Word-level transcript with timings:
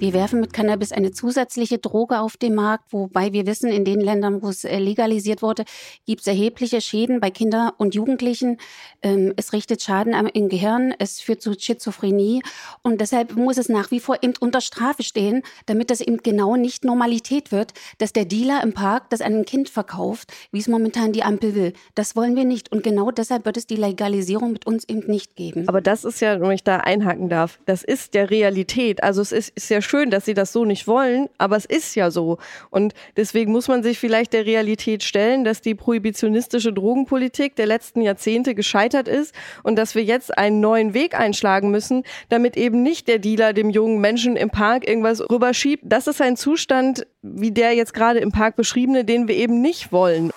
Wir 0.00 0.14
werfen 0.14 0.40
mit 0.40 0.54
Cannabis 0.54 0.92
eine 0.92 1.10
zusätzliche 1.10 1.76
Droge 1.76 2.20
auf 2.20 2.38
den 2.38 2.54
Markt, 2.54 2.90
wobei 2.90 3.34
wir 3.34 3.44
wissen, 3.44 3.70
in 3.70 3.84
den 3.84 4.00
Ländern, 4.00 4.40
wo 4.40 4.48
es 4.48 4.64
äh, 4.64 4.78
legalisiert 4.78 5.42
wurde, 5.42 5.64
gibt 6.06 6.22
es 6.22 6.26
erhebliche 6.26 6.80
Schäden 6.80 7.20
bei 7.20 7.30
Kindern 7.30 7.70
und 7.76 7.94
Jugendlichen. 7.94 8.56
Ähm, 9.02 9.34
es 9.36 9.52
richtet 9.52 9.82
Schaden 9.82 10.14
im 10.14 10.48
Gehirn, 10.48 10.94
es 10.98 11.20
führt 11.20 11.42
zu 11.42 11.52
Schizophrenie 11.52 12.40
und 12.82 13.02
deshalb 13.02 13.36
muss 13.36 13.58
es 13.58 13.68
nach 13.68 13.90
wie 13.90 14.00
vor 14.00 14.16
eben 14.22 14.32
unter 14.40 14.62
Strafe 14.62 15.02
stehen, 15.02 15.42
damit 15.66 15.90
das 15.90 16.00
eben 16.00 16.16
genau 16.22 16.56
nicht 16.56 16.82
Normalität 16.82 17.52
wird, 17.52 17.74
dass 17.98 18.14
der 18.14 18.24
Dealer 18.24 18.62
im 18.62 18.72
Park 18.72 19.10
das 19.10 19.20
einem 19.20 19.44
Kind 19.44 19.68
verkauft, 19.68 20.32
wie 20.50 20.60
es 20.60 20.68
momentan 20.68 21.12
die 21.12 21.24
Ampel 21.24 21.54
will. 21.54 21.74
Das 21.94 22.16
wollen 22.16 22.36
wir 22.36 22.46
nicht 22.46 22.72
und 22.72 22.82
genau 22.82 23.10
deshalb 23.10 23.44
wird 23.44 23.58
es 23.58 23.66
die 23.66 23.76
Legalisierung 23.76 24.52
mit 24.52 24.66
uns 24.66 24.88
eben 24.88 25.10
nicht 25.10 25.36
geben. 25.36 25.68
Aber 25.68 25.82
das 25.82 26.06
ist 26.06 26.22
ja, 26.22 26.40
wenn 26.40 26.52
ich 26.52 26.64
da 26.64 26.78
einhaken 26.78 27.28
darf, 27.28 27.60
das 27.66 27.84
ist 27.84 28.14
der 28.14 28.30
Realität. 28.30 29.02
Also 29.02 29.20
es 29.20 29.32
ist, 29.32 29.50
ist 29.50 29.68
ja 29.68 29.82
schön, 29.90 30.10
dass 30.10 30.24
sie 30.24 30.34
das 30.34 30.52
so 30.52 30.64
nicht 30.64 30.86
wollen, 30.86 31.28
aber 31.36 31.56
es 31.56 31.64
ist 31.64 31.96
ja 31.96 32.10
so. 32.10 32.38
Und 32.70 32.94
deswegen 33.16 33.52
muss 33.52 33.68
man 33.68 33.82
sich 33.82 33.98
vielleicht 33.98 34.32
der 34.32 34.46
Realität 34.46 35.02
stellen, 35.02 35.44
dass 35.44 35.60
die 35.60 35.74
prohibitionistische 35.74 36.72
Drogenpolitik 36.72 37.56
der 37.56 37.66
letzten 37.66 38.00
Jahrzehnte 38.00 38.54
gescheitert 38.54 39.08
ist 39.08 39.34
und 39.64 39.76
dass 39.76 39.94
wir 39.94 40.04
jetzt 40.04 40.38
einen 40.38 40.60
neuen 40.60 40.94
Weg 40.94 41.18
einschlagen 41.18 41.70
müssen, 41.70 42.04
damit 42.28 42.56
eben 42.56 42.82
nicht 42.82 43.08
der 43.08 43.18
Dealer 43.18 43.52
dem 43.52 43.68
jungen 43.68 44.00
Menschen 44.00 44.36
im 44.36 44.50
Park 44.50 44.88
irgendwas 44.88 45.20
rüberschiebt. 45.28 45.82
Das 45.84 46.06
ist 46.06 46.22
ein 46.22 46.36
Zustand, 46.36 47.06
wie 47.22 47.50
der 47.50 47.74
jetzt 47.74 47.92
gerade 47.92 48.20
im 48.20 48.30
Park 48.30 48.56
beschriebene, 48.56 49.04
den 49.04 49.26
wir 49.26 49.34
eben 49.34 49.60
nicht 49.60 49.92
wollen. 49.92 50.30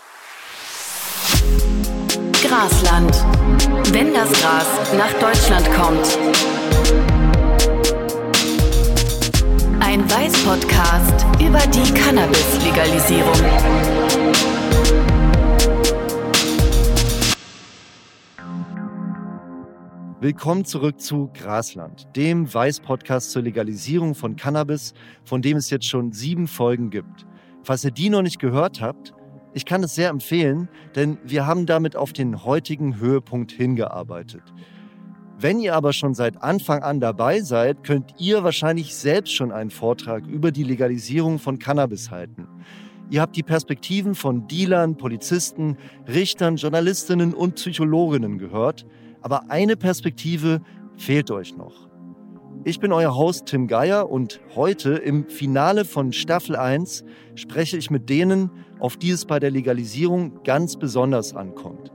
Grasland. 2.44 3.24
Wenn 3.94 4.14
das 4.14 4.32
Gras 4.42 4.68
nach 4.98 5.14
Deutschland 5.14 5.72
kommt. 5.74 6.18
Ein 9.94 10.10
Weiß-Podcast 10.10 11.24
über 11.40 11.60
die 11.68 11.94
Cannabis-Legalisierung. 11.94 13.32
Willkommen 20.20 20.66
zurück 20.66 21.00
zu 21.00 21.30
Grasland, 21.36 22.08
dem 22.16 22.52
Weiß-Podcast 22.52 23.30
zur 23.30 23.44
Legalisierung 23.44 24.16
von 24.16 24.36
Cannabis, 24.36 24.96
von 25.26 25.44
dem 25.44 25.58
es 25.58 25.70
jetzt 25.70 25.86
schon 25.86 26.12
sieben 26.12 26.48
Folgen 26.48 26.90
gibt. 26.90 27.28
Falls 27.62 27.84
ihr 27.84 27.92
die 27.92 28.10
noch 28.10 28.24
nicht 28.24 28.40
gehört 28.40 28.82
habt, 28.82 29.14
ich 29.54 29.64
kann 29.64 29.84
es 29.84 29.94
sehr 29.94 30.10
empfehlen, 30.10 30.70
denn 30.96 31.20
wir 31.24 31.46
haben 31.46 31.68
damit 31.68 31.96
auf 31.96 32.14
den 32.14 32.44
heutigen 32.44 33.00
Höhepunkt 33.00 33.52
hingearbeitet. 33.52 34.42
Wenn 35.44 35.60
ihr 35.60 35.76
aber 35.76 35.92
schon 35.92 36.14
seit 36.14 36.42
Anfang 36.42 36.84
an 36.84 37.02
dabei 37.02 37.42
seid, 37.42 37.84
könnt 37.84 38.14
ihr 38.18 38.46
wahrscheinlich 38.46 38.96
selbst 38.96 39.34
schon 39.34 39.52
einen 39.52 39.72
Vortrag 39.72 40.26
über 40.26 40.54
die 40.54 40.64
Legalisierung 40.64 41.38
von 41.38 41.60
Cannabis 41.60 42.12
halten. 42.12 42.48
Ihr 43.10 43.20
habt 43.20 43.36
die 43.36 43.44
Perspektiven 43.44 44.16
von 44.16 44.48
Dealern, 44.48 44.96
Polizisten, 44.96 45.76
Richtern, 46.08 46.56
Journalistinnen 46.56 47.34
und 47.34 47.56
Psychologinnen 47.56 48.38
gehört, 48.38 48.86
aber 49.20 49.52
eine 49.52 49.76
Perspektive 49.76 50.62
fehlt 50.96 51.30
euch 51.30 51.58
noch. 51.58 51.90
Ich 52.64 52.80
bin 52.80 52.94
euer 52.94 53.14
Host 53.14 53.48
Tim 53.48 53.68
Geier 53.68 54.10
und 54.10 54.40
heute 54.56 54.94
im 54.94 55.28
Finale 55.28 55.84
von 55.84 56.14
Staffel 56.14 56.56
1 56.56 57.04
spreche 57.36 57.76
ich 57.76 57.92
mit 57.92 58.08
denen, 58.08 58.50
auf 58.80 58.96
die 58.96 59.10
es 59.10 59.26
bei 59.26 59.42
der 59.42 59.52
Legalisierung 59.52 60.42
ganz 60.46 60.78
besonders 60.78 61.36
ankommt 61.36 61.92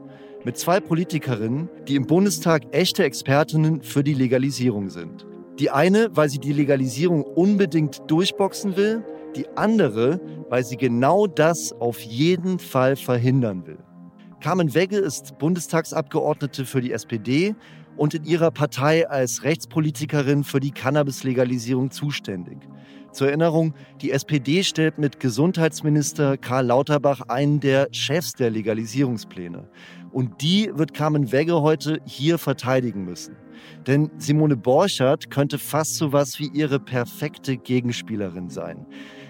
mit 0.48 0.56
zwei 0.56 0.80
Politikerinnen, 0.80 1.68
die 1.88 1.94
im 1.94 2.06
Bundestag 2.06 2.62
echte 2.72 3.04
Expertinnen 3.04 3.82
für 3.82 4.02
die 4.02 4.14
Legalisierung 4.14 4.88
sind. 4.88 5.26
Die 5.58 5.68
eine, 5.68 6.08
weil 6.16 6.30
sie 6.30 6.38
die 6.38 6.54
Legalisierung 6.54 7.22
unbedingt 7.22 8.10
durchboxen 8.10 8.74
will, 8.74 9.04
die 9.36 9.46
andere, 9.56 10.18
weil 10.48 10.64
sie 10.64 10.78
genau 10.78 11.26
das 11.26 11.72
auf 11.72 12.00
jeden 12.00 12.58
Fall 12.58 12.96
verhindern 12.96 13.66
will. 13.66 13.76
Carmen 14.40 14.72
Wegge 14.72 14.96
ist 14.96 15.36
Bundestagsabgeordnete 15.36 16.64
für 16.64 16.80
die 16.80 16.92
SPD 16.92 17.54
und 17.98 18.14
in 18.14 18.24
ihrer 18.24 18.50
Partei 18.50 19.06
als 19.06 19.44
Rechtspolitikerin 19.44 20.44
für 20.44 20.60
die 20.60 20.70
Cannabis-Legalisierung 20.70 21.90
zuständig. 21.90 22.56
Zur 23.12 23.28
Erinnerung, 23.28 23.74
die 24.00 24.12
SPD 24.12 24.62
stellt 24.62 24.98
mit 24.98 25.18
Gesundheitsminister 25.18 26.36
Karl 26.36 26.66
Lauterbach 26.66 27.22
einen 27.28 27.58
der 27.58 27.88
Chefs 27.90 28.32
der 28.32 28.50
Legalisierungspläne. 28.50 29.68
Und 30.18 30.42
die 30.42 30.68
wird 30.74 30.94
Carmen 30.94 31.30
Wegge 31.30 31.62
heute 31.62 32.00
hier 32.04 32.38
verteidigen 32.38 33.04
müssen. 33.04 33.36
Denn 33.86 34.10
Simone 34.18 34.56
Borchardt 34.56 35.30
könnte 35.30 35.58
fast 35.58 35.94
so 35.94 36.12
was 36.12 36.40
wie 36.40 36.48
ihre 36.52 36.80
perfekte 36.80 37.56
Gegenspielerin 37.56 38.50
sein. 38.50 38.84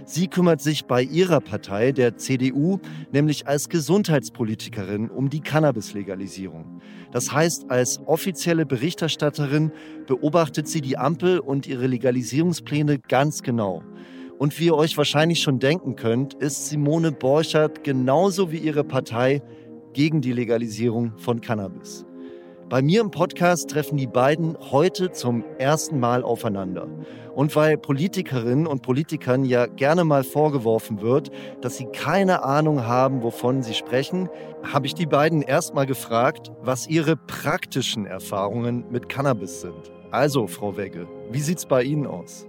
Sie 0.07 0.29
kümmert 0.29 0.63
sich 0.63 0.87
bei 0.87 1.03
ihrer 1.03 1.43
Partei, 1.43 1.93
der 1.93 2.17
CDU, 2.17 2.79
nämlich 3.13 3.47
als 3.47 3.69
Gesundheitspolitikerin 3.69 5.11
um 5.11 5.29
die 5.29 5.41
Cannabis-Legalisierung. 5.41 6.81
Das 7.13 7.33
heißt, 7.33 7.71
als 7.71 8.01
offizielle 8.07 8.65
Berichterstatterin 8.65 9.73
beobachtet 10.07 10.69
sie 10.69 10.81
die 10.81 10.97
Ampel 10.97 11.39
und 11.39 11.67
ihre 11.67 11.87
Legalisierungspläne 11.87 12.99
ganz 12.99 13.43
genau. 13.43 13.83
Und 14.39 14.59
wie 14.59 14.67
ihr 14.67 14.75
euch 14.75 14.97
wahrscheinlich 14.97 15.43
schon 15.43 15.59
denken 15.59 15.97
könnt, 15.97 16.33
ist 16.33 16.71
Simone 16.71 17.13
Borchardt 17.13 17.85
genauso 17.85 18.51
wie 18.53 18.59
ihre 18.59 18.85
Partei 18.85 19.43
gegen 19.93 20.21
die 20.21 20.33
Legalisierung 20.33 21.13
von 21.19 21.41
Cannabis. 21.41 22.05
Bei 22.69 22.83
mir 22.83 23.01
im 23.01 23.11
Podcast 23.11 23.71
treffen 23.71 23.97
die 23.97 24.07
beiden 24.07 24.55
heute 24.71 25.11
zum 25.11 25.43
ersten 25.59 25.99
Mal 25.99 26.23
aufeinander. 26.23 26.87
Und 27.35 27.57
weil 27.57 27.79
Politikerinnen 27.79 28.67
und 28.67 28.83
Politikern 28.83 29.47
ja 29.47 29.65
gerne 29.65 30.05
mal 30.05 30.23
vorgeworfen 30.23 31.01
wird, 31.01 31.31
dass 31.63 31.79
sie 31.79 31.87
keine 31.87 32.43
Ahnung 32.43 32.85
haben, 32.85 33.23
wovon 33.23 33.63
sie 33.63 33.73
sprechen, 33.73 34.29
habe 34.71 34.87
ich 34.87 34.95
die 34.95 35.07
beiden 35.07 35.41
erstmal 35.41 35.87
gefragt, 35.87 36.53
was 36.61 36.87
ihre 36.87 37.17
praktischen 37.17 38.05
Erfahrungen 38.05 38.85
mit 38.91 39.09
Cannabis 39.09 39.63
sind. 39.63 39.91
Also, 40.11 40.47
Frau 40.47 40.77
Wegge, 40.77 41.07
wie 41.31 41.41
sieht's 41.41 41.65
bei 41.65 41.83
Ihnen 41.83 42.07
aus? 42.07 42.47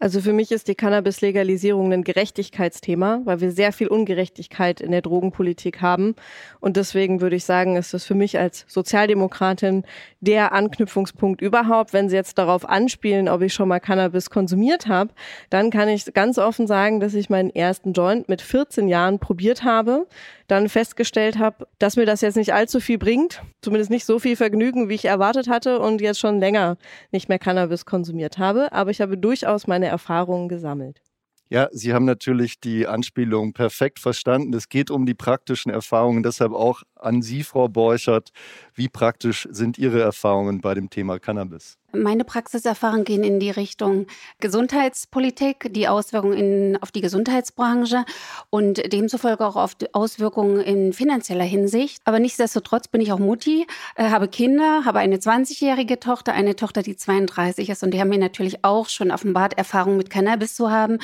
Also 0.00 0.20
für 0.20 0.32
mich 0.32 0.52
ist 0.52 0.68
die 0.68 0.76
Cannabis-Legalisierung 0.76 1.92
ein 1.92 2.04
Gerechtigkeitsthema, 2.04 3.22
weil 3.24 3.40
wir 3.40 3.50
sehr 3.50 3.72
viel 3.72 3.88
Ungerechtigkeit 3.88 4.80
in 4.80 4.92
der 4.92 5.02
Drogenpolitik 5.02 5.80
haben. 5.80 6.14
Und 6.60 6.76
deswegen 6.76 7.20
würde 7.20 7.34
ich 7.34 7.44
sagen, 7.44 7.74
ist 7.74 7.92
das 7.92 8.04
für 8.04 8.14
mich 8.14 8.38
als 8.38 8.64
Sozialdemokratin 8.68 9.82
der 10.20 10.52
Anknüpfungspunkt 10.52 11.40
überhaupt. 11.40 11.92
Wenn 11.92 12.08
Sie 12.08 12.14
jetzt 12.14 12.38
darauf 12.38 12.68
anspielen, 12.68 13.28
ob 13.28 13.42
ich 13.42 13.52
schon 13.52 13.68
mal 13.68 13.80
Cannabis 13.80 14.30
konsumiert 14.30 14.86
habe, 14.86 15.10
dann 15.50 15.70
kann 15.70 15.88
ich 15.88 16.14
ganz 16.14 16.38
offen 16.38 16.68
sagen, 16.68 17.00
dass 17.00 17.14
ich 17.14 17.28
meinen 17.28 17.50
ersten 17.50 17.92
Joint 17.92 18.28
mit 18.28 18.40
14 18.40 18.86
Jahren 18.86 19.18
probiert 19.18 19.64
habe 19.64 20.06
dann 20.48 20.70
festgestellt 20.70 21.38
habe, 21.38 21.68
dass 21.78 21.96
mir 21.96 22.06
das 22.06 22.22
jetzt 22.22 22.36
nicht 22.36 22.54
allzu 22.54 22.80
viel 22.80 22.96
bringt, 22.96 23.42
zumindest 23.60 23.90
nicht 23.90 24.06
so 24.06 24.18
viel 24.18 24.34
Vergnügen, 24.34 24.88
wie 24.88 24.94
ich 24.94 25.04
erwartet 25.04 25.46
hatte 25.46 25.78
und 25.78 26.00
jetzt 26.00 26.18
schon 26.18 26.40
länger 26.40 26.78
nicht 27.12 27.28
mehr 27.28 27.38
Cannabis 27.38 27.84
konsumiert 27.84 28.38
habe. 28.38 28.72
Aber 28.72 28.90
ich 28.90 29.02
habe 29.02 29.18
durchaus 29.18 29.66
meine 29.66 29.87
Erfahrungen 29.88 30.48
gesammelt. 30.48 31.02
Ja, 31.50 31.68
Sie 31.72 31.94
haben 31.94 32.04
natürlich 32.04 32.60
die 32.60 32.86
Anspielung 32.86 33.54
perfekt 33.54 34.00
verstanden. 34.00 34.52
Es 34.52 34.68
geht 34.68 34.90
um 34.90 35.06
die 35.06 35.14
praktischen 35.14 35.72
Erfahrungen. 35.72 36.22
Deshalb 36.22 36.52
auch 36.52 36.82
an 37.00 37.22
Sie, 37.22 37.42
Frau 37.42 37.68
Borchert. 37.68 38.32
Wie 38.74 38.88
praktisch 38.88 39.48
sind 39.50 39.78
Ihre 39.78 40.00
Erfahrungen 40.00 40.60
bei 40.60 40.74
dem 40.74 40.90
Thema 40.90 41.18
Cannabis? 41.18 41.78
Meine 41.92 42.24
Praxiserfahrungen 42.24 43.04
gehen 43.04 43.24
in 43.24 43.40
die 43.40 43.50
Richtung 43.50 44.06
Gesundheitspolitik, 44.40 45.72
die 45.72 45.88
Auswirkungen 45.88 46.36
in, 46.36 46.82
auf 46.82 46.90
die 46.90 47.00
Gesundheitsbranche 47.00 48.04
und 48.50 48.92
demzufolge 48.92 49.46
auch 49.46 49.56
auf 49.56 49.74
die 49.74 49.94
Auswirkungen 49.94 50.60
in 50.60 50.92
finanzieller 50.92 51.44
Hinsicht. 51.44 52.02
Aber 52.04 52.18
nichtsdestotrotz 52.18 52.88
bin 52.88 53.00
ich 53.00 53.10
auch 53.10 53.18
Mutti, 53.18 53.66
äh, 53.96 54.10
habe 54.10 54.28
Kinder, 54.28 54.82
habe 54.84 54.98
eine 54.98 55.16
20-jährige 55.16 55.98
Tochter, 55.98 56.34
eine 56.34 56.56
Tochter, 56.56 56.82
die 56.82 56.96
32 56.96 57.70
ist 57.70 57.82
und 57.82 57.94
die 57.94 58.00
haben 58.00 58.10
mir 58.10 58.18
natürlich 58.18 58.64
auch 58.66 58.90
schon 58.90 59.10
offenbart, 59.10 59.56
Erfahrungen 59.56 59.96
mit 59.96 60.10
Cannabis 60.10 60.56
zu 60.56 60.70
haben. 60.70 60.98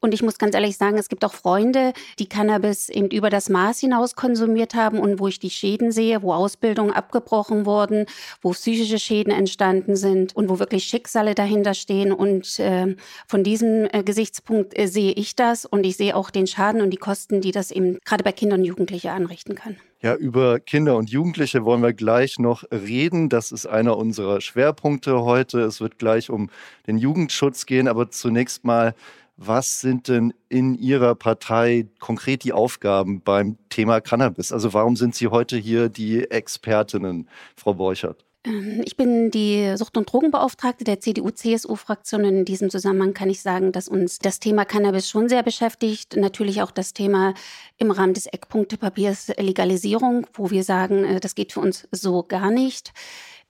Und 0.00 0.14
ich 0.14 0.22
muss 0.22 0.38
ganz 0.38 0.54
ehrlich 0.54 0.76
sagen, 0.76 0.98
es 0.98 1.08
gibt 1.08 1.24
auch 1.24 1.34
Freunde, 1.34 1.92
die 2.18 2.28
Cannabis 2.28 2.88
eben 2.88 3.08
über 3.10 3.30
das 3.30 3.48
Maß 3.48 3.80
hinaus 3.80 4.14
konsumiert 4.16 4.74
haben 4.74 4.98
und 4.98 5.20
wo 5.20 5.28
ich 5.28 5.38
die 5.38 5.50
Schäden 5.50 5.92
sehe, 5.92 6.22
wo 6.22 6.32
Ausbildungen 6.32 6.92
abgebrochen 6.92 7.66
wurden, 7.66 8.06
wo 8.40 8.50
psychische 8.50 8.98
Schäden 8.98 9.32
entstanden 9.32 9.96
sind 9.96 10.34
und 10.34 10.48
wo 10.48 10.58
wirklich 10.58 10.84
Schicksale 10.84 11.34
dahinter 11.34 11.74
stehen. 11.74 12.12
Und 12.12 12.58
äh, 12.58 12.96
von 13.26 13.44
diesem 13.44 13.88
äh, 13.92 14.02
Gesichtspunkt 14.02 14.78
äh, 14.78 14.86
sehe 14.86 15.12
ich 15.12 15.36
das 15.36 15.66
und 15.66 15.84
ich 15.84 15.96
sehe 15.96 16.16
auch 16.16 16.30
den 16.30 16.46
Schaden 16.46 16.80
und 16.80 16.90
die 16.90 16.96
Kosten, 16.96 17.40
die 17.40 17.52
das 17.52 17.70
eben 17.70 17.98
gerade 18.04 18.24
bei 18.24 18.32
Kindern 18.32 18.60
und 18.60 18.66
Jugendlichen 18.66 19.08
anrichten 19.08 19.54
kann. 19.54 19.76
Ja, 20.02 20.14
über 20.14 20.60
Kinder 20.60 20.96
und 20.96 21.10
Jugendliche 21.10 21.66
wollen 21.66 21.82
wir 21.82 21.92
gleich 21.92 22.38
noch 22.38 22.64
reden. 22.72 23.28
Das 23.28 23.52
ist 23.52 23.66
einer 23.66 23.98
unserer 23.98 24.40
Schwerpunkte 24.40 25.24
heute. 25.24 25.60
Es 25.60 25.82
wird 25.82 25.98
gleich 25.98 26.30
um 26.30 26.48
den 26.86 26.96
Jugendschutz 26.96 27.66
gehen, 27.66 27.86
aber 27.86 28.10
zunächst 28.10 28.64
mal, 28.64 28.94
was 29.42 29.80
sind 29.80 30.08
denn 30.08 30.34
in 30.50 30.74
Ihrer 30.74 31.14
Partei 31.14 31.86
konkret 31.98 32.44
die 32.44 32.52
Aufgaben 32.52 33.22
beim 33.22 33.56
Thema 33.70 34.02
Cannabis? 34.02 34.52
Also 34.52 34.74
warum 34.74 34.96
sind 34.96 35.14
Sie 35.14 35.28
heute 35.28 35.56
hier 35.56 35.88
die 35.88 36.30
Expertinnen, 36.30 37.26
Frau 37.56 37.72
Borchert? 37.72 38.26
Ähm, 38.44 38.82
ich 38.84 38.98
bin 38.98 39.30
die 39.30 39.74
Sucht- 39.76 39.96
und 39.96 40.12
Drogenbeauftragte 40.12 40.84
der 40.84 41.00
CDU-CSU-Fraktion. 41.00 42.24
In 42.24 42.44
diesem 42.44 42.68
Zusammenhang 42.68 43.14
kann 43.14 43.30
ich 43.30 43.40
sagen, 43.40 43.72
dass 43.72 43.88
uns 43.88 44.18
das 44.18 44.40
Thema 44.40 44.66
Cannabis 44.66 45.08
schon 45.08 45.30
sehr 45.30 45.42
beschäftigt. 45.42 46.16
Natürlich 46.16 46.60
auch 46.60 46.70
das 46.70 46.92
Thema 46.92 47.32
im 47.78 47.90
Rahmen 47.90 48.12
des 48.12 48.26
Eckpunktepapiers 48.26 49.28
Legalisierung, 49.38 50.26
wo 50.34 50.50
wir 50.50 50.64
sagen, 50.64 51.04
äh, 51.04 51.18
das 51.18 51.34
geht 51.34 51.54
für 51.54 51.60
uns 51.60 51.88
so 51.92 52.22
gar 52.22 52.50
nicht. 52.50 52.92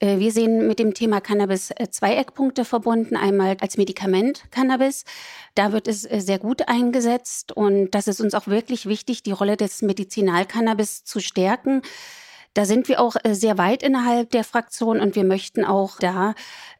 Äh, 0.01 0.19
wir 0.19 0.33
sehen 0.33 0.67
mit 0.67 0.79
dem 0.79 0.95
Thema 0.95 1.21
Cannabis 1.21 1.71
äh, 1.71 1.89
zwei 1.91 2.17
Eckpunkte 2.17 2.65
verbunden. 2.65 3.17
Einmal 3.17 3.57
als 3.61 3.77
Medikament 3.77 4.51
Cannabis. 4.51 5.05
Da 5.55 5.73
wird 5.73 5.87
es 5.87 6.03
sehr 6.03 6.39
gut 6.39 6.69
eingesetzt 6.69 7.53
und 7.53 7.91
das 7.91 8.09
ist 8.09 8.21
uns 8.21 8.35
auch 8.35 8.47
wirklich 8.47 8.87
wichtig, 8.87 9.23
die 9.23 9.33
Rolle 9.33 9.57
des 9.57 9.83
Medizinalcannabis 9.83 11.05
zu 11.05 11.21
stärken. 11.21 11.83
Da 12.55 12.65
sind 12.65 12.89
wir 12.89 13.01
auch 13.01 13.17
äh, 13.23 13.35
sehr 13.35 13.59
weit 13.59 13.83
innerhalb 13.83 14.31
der 14.31 14.45
Fraktion 14.45 15.01
und 15.01 15.15
wir 15.15 15.25
möchten 15.25 15.65
auch 15.65 15.99
da 15.99 16.35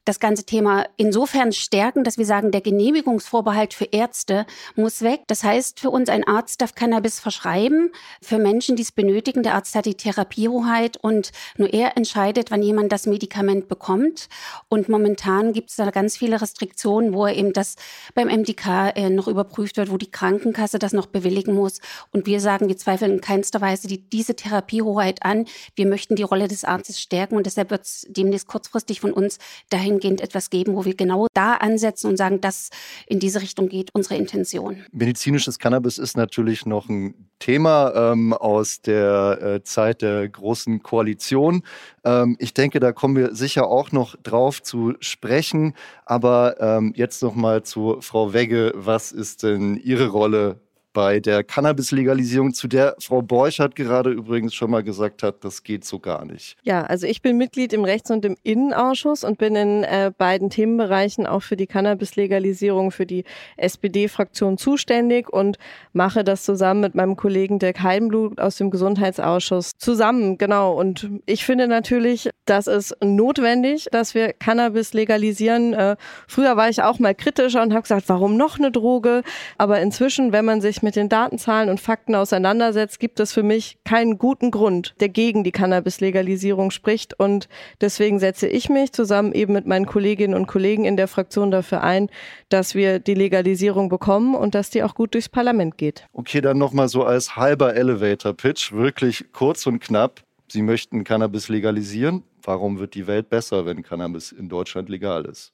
das 0.05 0.19
ganze 0.19 0.45
Thema 0.45 0.87
insofern 0.97 1.53
stärken, 1.53 2.05
dass 2.05 2.19
wir 2.19 2.25
sagen, 2.25 2.51
der 2.51 2.63
Genehmigungsvorbehalt 2.63 3.75
für 3.75 3.85
Ärzte 3.85 4.47
muss 4.75 5.03
weg. 5.03 5.23
Das 5.27 5.45
heißt, 5.45 5.79
für 5.79 5.91
uns 5.91 6.09
ein 6.09 6.27
Arzt 6.27 6.63
darf 6.63 6.75
Cannabis 6.75 7.21
verschreiben. 7.21 7.93
Für 8.23 8.39
Menschen, 8.39 8.77
die 8.77 8.83
es 8.83 8.93
benötigen, 8.93 9.43
der 9.43 9.55
Arzt 9.55 9.75
hat 9.75 9.87
die 9.87 9.95
Therapiehoheit 9.95 10.97
und 10.97 11.33
nur 11.59 11.73
er 11.73 11.97
entscheidet, 11.97 12.51
wann 12.51 12.63
jemand 12.63 12.91
das 12.93 13.07
Medikament 13.07 13.69
bekommt. 13.69 14.29
Und 14.69 14.89
momentan 14.89 15.53
gibt 15.53 15.71
es 15.71 15.77
da 15.77 15.91
ganz 15.91 16.17
viele 16.17 16.41
Restriktionen, 16.41 17.13
wo 17.13 17.27
er 17.27 17.37
eben 17.37 17.53
das 17.53 17.77
beim 18.15 18.29
MDK 18.29 18.97
äh, 18.97 19.11
noch 19.11 19.29
überprüft 19.29 19.77
wird, 19.77 19.91
wo 19.91 19.99
die 19.99 20.11
Krankenkasse 20.11 20.79
das 20.79 20.93
noch 20.93 21.07
bewilligen 21.07 21.55
muss. 21.55 21.81
Und 22.11 22.27
wir 22.27 22.41
sagen, 22.41 22.69
wir 22.69 22.77
zweifeln 22.77 23.13
in 23.13 23.21
keinster 23.21 23.61
Weise 23.61 23.87
die, 23.87 24.09
diese 24.09 24.35
Therapiehoheit 24.35 25.23
an. 25.23 25.45
Wir 25.75 25.87
möchten 25.87 26.17
die 26.17 26.23
Rolle 26.23 26.49
des 26.49 26.65
Arztes 26.65 27.01
stärken 27.01 27.37
und 27.37 27.45
deshalb 27.45 27.71
wird 27.71 27.83
es 27.83 28.07
demnächst 28.09 28.47
kurzfristig 28.47 29.01
von 29.01 29.13
uns 29.13 29.39
dahin 29.69 29.91
dahingehend 29.91 30.21
etwas 30.21 30.51
geben, 30.51 30.77
wo 30.77 30.85
wir 30.85 30.95
genau 30.95 31.27
da 31.35 31.55
ansetzen 31.55 32.09
und 32.09 32.17
sagen, 32.17 32.41
dass 32.41 32.71
in 33.07 33.19
diese 33.19 33.43
Richtung 33.43 33.69
geht 33.69 33.91
unsere 33.95 34.17
Intention. 34.17 34.85
Medizinisches 34.93 35.59
Cannabis 35.59 35.99
ist 35.99 36.17
natürlich 36.17 36.67
noch 36.67 36.89
ein 36.89 37.15
Thema 37.39 38.13
ähm, 38.13 38.33
aus 38.33 38.83
der 38.83 39.39
äh, 39.43 39.63
Zeit 39.63 40.03
der 40.03 40.29
großen 40.29 40.83
Koalition. 40.83 41.63
Ähm, 42.05 42.37
ich 42.39 42.55
denke, 42.55 42.81
da 42.81 42.93
kommen 42.93 43.17
wir 43.17 43.35
sicher 43.35 43.67
auch 43.67 43.93
noch 43.93 44.17
drauf 44.17 44.63
zu 44.63 44.95
sprechen. 45.01 45.75
Aber 46.05 46.61
ähm, 46.61 46.93
jetzt 46.95 47.23
noch 47.23 47.35
mal 47.35 47.63
zu 47.63 47.99
Frau 48.01 48.33
Wegge. 48.33 48.73
Was 48.75 49.13
ist 49.13 49.43
denn 49.43 49.77
Ihre 49.77 50.09
Rolle 50.09 50.61
bei 50.93 51.21
der 51.21 51.45
Cannabis-Legalisierung, 51.45 52.53
zu 52.53 52.69
der 52.69 52.97
Frau 52.99 53.23
Borchert 53.23 53.77
gerade 53.77 54.11
übrigens 54.11 54.55
schon 54.55 54.71
mal 54.71 54.83
gesagt 54.83 55.23
hat, 55.23 55.45
das 55.45 55.63
geht 55.63 55.85
so 55.85 55.99
gar 55.99 56.25
nicht. 56.25 56.57
Ja, 56.63 56.83
also 56.83 57.07
ich 57.07 57.23
bin 57.23 57.37
Mitglied 57.37 57.73
im 57.73 57.85
Rechts- 57.85 58.11
und 58.11 58.25
im 58.25 58.37
Innenausschuss 58.43 59.25
und 59.25 59.39
bin 59.39 59.55
in 59.57 59.85
äh, 59.85 60.11
beiden 60.17 60.51
Themenbereichen 60.51 61.27
auch 61.27 61.43
für 61.43 61.57
die 61.57 61.67
Cannabis-Legalisierung 61.67 62.91
für 62.91 63.07
die 63.07 63.25
SPD-Fraktion 63.57 64.59
zuständig 64.59 65.29
und 65.33 65.59
mache 65.93 66.25
das 66.25 66.45
zusammen 66.45 66.81
mit 66.81 66.95
meinem 66.95 67.17
Kollegen 67.17 67.59
Dirk 67.59 67.83
Heidenblut 67.83 68.41
aus 68.41 68.57
dem 68.57 68.71
Gesundheitsausschuss 68.71 69.73
zusammen. 69.79 70.39
Genau. 70.39 70.79
Und 70.79 71.09
ich 71.27 71.45
finde 71.45 71.69
natürlich, 71.69 72.31
dass 72.47 72.67
es 72.67 72.95
notwendig, 73.03 73.89
dass 73.93 74.15
wir 74.15 74.33
Cannabis 74.33 74.93
legalisieren. 74.93 75.73
Äh, 75.73 75.97
früher 76.27 76.57
war 76.57 76.69
ich 76.69 76.83
auch 76.83 76.99
mal 76.99 77.15
kritischer 77.15 77.63
und 77.63 77.73
habe 77.73 77.83
gesagt, 77.83 78.09
warum 78.09 78.37
noch 78.37 78.59
eine 78.59 78.71
Droge? 78.71 79.23
Aber 79.57 79.81
inzwischen, 79.81 80.33
wenn 80.33 80.45
man 80.45 80.61
sich 80.61 80.80
mit 80.83 80.97
den 80.97 81.09
Datenzahlen 81.09 81.69
und 81.69 81.81
Fakten 81.81 82.15
auseinandersetzt, 82.15 83.01
gibt 83.01 83.21
es 83.21 83.33
für 83.33 83.43
mich 83.43 83.79
keinen 83.85 84.19
guten 84.19 84.51
Grund, 84.51 84.95
der 85.01 85.09
gegen 85.09 85.45
die 85.45 85.53
Cannabis-Legalisierung 85.53 86.71
spricht. 86.71 87.19
Und 87.19 87.49
deswegen 87.81 88.19
setze 88.19 88.47
ich 88.47 88.69
mich 88.69 88.93
zusammen 88.93 89.33
eben 89.33 89.53
mit 89.53 89.67
meinen 89.67 89.87
Kolleginnen 89.87 90.35
und 90.35 90.47
Kollegen 90.47 90.85
in 90.85 90.97
der 90.97 91.09
Fraktion 91.09 91.51
dafür 91.51 91.83
ein, 91.83 92.11
dass 92.49 92.75
wir 92.75 92.99
die 92.99 93.15
Legalisierung 93.15 93.89
bekommen 93.89 94.35
und 94.35 94.55
dass 94.55 94.71
die 94.71 94.83
auch 94.83 94.95
gut 94.95 95.15
durchs 95.15 95.29
Parlament 95.29 95.79
geht. 95.79 96.07
Okay, 96.13 96.41
dann 96.41 96.59
nochmal 96.59 96.89
so 96.89 97.05
als 97.05 97.37
halber 97.37 97.75
Elevator-Pitch, 97.75 98.73
wirklich 98.73 99.27
kurz 99.33 99.67
und 99.67 99.81
knapp. 99.81 100.23
Sie 100.49 100.63
möchten 100.63 101.05
Cannabis 101.05 101.49
legalisieren. 101.49 102.25
Warum 102.43 102.79
wird 102.79 102.95
die 102.95 103.07
Welt 103.07 103.29
besser, 103.29 103.67
wenn 103.67 103.83
Cannabis 103.83 104.33
in 104.33 104.49
Deutschland 104.49 104.89
legal 104.89 105.25
ist? 105.27 105.53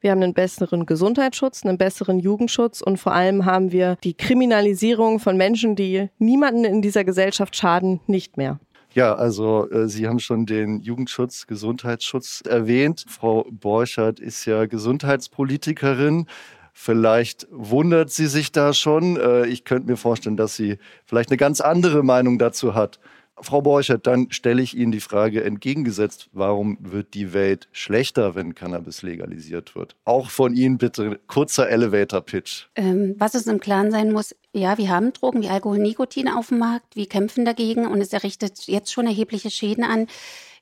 Wir 0.00 0.10
haben 0.10 0.22
einen 0.22 0.34
besseren 0.34 0.86
Gesundheitsschutz, 0.86 1.64
einen 1.64 1.78
besseren 1.78 2.18
Jugendschutz 2.18 2.80
und 2.80 2.98
vor 2.98 3.12
allem 3.12 3.44
haben 3.44 3.72
wir 3.72 3.96
die 4.04 4.14
Kriminalisierung 4.14 5.18
von 5.20 5.36
Menschen, 5.36 5.76
die 5.76 6.08
niemanden 6.18 6.64
in 6.64 6.82
dieser 6.82 7.04
Gesellschaft 7.04 7.56
schaden, 7.56 8.00
nicht 8.06 8.36
mehr. 8.36 8.58
Ja, 8.94 9.14
also 9.14 9.70
äh, 9.70 9.86
Sie 9.88 10.08
haben 10.08 10.18
schon 10.18 10.46
den 10.46 10.80
Jugendschutz, 10.80 11.46
Gesundheitsschutz 11.46 12.42
erwähnt. 12.48 13.04
Frau 13.08 13.46
Borchardt 13.50 14.18
ist 14.18 14.44
ja 14.46 14.66
Gesundheitspolitikerin. 14.66 16.26
Vielleicht 16.72 17.46
wundert 17.50 18.10
sie 18.10 18.28
sich 18.28 18.52
da 18.52 18.72
schon. 18.72 19.16
Äh, 19.16 19.46
ich 19.46 19.64
könnte 19.64 19.88
mir 19.90 19.96
vorstellen, 19.96 20.36
dass 20.36 20.56
sie 20.56 20.78
vielleicht 21.04 21.30
eine 21.30 21.36
ganz 21.36 21.60
andere 21.60 22.02
Meinung 22.02 22.38
dazu 22.38 22.74
hat. 22.74 22.98
Frau 23.42 23.60
Borchert, 23.62 24.06
dann 24.06 24.30
stelle 24.30 24.62
ich 24.62 24.76
Ihnen 24.76 24.92
die 24.92 25.00
Frage 25.00 25.44
entgegengesetzt, 25.44 26.28
warum 26.32 26.78
wird 26.80 27.14
die 27.14 27.32
Welt 27.32 27.68
schlechter, 27.72 28.34
wenn 28.34 28.54
Cannabis 28.54 29.02
legalisiert 29.02 29.74
wird? 29.74 29.96
Auch 30.04 30.30
von 30.30 30.54
Ihnen 30.54 30.78
bitte 30.78 31.20
kurzer 31.26 31.68
Elevator-Pitch. 31.68 32.66
Ähm, 32.74 33.14
was 33.18 33.34
es 33.34 33.46
im 33.46 33.60
Klaren 33.60 33.90
sein 33.90 34.12
muss, 34.12 34.34
ja, 34.52 34.78
wir 34.78 34.88
haben 34.88 35.12
Drogen 35.12 35.42
wie 35.42 35.48
Alkohol, 35.48 35.78
Nikotin 35.78 36.28
auf 36.28 36.48
dem 36.48 36.58
Markt, 36.58 36.96
wir 36.96 37.06
kämpfen 37.06 37.44
dagegen 37.44 37.86
und 37.86 38.00
es 38.00 38.12
errichtet 38.12 38.66
jetzt 38.66 38.92
schon 38.92 39.06
erhebliche 39.06 39.50
Schäden 39.50 39.84
an. 39.84 40.06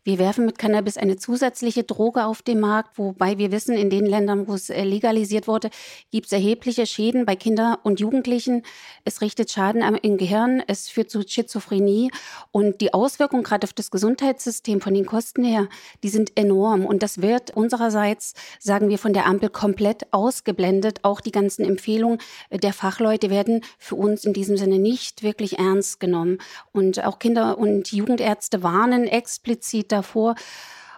Wir 0.07 0.21
werfen 0.21 0.47
mit 0.47 0.57
Cannabis 0.57 0.99
eine 0.99 1.17
zusätzliche 1.17 1.83
Droge 1.83 2.27
auf 2.27 2.41
den 2.41 2.61
Markt, 2.61 2.97
wobei 2.97 3.39
wir 3.39 3.51
wissen, 3.51 3.77
in 3.77 3.91
den 3.91 4.07
Ländern, 4.07 4.47
wo 4.47 4.55
es 4.55 4.71
äh, 4.71 4.85
legalisiert 4.85 5.49
wurde, 5.49 5.69
gibt 6.13 6.27
es 6.27 6.33
erhebliche 6.33 6.87
Schäden 6.87 7.27
bei 7.27 7.35
Kindern 7.35 7.77
und 7.83 7.99
Jugendlichen. 7.99 8.63
Es 9.05 9.21
richtet 9.21 9.51
Schaden 9.51 9.83
im 9.83 10.17
Gehirn, 10.17 10.63
es 10.69 10.89
führt 10.89 11.11
zu 11.11 11.23
Schizophrenie 11.27 12.13
und 12.53 12.81
die 12.81 12.95
Auswirkungen 12.95 13.43
gerade 13.43 13.65
auf 13.65 13.73
das 13.73 13.91
Gesundheitssystem 13.91 14.81
von 14.81 14.95
den 14.95 15.07
Kosten 15.07 15.43
her, 15.43 15.69
die 16.05 16.09
sind 16.09 16.37
enorm 16.37 16.87
und 16.87 17.03
das 17.03 17.21
wird 17.21 17.57
unsererseits, 17.57 18.35
sagen 18.61 18.89
wir 18.89 18.99
von 18.99 19.13
der 19.13 19.27
Ampel, 19.27 19.49
komplett 19.49 20.13
ausgeblendet. 20.13 21.01
Auch 21.03 21.21
die 21.21 21.33
ganzen 21.33 21.65
Empfehlungen 21.65 22.21
der 22.53 22.73
Fachleute 22.73 23.29
werden 23.29 23.63
für 23.77 23.97
uns 23.97 24.25
in 24.25 24.35
diesem 24.35 24.57
Sinne 24.57 24.79
nicht 24.79 25.25
wirklich 25.25 25.59
ernst 25.59 25.99
genommen 25.99 26.39
und 26.71 27.05
auch 27.05 27.19
Kinder- 27.19 27.59
und 27.59 27.91
Jugendärzte 27.91 28.63
warnen 28.63 29.09
explizit 29.09 29.96
davor. 29.97 30.35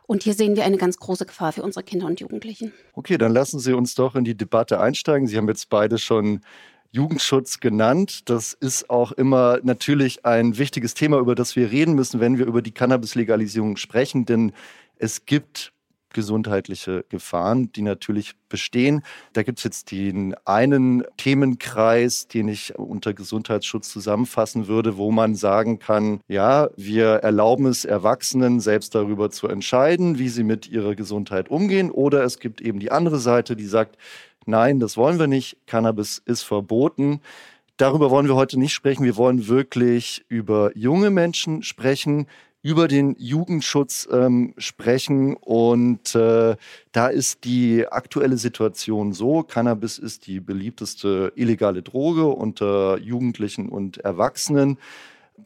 Und 0.06 0.22
hier 0.22 0.34
sehen 0.34 0.56
wir 0.56 0.64
eine 0.64 0.78
ganz 0.78 0.96
große 0.96 1.26
Gefahr 1.26 1.52
für 1.52 1.62
unsere 1.62 1.84
Kinder 1.84 2.06
und 2.06 2.18
Jugendlichen. 2.20 2.72
Okay, 2.94 3.18
dann 3.18 3.32
lassen 3.32 3.58
Sie 3.60 3.74
uns 3.74 3.94
doch 3.94 4.14
in 4.14 4.24
die 4.24 4.36
Debatte 4.36 4.80
einsteigen. 4.80 5.28
Sie 5.28 5.36
haben 5.36 5.48
jetzt 5.48 5.68
beide 5.68 5.98
schon 5.98 6.40
Jugendschutz 6.90 7.60
genannt. 7.60 8.30
Das 8.30 8.54
ist 8.54 8.88
auch 8.88 9.12
immer 9.12 9.58
natürlich 9.62 10.24
ein 10.24 10.56
wichtiges 10.56 10.94
Thema, 10.94 11.18
über 11.18 11.34
das 11.34 11.56
wir 11.56 11.70
reden 11.70 11.94
müssen, 11.94 12.20
wenn 12.20 12.38
wir 12.38 12.46
über 12.46 12.62
die 12.62 12.72
Cannabis-Legalisierung 12.72 13.76
sprechen. 13.76 14.24
Denn 14.24 14.52
es 14.96 15.26
gibt 15.26 15.72
gesundheitliche 16.18 17.04
Gefahren, 17.10 17.70
die 17.70 17.82
natürlich 17.82 18.32
bestehen. 18.48 19.02
Da 19.34 19.44
gibt 19.44 19.58
es 19.58 19.64
jetzt 19.64 19.92
den 19.92 20.34
einen 20.44 21.04
Themenkreis, 21.16 22.26
den 22.26 22.48
ich 22.48 22.76
unter 22.76 23.14
Gesundheitsschutz 23.14 23.88
zusammenfassen 23.88 24.66
würde, 24.66 24.96
wo 24.96 25.12
man 25.12 25.36
sagen 25.36 25.78
kann, 25.78 26.18
ja, 26.26 26.70
wir 26.76 27.06
erlauben 27.06 27.66
es 27.66 27.84
Erwachsenen 27.84 28.58
selbst 28.58 28.96
darüber 28.96 29.30
zu 29.30 29.46
entscheiden, 29.46 30.18
wie 30.18 30.28
sie 30.28 30.42
mit 30.42 30.68
ihrer 30.68 30.96
Gesundheit 30.96 31.50
umgehen. 31.50 31.92
Oder 31.92 32.24
es 32.24 32.40
gibt 32.40 32.60
eben 32.60 32.80
die 32.80 32.90
andere 32.90 33.20
Seite, 33.20 33.54
die 33.54 33.66
sagt, 33.66 33.96
nein, 34.44 34.80
das 34.80 34.96
wollen 34.96 35.20
wir 35.20 35.28
nicht, 35.28 35.56
Cannabis 35.66 36.20
ist 36.26 36.42
verboten. 36.42 37.20
Darüber 37.76 38.10
wollen 38.10 38.26
wir 38.26 38.34
heute 38.34 38.58
nicht 38.58 38.72
sprechen. 38.72 39.04
Wir 39.04 39.16
wollen 39.16 39.46
wirklich 39.46 40.24
über 40.28 40.76
junge 40.76 41.10
Menschen 41.10 41.62
sprechen, 41.62 42.26
über 42.68 42.86
den 42.86 43.16
Jugendschutz 43.18 44.06
ähm, 44.12 44.52
sprechen. 44.58 45.34
Und 45.36 46.14
äh, 46.14 46.54
da 46.92 47.06
ist 47.08 47.44
die 47.44 47.86
aktuelle 47.88 48.36
Situation 48.36 49.14
so, 49.14 49.42
Cannabis 49.42 49.96
ist 49.96 50.26
die 50.26 50.38
beliebteste 50.38 51.32
illegale 51.34 51.82
Droge 51.82 52.26
unter 52.26 52.98
Jugendlichen 52.98 53.70
und 53.70 53.96
Erwachsenen. 53.96 54.76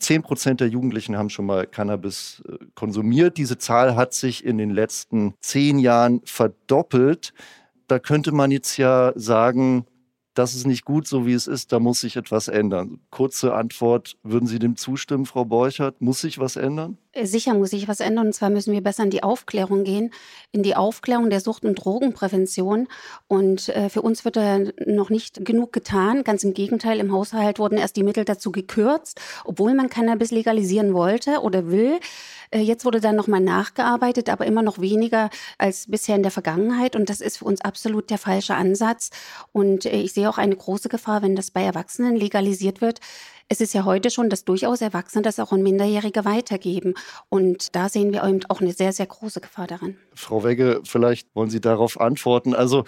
Zehn 0.00 0.22
Prozent 0.22 0.58
der 0.60 0.66
Jugendlichen 0.66 1.16
haben 1.16 1.30
schon 1.30 1.46
mal 1.46 1.64
Cannabis 1.64 2.42
äh, 2.48 2.56
konsumiert. 2.74 3.36
Diese 3.36 3.56
Zahl 3.56 3.94
hat 3.94 4.14
sich 4.14 4.44
in 4.44 4.58
den 4.58 4.70
letzten 4.70 5.34
zehn 5.40 5.78
Jahren 5.78 6.22
verdoppelt. 6.24 7.34
Da 7.86 8.00
könnte 8.00 8.32
man 8.32 8.50
jetzt 8.50 8.78
ja 8.78 9.12
sagen, 9.14 9.86
das 10.34 10.54
ist 10.54 10.66
nicht 10.66 10.84
gut, 10.84 11.06
so 11.06 11.26
wie 11.26 11.34
es 11.34 11.46
ist, 11.46 11.72
da 11.72 11.78
muss 11.78 12.00
sich 12.00 12.16
etwas 12.16 12.48
ändern. 12.48 13.00
Kurze 13.10 13.54
Antwort, 13.54 14.16
würden 14.22 14.46
Sie 14.46 14.58
dem 14.58 14.76
zustimmen, 14.76 15.26
Frau 15.26 15.44
Borchert? 15.44 16.00
Muss 16.00 16.20
sich 16.22 16.38
was 16.38 16.56
ändern? 16.56 16.96
Äh, 17.12 17.26
sicher 17.26 17.54
muss 17.54 17.70
sich 17.70 17.88
was 17.88 18.00
ändern. 18.00 18.26
Und 18.26 18.32
zwar 18.32 18.50
müssen 18.50 18.72
wir 18.72 18.80
besser 18.80 19.02
in 19.04 19.10
die 19.10 19.22
Aufklärung 19.22 19.84
gehen, 19.84 20.10
in 20.50 20.62
die 20.62 20.74
Aufklärung 20.74 21.28
der 21.28 21.40
Sucht- 21.40 21.64
und 21.64 21.74
Drogenprävention. 21.74 22.88
Und 23.28 23.68
äh, 23.68 23.90
für 23.90 24.02
uns 24.02 24.24
wird 24.24 24.36
da 24.36 24.58
noch 24.86 25.10
nicht 25.10 25.44
genug 25.44 25.72
getan. 25.72 26.24
Ganz 26.24 26.44
im 26.44 26.54
Gegenteil, 26.54 26.98
im 26.98 27.12
Haushalt 27.12 27.58
wurden 27.58 27.76
erst 27.76 27.96
die 27.96 28.02
Mittel 28.02 28.24
dazu 28.24 28.50
gekürzt, 28.52 29.20
obwohl 29.44 29.74
man 29.74 29.90
Cannabis 29.90 30.30
legalisieren 30.30 30.94
wollte 30.94 31.40
oder 31.40 31.70
will. 31.70 32.00
Äh, 32.50 32.60
jetzt 32.60 32.84
wurde 32.84 33.00
dann 33.00 33.16
nochmal 33.16 33.40
nachgearbeitet, 33.40 34.28
aber 34.28 34.46
immer 34.46 34.62
noch 34.62 34.80
weniger 34.80 35.30
als 35.58 35.90
bisher 35.90 36.16
in 36.16 36.22
der 36.22 36.32
Vergangenheit. 36.32 36.96
Und 36.96 37.10
das 37.10 37.20
ist 37.20 37.38
für 37.38 37.44
uns 37.44 37.60
absolut 37.60 38.10
der 38.10 38.18
falsche 38.18 38.54
Ansatz. 38.54 39.10
Und 39.52 39.84
äh, 39.84 40.00
ich 40.00 40.12
sehe 40.12 40.21
auch 40.30 40.38
eine 40.38 40.56
große 40.56 40.88
Gefahr, 40.88 41.22
wenn 41.22 41.36
das 41.36 41.50
bei 41.50 41.62
Erwachsenen 41.62 42.16
legalisiert 42.16 42.80
wird. 42.80 43.00
Es 43.48 43.60
ist 43.60 43.74
ja 43.74 43.84
heute 43.84 44.10
schon, 44.10 44.30
dass 44.30 44.44
durchaus 44.44 44.80
Erwachsene 44.80 45.22
das 45.22 45.38
auch 45.38 45.52
an 45.52 45.62
Minderjährige 45.62 46.24
weitergeben. 46.24 46.94
Und 47.28 47.74
da 47.74 47.88
sehen 47.88 48.12
wir 48.12 48.24
eben 48.24 48.40
auch 48.48 48.60
eine 48.60 48.72
sehr, 48.72 48.92
sehr 48.92 49.06
große 49.06 49.40
Gefahr 49.40 49.66
daran. 49.66 49.96
Frau 50.14 50.44
Wegge, 50.44 50.80
vielleicht 50.84 51.28
wollen 51.34 51.50
Sie 51.50 51.60
darauf 51.60 52.00
antworten. 52.00 52.54
Also 52.54 52.84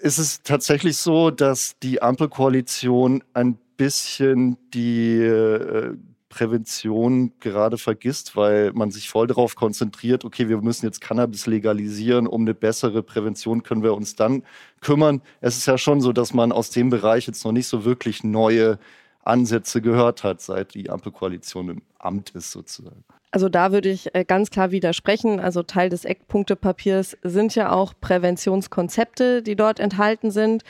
ist 0.00 0.18
es 0.18 0.42
tatsächlich 0.42 0.96
so, 0.98 1.30
dass 1.30 1.78
die 1.82 2.02
Ampelkoalition 2.02 3.24
ein 3.32 3.58
bisschen 3.76 4.58
die 4.72 5.16
äh, 5.16 5.94
Prävention 6.38 7.32
gerade 7.40 7.78
vergisst, 7.78 8.36
weil 8.36 8.72
man 8.72 8.92
sich 8.92 9.08
voll 9.08 9.26
darauf 9.26 9.56
konzentriert, 9.56 10.24
okay, 10.24 10.48
wir 10.48 10.58
müssen 10.58 10.86
jetzt 10.86 11.00
Cannabis 11.00 11.46
legalisieren, 11.46 12.28
um 12.28 12.42
eine 12.42 12.54
bessere 12.54 13.02
Prävention 13.02 13.64
können 13.64 13.82
wir 13.82 13.94
uns 13.94 14.14
dann 14.14 14.44
kümmern. 14.80 15.20
Es 15.40 15.56
ist 15.56 15.66
ja 15.66 15.76
schon 15.78 16.00
so, 16.00 16.12
dass 16.12 16.32
man 16.32 16.52
aus 16.52 16.70
dem 16.70 16.90
Bereich 16.90 17.26
jetzt 17.26 17.44
noch 17.44 17.50
nicht 17.50 17.66
so 17.66 17.84
wirklich 17.84 18.22
neue 18.22 18.78
Ansätze 19.24 19.82
gehört 19.82 20.22
hat, 20.22 20.40
seit 20.40 20.74
die 20.74 20.90
Ampelkoalition 20.90 21.70
im 21.70 21.82
Amt 21.98 22.30
ist 22.30 22.52
sozusagen. 22.52 23.02
Also 23.32 23.48
da 23.48 23.72
würde 23.72 23.90
ich 23.90 24.14
äh, 24.14 24.24
ganz 24.24 24.50
klar 24.50 24.70
widersprechen. 24.70 25.40
Also 25.40 25.64
Teil 25.64 25.90
des 25.90 26.04
Eckpunktepapiers 26.04 27.18
sind 27.24 27.54
ja 27.56 27.72
auch 27.72 27.94
Präventionskonzepte, 28.00 29.42
die 29.42 29.56
dort 29.56 29.80
enthalten 29.80 30.30
sind. 30.30 30.62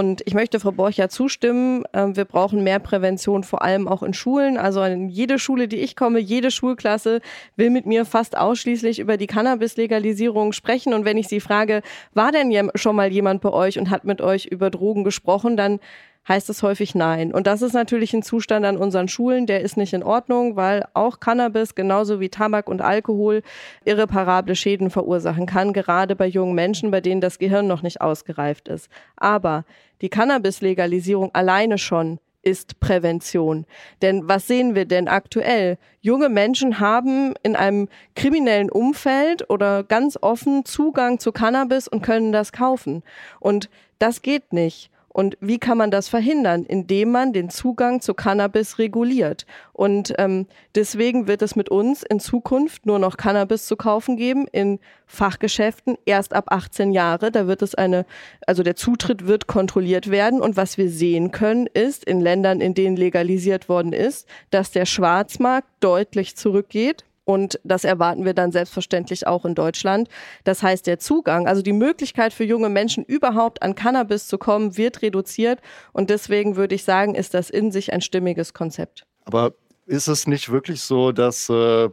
Und 0.00 0.22
ich 0.24 0.32
möchte 0.32 0.58
Frau 0.60 0.72
Borcher 0.72 1.10
zustimmen. 1.10 1.84
Ähm, 1.92 2.16
wir 2.16 2.24
brauchen 2.24 2.64
mehr 2.64 2.78
Prävention, 2.78 3.44
vor 3.44 3.60
allem 3.60 3.86
auch 3.86 4.02
in 4.02 4.14
Schulen. 4.14 4.56
Also 4.56 4.82
in 4.82 5.10
jede 5.10 5.38
Schule, 5.38 5.68
die 5.68 5.76
ich 5.76 5.94
komme, 5.94 6.20
jede 6.20 6.50
Schulklasse 6.50 7.20
will 7.56 7.68
mit 7.68 7.84
mir 7.84 8.06
fast 8.06 8.34
ausschließlich 8.34 8.98
über 8.98 9.18
die 9.18 9.26
Cannabis-Legalisierung 9.26 10.54
sprechen. 10.54 10.94
Und 10.94 11.04
wenn 11.04 11.18
ich 11.18 11.28
sie 11.28 11.40
frage, 11.40 11.82
war 12.14 12.32
denn 12.32 12.70
schon 12.76 12.96
mal 12.96 13.12
jemand 13.12 13.42
bei 13.42 13.52
euch 13.52 13.78
und 13.78 13.90
hat 13.90 14.06
mit 14.06 14.22
euch 14.22 14.46
über 14.46 14.70
Drogen 14.70 15.04
gesprochen, 15.04 15.58
dann 15.58 15.80
heißt 16.28 16.50
es 16.50 16.62
häufig 16.62 16.94
nein. 16.94 17.32
Und 17.32 17.46
das 17.46 17.62
ist 17.62 17.72
natürlich 17.72 18.14
ein 18.14 18.22
Zustand 18.22 18.64
an 18.64 18.76
unseren 18.76 19.08
Schulen, 19.08 19.46
der 19.46 19.60
ist 19.60 19.76
nicht 19.76 19.92
in 19.92 20.02
Ordnung, 20.02 20.56
weil 20.56 20.86
auch 20.94 21.20
Cannabis 21.20 21.74
genauso 21.74 22.20
wie 22.20 22.28
Tabak 22.28 22.68
und 22.68 22.82
Alkohol 22.82 23.42
irreparable 23.84 24.54
Schäden 24.54 24.90
verursachen 24.90 25.46
kann, 25.46 25.72
gerade 25.72 26.16
bei 26.16 26.26
jungen 26.26 26.54
Menschen, 26.54 26.90
bei 26.90 27.00
denen 27.00 27.20
das 27.20 27.38
Gehirn 27.38 27.66
noch 27.66 27.82
nicht 27.82 28.00
ausgereift 28.00 28.68
ist. 28.68 28.88
Aber 29.16 29.64
die 30.02 30.08
Cannabis-Legalisierung 30.08 31.34
alleine 31.34 31.78
schon 31.78 32.18
ist 32.42 32.80
Prävention. 32.80 33.66
Denn 34.02 34.28
was 34.28 34.46
sehen 34.46 34.74
wir 34.74 34.86
denn 34.86 35.08
aktuell? 35.08 35.78
Junge 36.00 36.28
Menschen 36.28 36.80
haben 36.80 37.34
in 37.42 37.54
einem 37.54 37.88
kriminellen 38.16 38.70
Umfeld 38.70 39.50
oder 39.50 39.84
ganz 39.84 40.18
offen 40.20 40.64
Zugang 40.64 41.18
zu 41.18 41.32
Cannabis 41.32 41.86
und 41.86 42.02
können 42.02 42.32
das 42.32 42.52
kaufen. 42.52 43.02
Und 43.40 43.68
das 43.98 44.22
geht 44.22 44.52
nicht. 44.52 44.90
Und 45.12 45.36
wie 45.40 45.58
kann 45.58 45.76
man 45.76 45.90
das 45.90 46.08
verhindern? 46.08 46.64
Indem 46.64 47.10
man 47.10 47.32
den 47.32 47.50
Zugang 47.50 48.00
zu 48.00 48.14
Cannabis 48.14 48.78
reguliert. 48.78 49.44
Und 49.72 50.14
ähm, 50.18 50.46
deswegen 50.76 51.26
wird 51.26 51.42
es 51.42 51.56
mit 51.56 51.68
uns 51.68 52.04
in 52.04 52.20
Zukunft 52.20 52.86
nur 52.86 53.00
noch 53.00 53.16
Cannabis 53.16 53.66
zu 53.66 53.76
kaufen 53.76 54.16
geben 54.16 54.46
in 54.52 54.78
Fachgeschäften 55.06 55.98
erst 56.04 56.32
ab 56.32 56.52
18 56.52 56.92
Jahre. 56.92 57.32
Da 57.32 57.48
wird 57.48 57.62
es 57.62 57.74
eine, 57.74 58.06
also 58.46 58.62
der 58.62 58.76
Zutritt 58.76 59.26
wird 59.26 59.48
kontrolliert 59.48 60.12
werden. 60.12 60.40
Und 60.40 60.56
was 60.56 60.78
wir 60.78 60.88
sehen 60.88 61.32
können, 61.32 61.66
ist 61.66 62.04
in 62.04 62.20
Ländern, 62.20 62.60
in 62.60 62.74
denen 62.74 62.96
legalisiert 62.96 63.68
worden 63.68 63.92
ist, 63.92 64.28
dass 64.50 64.70
der 64.70 64.86
Schwarzmarkt 64.86 65.68
deutlich 65.80 66.36
zurückgeht 66.36 67.04
und 67.24 67.60
das 67.64 67.84
erwarten 67.84 68.24
wir 68.24 68.34
dann 68.34 68.52
selbstverständlich 68.52 69.26
auch 69.26 69.44
in 69.44 69.54
Deutschland. 69.54 70.08
Das 70.44 70.62
heißt, 70.62 70.86
der 70.86 70.98
Zugang, 70.98 71.46
also 71.46 71.62
die 71.62 71.72
Möglichkeit 71.72 72.32
für 72.32 72.44
junge 72.44 72.68
Menschen 72.68 73.04
überhaupt 73.04 73.62
an 73.62 73.74
Cannabis 73.74 74.26
zu 74.26 74.38
kommen, 74.38 74.76
wird 74.76 75.02
reduziert. 75.02 75.60
Und 75.92 76.10
deswegen 76.10 76.56
würde 76.56 76.74
ich 76.74 76.84
sagen, 76.84 77.14
ist 77.14 77.34
das 77.34 77.50
in 77.50 77.70
sich 77.70 77.92
ein 77.92 78.00
stimmiges 78.00 78.54
Konzept. 78.54 79.06
Aber 79.24 79.52
ist 79.86 80.08
es 80.08 80.26
nicht 80.26 80.50
wirklich 80.50 80.80
so, 80.80 81.12
dass 81.12 81.48
äh, 81.48 81.88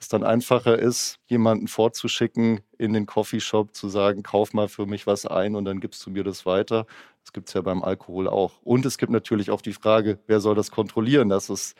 es 0.00 0.08
dann 0.08 0.24
einfacher 0.24 0.78
ist, 0.78 1.18
jemanden 1.26 1.68
vorzuschicken 1.68 2.60
in 2.78 2.92
den 2.92 3.06
Coffeeshop, 3.06 3.74
zu 3.74 3.88
sagen, 3.88 4.22
kauf 4.22 4.54
mal 4.54 4.68
für 4.68 4.86
mich 4.86 5.06
was 5.06 5.26
ein 5.26 5.54
und 5.54 5.66
dann 5.66 5.80
gibst 5.80 6.04
du 6.06 6.10
mir 6.10 6.24
das 6.24 6.46
weiter? 6.46 6.86
Das 7.22 7.32
gibt 7.32 7.48
es 7.48 7.54
ja 7.54 7.60
beim 7.60 7.82
Alkohol 7.82 8.28
auch. 8.28 8.54
Und 8.62 8.86
es 8.86 8.98
gibt 8.98 9.12
natürlich 9.12 9.50
auch 9.50 9.60
die 9.60 9.74
Frage, 9.74 10.18
wer 10.26 10.40
soll 10.40 10.54
das 10.54 10.70
kontrollieren, 10.70 11.28
dass 11.28 11.50
es 11.50 11.74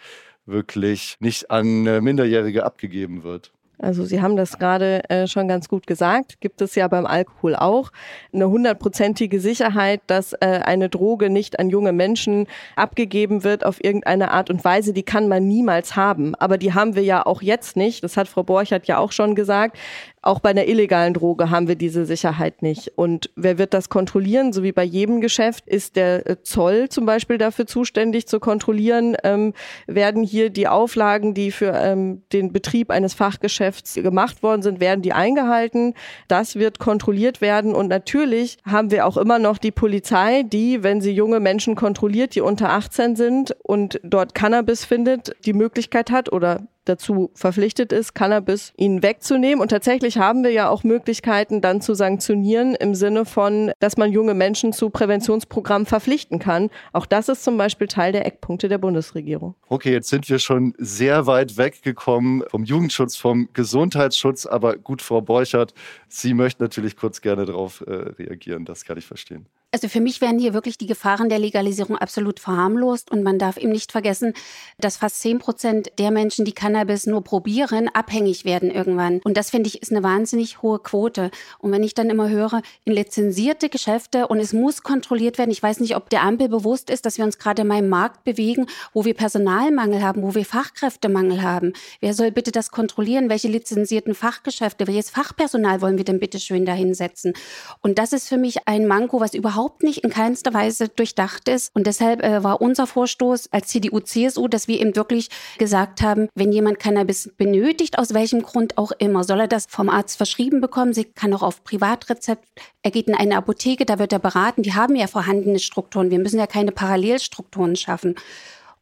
wirklich 0.46 1.16
nicht 1.20 1.50
an 1.50 1.86
äh, 1.86 2.00
Minderjährige 2.00 2.64
abgegeben 2.64 3.22
wird. 3.22 3.52
Also 3.82 4.04
Sie 4.04 4.20
haben 4.20 4.36
das 4.36 4.58
gerade 4.58 5.08
äh, 5.08 5.26
schon 5.26 5.48
ganz 5.48 5.68
gut 5.68 5.86
gesagt. 5.86 6.40
Gibt 6.40 6.60
es 6.60 6.74
ja 6.74 6.86
beim 6.88 7.06
Alkohol 7.06 7.56
auch 7.56 7.90
eine 8.32 8.48
hundertprozentige 8.48 9.40
Sicherheit, 9.40 10.02
dass 10.06 10.34
äh, 10.34 10.60
eine 10.64 10.88
Droge 10.90 11.30
nicht 11.30 11.58
an 11.58 11.70
junge 11.70 11.92
Menschen 11.92 12.46
abgegeben 12.76 13.42
wird 13.42 13.64
auf 13.64 13.82
irgendeine 13.82 14.32
Art 14.32 14.50
und 14.50 14.64
Weise. 14.64 14.92
Die 14.92 15.02
kann 15.02 15.28
man 15.28 15.48
niemals 15.48 15.96
haben. 15.96 16.34
Aber 16.34 16.58
die 16.58 16.74
haben 16.74 16.94
wir 16.94 17.02
ja 17.02 17.24
auch 17.24 17.40
jetzt 17.40 17.76
nicht. 17.76 18.04
Das 18.04 18.16
hat 18.16 18.28
Frau 18.28 18.42
Borchert 18.42 18.86
ja 18.86 18.98
auch 18.98 19.12
schon 19.12 19.34
gesagt. 19.34 19.78
Auch 20.22 20.40
bei 20.40 20.50
einer 20.50 20.66
illegalen 20.66 21.14
Droge 21.14 21.48
haben 21.48 21.66
wir 21.66 21.76
diese 21.76 22.04
Sicherheit 22.04 22.60
nicht. 22.60 22.92
Und 22.96 23.30
wer 23.36 23.56
wird 23.56 23.72
das 23.72 23.88
kontrollieren? 23.88 24.52
So 24.52 24.62
wie 24.62 24.72
bei 24.72 24.84
jedem 24.84 25.22
Geschäft 25.22 25.66
ist 25.66 25.96
der 25.96 26.28
äh, 26.28 26.42
Zoll 26.42 26.90
zum 26.90 27.06
Beispiel 27.06 27.38
dafür 27.38 27.66
zuständig 27.66 28.26
zu 28.26 28.40
kontrollieren, 28.40 29.16
ähm, 29.24 29.54
werden 29.86 30.22
hier 30.22 30.50
die 30.50 30.68
Auflagen, 30.68 31.32
die 31.32 31.50
für 31.50 31.72
ähm, 31.72 32.22
den 32.34 32.52
Betrieb 32.52 32.90
eines 32.90 33.14
Fachgeschäfts 33.14 33.69
gemacht 33.94 34.42
worden 34.42 34.62
sind, 34.62 34.80
werden 34.80 35.02
die 35.02 35.12
eingehalten. 35.12 35.94
Das 36.28 36.56
wird 36.56 36.78
kontrolliert 36.78 37.40
werden. 37.40 37.74
Und 37.74 37.88
natürlich 37.88 38.58
haben 38.64 38.90
wir 38.90 39.06
auch 39.06 39.16
immer 39.16 39.38
noch 39.38 39.58
die 39.58 39.70
Polizei, 39.70 40.42
die, 40.42 40.82
wenn 40.82 41.00
sie 41.00 41.12
junge 41.12 41.40
Menschen 41.40 41.74
kontrolliert, 41.74 42.34
die 42.34 42.40
unter 42.40 42.70
18 42.70 43.16
sind 43.16 43.56
und 43.62 44.00
dort 44.02 44.34
Cannabis 44.34 44.84
findet, 44.84 45.34
die 45.44 45.52
Möglichkeit 45.52 46.10
hat 46.10 46.32
oder 46.32 46.66
dazu 46.84 47.30
verpflichtet 47.34 47.92
ist, 47.92 48.14
Cannabis 48.14 48.72
ihnen 48.76 49.02
wegzunehmen. 49.02 49.60
Und 49.60 49.68
tatsächlich 49.68 50.18
haben 50.18 50.42
wir 50.42 50.50
ja 50.50 50.68
auch 50.68 50.84
Möglichkeiten, 50.84 51.60
dann 51.60 51.80
zu 51.80 51.94
sanktionieren 51.94 52.74
im 52.74 52.94
Sinne 52.94 53.24
von, 53.24 53.72
dass 53.80 53.96
man 53.96 54.12
junge 54.12 54.34
Menschen 54.34 54.72
zu 54.72 54.90
Präventionsprogrammen 54.90 55.86
verpflichten 55.86 56.38
kann. 56.38 56.70
Auch 56.92 57.06
das 57.06 57.28
ist 57.28 57.44
zum 57.44 57.56
Beispiel 57.56 57.86
Teil 57.86 58.12
der 58.12 58.26
Eckpunkte 58.26 58.68
der 58.68 58.78
Bundesregierung. 58.78 59.54
Okay, 59.68 59.92
jetzt 59.92 60.08
sind 60.08 60.28
wir 60.28 60.38
schon 60.38 60.74
sehr 60.78 61.26
weit 61.26 61.56
weggekommen 61.56 62.44
vom 62.48 62.64
Jugendschutz, 62.64 63.16
vom 63.16 63.48
Gesundheitsschutz. 63.52 64.46
Aber 64.46 64.76
gut, 64.76 65.02
Frau 65.02 65.20
Borchert, 65.20 65.74
Sie 66.08 66.34
möchten 66.34 66.62
natürlich 66.62 66.96
kurz 66.96 67.20
gerne 67.20 67.44
darauf 67.44 67.82
äh, 67.86 67.92
reagieren. 67.92 68.64
Das 68.64 68.84
kann 68.84 68.98
ich 68.98 69.06
verstehen. 69.06 69.46
Also 69.72 69.86
für 69.86 70.00
mich 70.00 70.20
werden 70.20 70.40
hier 70.40 70.52
wirklich 70.52 70.78
die 70.78 70.88
Gefahren 70.88 71.28
der 71.28 71.38
Legalisierung 71.38 71.96
absolut 71.96 72.40
verharmlost 72.40 73.08
und 73.12 73.22
man 73.22 73.38
darf 73.38 73.56
eben 73.56 73.70
nicht 73.70 73.92
vergessen, 73.92 74.34
dass 74.78 74.96
fast 74.96 75.20
zehn 75.20 75.38
Prozent 75.38 75.92
der 76.00 76.10
Menschen, 76.10 76.44
die 76.44 76.50
Cannabis 76.50 77.06
nur 77.06 77.22
probieren, 77.22 77.88
abhängig 77.88 78.44
werden 78.44 78.68
irgendwann. 78.68 79.20
Und 79.22 79.36
das 79.36 79.50
finde 79.50 79.68
ich 79.68 79.80
ist 79.80 79.92
eine 79.92 80.02
wahnsinnig 80.02 80.60
hohe 80.62 80.80
Quote. 80.80 81.30
Und 81.60 81.70
wenn 81.70 81.84
ich 81.84 81.94
dann 81.94 82.10
immer 82.10 82.28
höre, 82.28 82.62
in 82.84 82.94
lizenzierte 82.94 83.68
Geschäfte 83.68 84.26
und 84.26 84.40
es 84.40 84.52
muss 84.52 84.82
kontrolliert 84.82 85.38
werden, 85.38 85.52
ich 85.52 85.62
weiß 85.62 85.78
nicht, 85.78 85.94
ob 85.94 86.10
der 86.10 86.22
Ampel 86.22 86.48
bewusst 86.48 86.90
ist, 86.90 87.06
dass 87.06 87.16
wir 87.16 87.24
uns 87.24 87.38
gerade 87.38 87.62
in 87.62 87.70
einem 87.70 87.88
Markt 87.88 88.24
bewegen, 88.24 88.66
wo 88.92 89.04
wir 89.04 89.14
Personalmangel 89.14 90.02
haben, 90.02 90.24
wo 90.24 90.34
wir 90.34 90.44
Fachkräftemangel 90.44 91.42
haben. 91.42 91.74
Wer 92.00 92.14
soll 92.14 92.32
bitte 92.32 92.50
das 92.50 92.72
kontrollieren? 92.72 93.28
Welche 93.28 93.46
lizenzierten 93.46 94.16
Fachgeschäfte, 94.16 94.88
welches 94.88 95.10
Fachpersonal 95.10 95.80
wollen 95.80 95.96
wir 95.96 96.04
denn 96.04 96.18
bitte 96.18 96.40
schön 96.40 96.66
dahinsetzen? 96.66 97.34
Und 97.82 98.00
das 98.00 98.12
ist 98.12 98.28
für 98.28 98.36
mich 98.36 98.66
ein 98.66 98.88
Manko, 98.88 99.20
was 99.20 99.32
überhaupt 99.32 99.59
überhaupt 99.60 99.82
nicht 99.82 100.04
in 100.04 100.10
keinster 100.10 100.54
Weise 100.54 100.88
durchdacht 100.88 101.46
ist. 101.46 101.74
Und 101.74 101.86
deshalb 101.86 102.22
äh, 102.22 102.42
war 102.42 102.62
unser 102.62 102.86
Vorstoß 102.86 103.52
als 103.52 103.68
CDU, 103.68 104.00
CSU, 104.00 104.48
dass 104.48 104.68
wir 104.68 104.80
eben 104.80 104.96
wirklich 104.96 105.28
gesagt 105.58 106.00
haben, 106.00 106.28
wenn 106.34 106.50
jemand 106.50 106.78
Cannabis 106.78 107.30
benötigt, 107.36 107.98
aus 107.98 108.14
welchem 108.14 108.40
Grund 108.40 108.78
auch 108.78 108.90
immer, 108.92 109.22
soll 109.22 109.40
er 109.40 109.48
das 109.48 109.66
vom 109.68 109.90
Arzt 109.90 110.16
verschrieben 110.16 110.62
bekommen. 110.62 110.94
Sie 110.94 111.04
kann 111.04 111.34
auch 111.34 111.42
auf 111.42 111.62
Privatrezept, 111.62 112.48
er 112.82 112.90
geht 112.90 113.08
in 113.08 113.14
eine 113.14 113.36
Apotheke, 113.36 113.84
da 113.84 113.98
wird 113.98 114.14
er 114.14 114.18
beraten. 114.18 114.62
Die 114.62 114.72
haben 114.72 114.96
ja 114.96 115.06
vorhandene 115.06 115.58
Strukturen. 115.58 116.10
Wir 116.10 116.18
müssen 116.18 116.38
ja 116.38 116.46
keine 116.46 116.72
Parallelstrukturen 116.72 117.76
schaffen. 117.76 118.14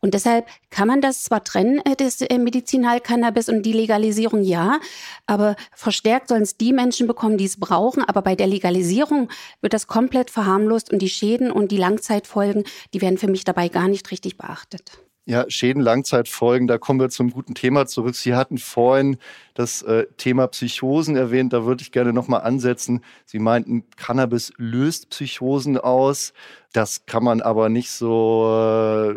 Und 0.00 0.14
deshalb 0.14 0.47
kann 0.71 0.87
man 0.87 1.00
das 1.00 1.25
zwar 1.25 1.43
trennen, 1.43 1.81
äh, 1.85 1.97
das 1.97 2.21
äh, 2.21 2.38
Medizinalcannabis 2.38 3.49
und 3.49 3.62
die 3.62 3.73
Legalisierung, 3.73 4.43
ja, 4.43 4.78
aber 5.26 5.57
verstärkt 5.75 6.28
sollen 6.28 6.43
es 6.43 6.57
die 6.57 6.73
Menschen 6.73 7.07
bekommen, 7.07 7.37
die 7.37 7.47
es 7.47 7.59
brauchen. 7.59 8.05
Aber 8.05 8.23
bei 8.23 8.37
der 8.37 8.47
Legalisierung 8.47 9.28
wird 9.61 9.73
das 9.73 9.88
komplett 9.88 10.31
verharmlost 10.31 10.93
und 10.93 11.00
die 11.00 11.09
Schäden 11.09 11.50
und 11.50 11.73
die 11.73 11.76
Langzeitfolgen, 11.76 12.64
die 12.95 13.00
werden 13.00 13.19
für 13.19 13.28
mich 13.28 13.45
dabei 13.45 13.69
gar 13.69 13.88
nicht 13.88 14.11
richtig 14.11 14.37
beachtet. 14.37 14.93
Ja, 15.28 15.45
Schäden, 15.49 15.83
Langzeitfolgen, 15.83 16.69
da 16.69 16.78
kommen 16.78 17.00
wir 17.00 17.11
zum 17.11 17.31
guten 17.31 17.55
Thema 17.55 17.87
zurück. 17.87 18.14
Sie 18.14 18.35
hatten 18.35 18.57
vorhin 18.57 19.19
das 19.52 19.83
äh, 19.83 20.07
Thema 20.17 20.47
Psychosen 20.47 21.17
erwähnt, 21.17 21.52
da 21.52 21.67
würde 21.67 21.83
ich 21.83 21.93
gerne 21.93 22.14
nochmal 22.14 22.40
ansetzen. 22.40 23.02
Sie 23.26 23.38
meinten, 23.38 23.85
Cannabis 23.97 24.55
löst 24.57 25.11
Psychosen 25.11 25.76
aus. 25.76 26.33
Das 26.73 27.05
kann 27.05 27.25
man 27.25 27.43
aber 27.43 27.69
nicht 27.69 27.90
so 27.90 28.49
äh, 28.49 29.17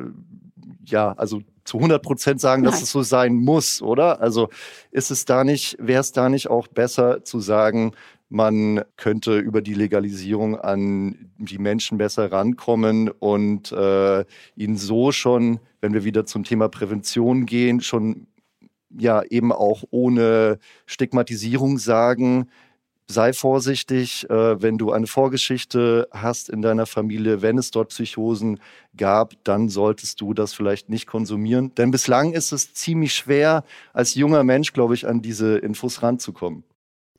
ja, 0.85 1.13
also 1.13 1.41
zu 1.63 1.77
100 1.77 2.01
Prozent 2.01 2.41
sagen, 2.41 2.63
dass 2.63 2.75
Nein. 2.75 2.83
es 2.83 2.91
so 2.91 3.01
sein 3.01 3.35
muss, 3.35 3.81
oder? 3.81 4.21
Also 4.21 4.49
ist 4.91 5.11
es 5.11 5.25
da 5.25 5.43
nicht, 5.43 5.77
wäre 5.79 6.01
es 6.01 6.11
da 6.11 6.29
nicht 6.29 6.49
auch 6.49 6.67
besser 6.67 7.23
zu 7.23 7.39
sagen, 7.39 7.93
man 8.29 8.81
könnte 8.95 9.37
über 9.39 9.61
die 9.61 9.73
Legalisierung 9.73 10.57
an 10.57 11.31
die 11.37 11.57
Menschen 11.57 11.97
besser 11.97 12.31
rankommen 12.31 13.09
und 13.09 13.73
äh, 13.73 14.23
ihnen 14.55 14.77
so 14.77 15.11
schon, 15.11 15.59
wenn 15.81 15.93
wir 15.93 16.05
wieder 16.05 16.25
zum 16.25 16.45
Thema 16.45 16.69
Prävention 16.69 17.45
gehen, 17.45 17.81
schon 17.81 18.27
ja 18.89 19.21
eben 19.23 19.51
auch 19.51 19.83
ohne 19.91 20.59
Stigmatisierung 20.85 21.77
sagen, 21.77 22.49
sei 23.11 23.33
vorsichtig, 23.33 24.29
äh, 24.29 24.61
wenn 24.61 24.77
du 24.77 24.91
eine 24.91 25.07
Vorgeschichte 25.07 26.07
hast 26.11 26.49
in 26.49 26.61
deiner 26.61 26.85
Familie, 26.85 27.41
wenn 27.41 27.57
es 27.57 27.71
dort 27.71 27.89
Psychosen 27.89 28.59
gab, 28.97 29.33
dann 29.43 29.69
solltest 29.69 30.21
du 30.21 30.33
das 30.33 30.53
vielleicht 30.53 30.89
nicht 30.89 31.07
konsumieren. 31.07 31.73
Denn 31.75 31.91
bislang 31.91 32.33
ist 32.33 32.51
es 32.51 32.73
ziemlich 32.73 33.13
schwer, 33.13 33.63
als 33.93 34.15
junger 34.15 34.43
Mensch, 34.43 34.73
glaube 34.73 34.95
ich, 34.95 35.07
an 35.07 35.21
diese 35.21 35.57
Infos 35.57 36.01
ranzukommen. 36.01 36.63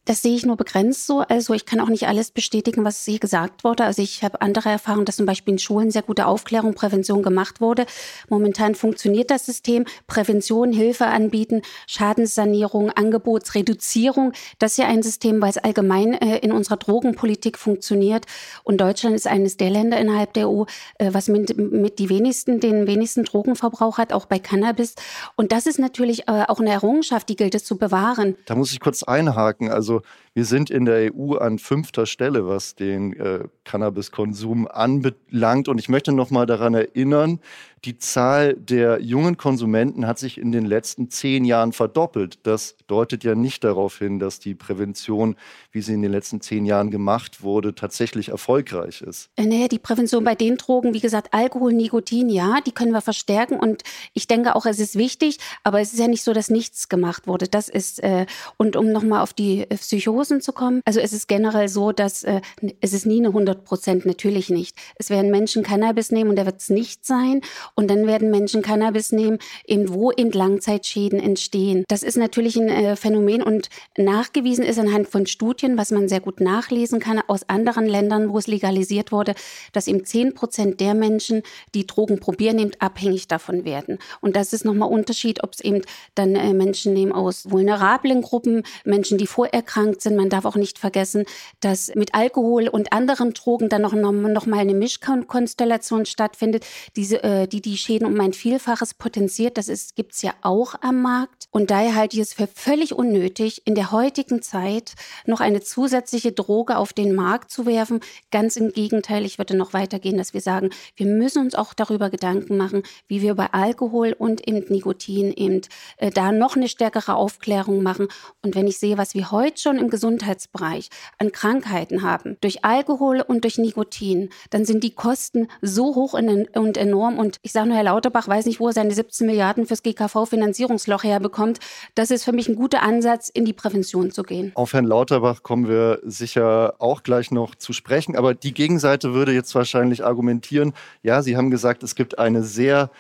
Das 0.05 0.21
sehe 0.21 0.35
ich 0.35 0.45
nur 0.45 0.57
begrenzt 0.57 1.07
so. 1.07 1.21
Also 1.21 1.55
ich 1.55 1.65
kann 1.65 1.79
auch 1.79 1.89
nicht 1.89 2.09
alles 2.09 2.33
bestätigen, 2.33 2.85
was 2.85 3.05
hier 3.05 3.21
gesagt 3.21 3.63
wurde. 3.63 3.85
Also 3.85 4.03
ich 4.03 4.25
habe 4.25 4.41
andere 4.41 4.69
Erfahrungen, 4.69 5.05
dass 5.05 5.17
zum 5.17 5.27
Beispiel 5.27 5.53
in 5.53 5.59
Schulen 5.61 5.93
sehr 5.93 6.03
gute 6.03 6.27
Aufklärung, 6.27 6.75
Prävention 6.75 7.23
gemacht 7.23 7.61
wurde. 7.61 7.87
Momentan 8.29 8.75
funktioniert 8.75 9.31
das 9.31 9.47
System. 9.47 9.85
Prävention, 10.09 10.73
Hilfe 10.73 11.07
anbieten, 11.07 11.63
Schadenssanierung, 11.87 12.91
Angebotsreduzierung. 12.91 14.33
Das 14.59 14.73
ist 14.73 14.79
ja 14.79 14.87
ein 14.87 15.05
System, 15.05 15.41
weil 15.41 15.51
es 15.51 15.59
allgemein 15.59 16.15
äh, 16.15 16.39
in 16.39 16.51
unserer 16.51 16.79
Drogenpolitik 16.79 17.57
funktioniert. 17.57 18.27
Und 18.65 18.81
Deutschland 18.81 19.15
ist 19.15 19.29
eines 19.29 19.57
der 19.57 19.71
Länder 19.71 20.01
innerhalb 20.01 20.33
der 20.33 20.49
EU, 20.49 20.65
äh, 20.99 21.11
was 21.13 21.29
mit, 21.29 21.57
mit 21.57 22.01
die 22.01 22.09
wenigsten, 22.09 22.59
den 22.59 22.89
wenigsten 22.89 23.23
Drogenverbrauch 23.23 23.99
hat, 23.99 24.13
auch 24.13 24.27
bei 24.27 24.41
Cannabis. 24.41 24.97
Und 25.37 25.53
das 25.53 25.67
ist 25.67 25.79
natürlich 25.79 26.29
äh, 26.29 26.45
auch 26.49 26.59
eine 26.59 26.71
Errungenschaft, 26.71 27.29
die 27.29 27.37
gilt 27.37 27.55
es 27.55 27.65
zu 27.65 27.79
bewahren. 27.79 28.37
Da 28.47 28.57
muss 28.57 28.73
ich 28.73 28.81
kurz 28.81 29.05
einhaken. 29.05 29.71
Also 29.71 29.92
also 29.93 30.05
wir 30.35 30.45
sind 30.45 30.71
in 30.71 30.85
der 30.85 31.13
EU 31.15 31.35
an 31.35 31.59
fünfter 31.59 32.07
Stelle, 32.07 32.47
was 32.47 32.75
den 32.75 33.13
äh, 33.15 33.45
Cannabiskonsum 33.65 34.67
anbelangt. 34.67 35.69
Und 35.69 35.79
ich 35.79 35.89
möchte 35.89 36.13
noch 36.13 36.31
mal 36.31 36.47
daran 36.47 36.75
erinnern, 36.75 37.41
die 37.85 37.99
Zahl 37.99 38.55
der 38.55 39.01
jungen 39.01 39.37
Konsumenten 39.37 40.07
hat 40.07 40.19
sich 40.19 40.39
in 40.39 40.53
den 40.53 40.65
letzten 40.65 41.11
zehn 41.11 41.45
Jahren 41.45 41.73
verdoppelt. 41.73 42.39
Das 42.45 42.77
deutet 42.87 43.25
ja 43.25 43.35
nicht 43.35 43.65
darauf 43.65 43.99
hin, 43.99 44.21
dass 44.21 44.39
die 44.39 44.55
Prävention, 44.55 45.35
wie 45.73 45.83
sie 45.83 45.95
in 45.95 46.03
den 46.03 46.13
letzten 46.13 46.41
zehn 46.41 46.65
Jahren 46.65 46.93
gemacht 46.93 47.43
wurde, 47.43 47.75
tatsächlich 47.75 48.29
erfolgreich 48.29 49.03
ist. 49.03 49.31
Äh, 49.37 49.47
naja, 49.47 49.67
die 49.67 49.81
Prävention 49.81 50.23
bei 50.23 50.37
den 50.37 50.57
Drogen, 50.59 50.95
wie 50.95 51.01
gesagt, 51.01 51.35
Alkohol, 51.35 51.73
Nikotin, 51.73 52.29
ja, 52.29 52.61
die 52.65 52.71
können 52.71 52.93
wir 52.93 53.01
verstärken. 53.01 53.59
Und 53.59 53.83
ich 54.15 54.29
denke 54.29 54.55
auch, 54.55 54.65
es 54.65 54.79
ist 54.79 54.97
wichtig, 54.97 55.39
aber 55.65 55.81
es 55.81 55.93
ist 55.93 55.99
ja 55.99 56.07
nicht 56.07 56.23
so, 56.23 56.33
dass 56.33 56.51
nichts 56.51 56.89
gemacht 56.89 57.27
wurde. 57.27 57.49
Das 57.49 57.69
ist, 57.69 58.01
äh, 58.05 58.27
und 58.59 58.77
um 58.77 58.93
nochmal 58.93 59.23
auf 59.23 59.33
die 59.33 59.69
äh, 59.69 59.77
Psychosen 60.23 60.41
zu 60.41 60.53
kommen, 60.53 60.83
also 60.85 61.01
es 61.01 61.13
ist 61.13 61.27
generell 61.27 61.69
so, 61.69 61.91
dass 61.91 62.23
äh, 62.23 62.41
es 62.81 62.93
ist 62.93 63.07
nie 63.07 63.19
eine 63.19 63.29
100 63.29 63.65
Prozent, 63.65 64.07
natürlich 64.07 64.51
nicht. 64.51 64.77
Es 64.97 65.11
werden 65.11 65.33
Menschen 65.33 65.65
Cannabis 65.65 66.13
nehmen 66.13 66.31
und 66.31 66.37
der 66.37 66.47
wird 66.47 66.61
es 66.61 66.71
nicht 66.71 67.05
sein. 67.05 67.41
Und 67.75 67.91
dann 67.91 68.07
werden 68.07 68.31
Menschen 68.31 68.63
Cannabis 68.63 69.11
nehmen, 69.11 69.39
eben 69.67 69.93
wo 69.93 70.13
eben 70.13 70.31
Langzeitschäden 70.31 71.19
entstehen. 71.19 71.85
Das 71.89 72.05
ist 72.05 72.17
natürlich 72.17 72.57
ein 72.57 72.69
äh, 72.69 72.95
Phänomen 72.95 73.43
und 73.43 73.69
nachgewiesen 73.99 74.65
ist 74.65 74.79
anhand 74.79 75.09
von 75.09 75.27
Studien, 75.27 75.77
was 75.77 75.91
man 75.91 76.09
sehr 76.09 76.21
gut 76.21 76.41
nachlesen 76.41 77.01
kann 77.01 77.21
aus 77.27 77.49
anderen 77.49 77.87
Ländern, 77.87 78.33
wo 78.33 78.39
es 78.39 78.47
legalisiert 78.47 79.11
wurde, 79.11 79.35
dass 79.73 79.89
eben 79.89 80.05
10 80.05 80.35
Prozent 80.35 80.79
der 80.79 80.95
Menschen, 80.95 81.43
die 81.75 81.87
Drogen 81.87 82.21
probieren, 82.21 82.61
eben 82.61 82.73
abhängig 82.79 83.27
davon 83.27 83.65
werden. 83.65 83.99
Und 84.21 84.37
das 84.37 84.53
ist 84.53 84.65
nochmal 84.65 84.89
Unterschied, 84.89 85.43
ob 85.43 85.55
es 85.55 85.61
eben 85.61 85.83
dann 86.15 86.37
äh, 86.37 86.55
Menschen 86.55 86.93
nehmen 86.93 87.13
aus 87.13 87.51
vulnerablen 87.51 88.23
Gruppen, 88.23 88.63
Menschen, 88.85 89.19
die 89.19 89.27
vorerkrankt 89.27 90.01
sind. 90.01 90.12
Man 90.17 90.29
darf 90.29 90.45
auch 90.45 90.57
nicht 90.57 90.79
vergessen, 90.79 91.25
dass 91.61 91.95
mit 91.95 92.15
Alkohol 92.15 92.69
und 92.69 92.93
anderen 92.93 93.35
Drogen 93.35 93.69
dann 93.69 93.83
noch, 93.83 93.93
noch, 93.93 94.47
mal 94.47 94.59
eine 94.59 94.75
Mischkonstellation 94.75 96.07
stattfindet, 96.07 96.65
diese, 96.97 97.23
äh, 97.23 97.47
die 97.47 97.61
die 97.61 97.77
Schäden 97.77 98.07
um 98.07 98.21
ein 98.21 98.33
Vielfaches 98.33 98.95
potenziert. 98.95 99.59
Das 99.59 99.95
gibt 99.95 100.15
es 100.15 100.23
ja 100.23 100.33
auch 100.43 100.75
am 100.81 101.03
Markt. 101.03 101.47
Und 101.51 101.71
daher 101.71 101.95
halte 101.95 102.17
ich 102.17 102.23
es 102.23 102.35
für 102.35 102.47
völlig 102.47 102.95
unnötig, 102.95 103.63
in 103.67 103.75
der 103.75 103.93
heutigen 103.93 104.43
Zeit 104.43 104.95
noch 105.27 105.41
eine 105.41 105.61
zusätzliche 105.61 106.33
Droge 106.33 106.77
auf 106.77 106.93
den 106.93 107.15
Markt 107.15 107.51
zu 107.51 107.67
werfen. 107.67 108.01
Ganz 108.31 108.57
im 108.57 108.73
Gegenteil, 108.73 109.25
ich 109.25 109.39
würde 109.39 109.57
noch 109.57 109.73
weitergehen, 109.73 110.17
dass 110.17 110.35
wir 110.35 110.41
sagen, 110.41 110.71
wir 110.97 111.07
müssen 111.07 111.43
uns 111.43 111.55
auch 111.55 111.75
darüber 111.75 112.11
Gedanken 112.11 112.57
machen, 112.57 112.83
wie 113.09 113.23
wir 113.23 113.35
bei 113.35 113.53
Alkohol 113.53 114.15
und 114.17 114.47
eben 114.49 114.65
Nikotin 114.69 115.33
eben 115.33 115.61
äh, 115.99 116.11
da 116.11 116.33
noch 116.33 116.57
eine 116.57 116.69
stärkere 116.69 117.15
Aufklärung 117.15 117.83
machen. 117.83 118.09
Und 118.43 118.55
wenn 118.55 118.67
ich 118.67 118.79
sehe, 118.79 118.99
was 118.99 119.15
wir 119.15 119.31
heute 119.31 119.61
schon 119.61 119.79
im 119.79 119.91
Gesundheitsbereich 119.91 120.02
an 120.11 121.33
Krankheiten 121.33 122.03
haben, 122.03 122.37
durch 122.41 122.65
Alkohol 122.65 123.21
und 123.21 123.45
durch 123.45 123.59
Nikotin, 123.59 124.31
dann 124.51 124.65
sind 124.65 124.85
die 124.85 124.95
Kosten 124.95 125.49
so 125.61 125.95
hoch 125.95 126.15
und 126.15 126.77
enorm. 126.77 127.19
Und 127.19 127.39
ich 127.43 127.53
sage 127.53 127.69
nur, 127.69 127.77
Herr 127.77 127.85
Lauterbach 127.85 128.29
weiß 128.29 128.47
nicht, 128.47 128.61
wo 128.61 128.69
er 128.69 128.73
seine 128.73 128.93
17 128.93 129.27
Milliarden 129.27 129.67
fürs 129.67 129.83
GKV-Finanzierungsloch 129.83 131.05
herbekommt. 131.05 131.61
Das 131.95 132.11
ist 132.11 132.25
für 132.25 132.33
mich 132.33 132.49
ein 132.49 132.57
guter 132.57 132.83
Ansatz, 132.83 133.29
in 133.29 133.45
die 133.45 133.53
Prävention 133.53 134.11
zu 134.11 134.23
gehen. 134.23 134.53
Auf 134.55 134.73
Herrn 134.73 134.87
Lauterbach 134.87 135.43
kommen 135.43 135.69
wir 135.69 136.01
sicher 136.05 136.75
auch 136.79 137.03
gleich 137.03 137.31
noch 137.31 137.55
zu 137.55 137.73
sprechen. 137.73 138.17
Aber 138.17 138.35
die 138.35 138.55
Gegenseite 138.55 139.15
würde 139.15 139.33
jetzt 139.33 139.55
wahrscheinlich 139.55 140.05
argumentieren, 140.05 140.73
ja, 141.03 141.23
Sie 141.23 141.37
haben 141.37 141.51
gesagt, 141.51 141.83
es 141.83 141.95
gibt 141.95 142.19
eine 142.19 142.43
sehr 142.43 142.91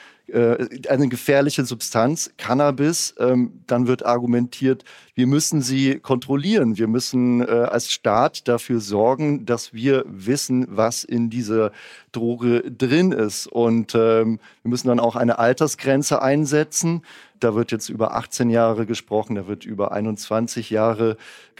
eine 0.88 1.08
gefährliche 1.08 1.64
Substanz, 1.64 2.30
Cannabis, 2.38 3.14
ähm, 3.18 3.62
dann 3.66 3.86
wird 3.86 4.04
argumentiert, 4.06 4.84
wir 5.14 5.26
müssen 5.26 5.60
sie 5.60 5.98
kontrollieren. 5.98 6.78
Wir 6.78 6.88
müssen 6.88 7.42
äh, 7.42 7.50
als 7.50 7.90
Staat 7.90 8.48
dafür 8.48 8.80
sorgen, 8.80 9.44
dass 9.44 9.74
wir 9.74 10.04
wissen, 10.06 10.66
was 10.70 11.04
in 11.04 11.28
dieser 11.28 11.70
Droge 12.12 12.62
drin 12.62 13.12
ist. 13.12 13.46
Und 13.46 13.94
ähm, 13.94 14.40
wir 14.62 14.70
müssen 14.70 14.88
dann 14.88 15.00
auch 15.00 15.16
eine 15.16 15.38
Altersgrenze 15.38 16.22
einsetzen. 16.22 17.04
Da 17.40 17.54
wird 17.54 17.72
jetzt 17.72 17.90
über 17.90 18.14
18 18.14 18.48
Jahre 18.48 18.86
gesprochen, 18.86 19.34
da 19.34 19.46
wird 19.46 19.66
über 19.66 19.92
21 19.92 20.70
Jahre 20.70 21.16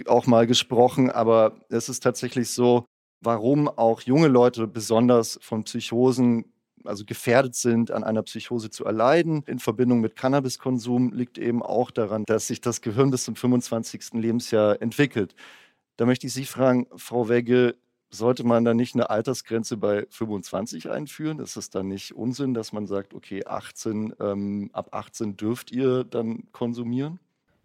auch 0.07 0.27
mal 0.27 0.47
gesprochen. 0.47 1.11
Aber 1.11 1.53
es 1.69 1.91
ist 1.91 2.03
tatsächlich 2.03 2.51
so, 2.51 2.87
warum 3.21 3.69
auch 3.69 4.01
junge 4.01 4.29
Leute 4.29 4.67
besonders 4.67 5.39
von 5.43 5.65
Psychosen 5.65 6.52
also 6.85 7.05
gefährdet 7.05 7.55
sind, 7.55 7.91
an 7.91 8.05
einer 8.05 8.23
Psychose 8.23 8.71
zu 8.71 8.85
erleiden. 8.85 9.43
In 9.47 9.59
Verbindung 9.59 10.01
mit 10.01 10.17
Cannabiskonsum 10.17 11.13
liegt 11.13 11.39
eben 11.39 11.63
auch 11.63 11.91
daran, 11.91 12.25
dass 12.25 12.47
sich 12.47 12.61
das 12.61 12.81
Gehirn 12.81 13.11
bis 13.11 13.25
zum 13.25 13.37
25. 13.37 14.15
Lebensjahr 14.15 14.81
entwickelt. 14.81 15.35
Da 15.97 16.07
möchte 16.07 16.27
ich 16.27 16.33
Sie 16.33 16.47
fragen, 16.47 16.87
Frau 16.97 17.29
Wegge, 17.29 17.77
sollte 18.11 18.45
man 18.45 18.65
da 18.65 18.75
nicht 18.75 18.95
eine 18.95 19.11
Altersgrenze 19.11 19.77
bei 19.77 20.07
25 20.11 20.91
einführen? 20.91 21.39
Ist 21.39 21.57
es 21.57 21.71
dann 21.71 21.89
nicht 21.89 22.15
Unsinn, 22.15 22.55
dass 22.55 22.73
man 22.73 22.87
sagt, 22.87 23.15
okay, 23.15 23.45
18, 23.47 24.15
ähm, 24.21 24.71
ab 24.73 24.89
18 24.93 25.37
dürft 25.37 25.73
ihr 25.73 26.05
dann 26.05 26.45
konsumieren? 26.53 27.19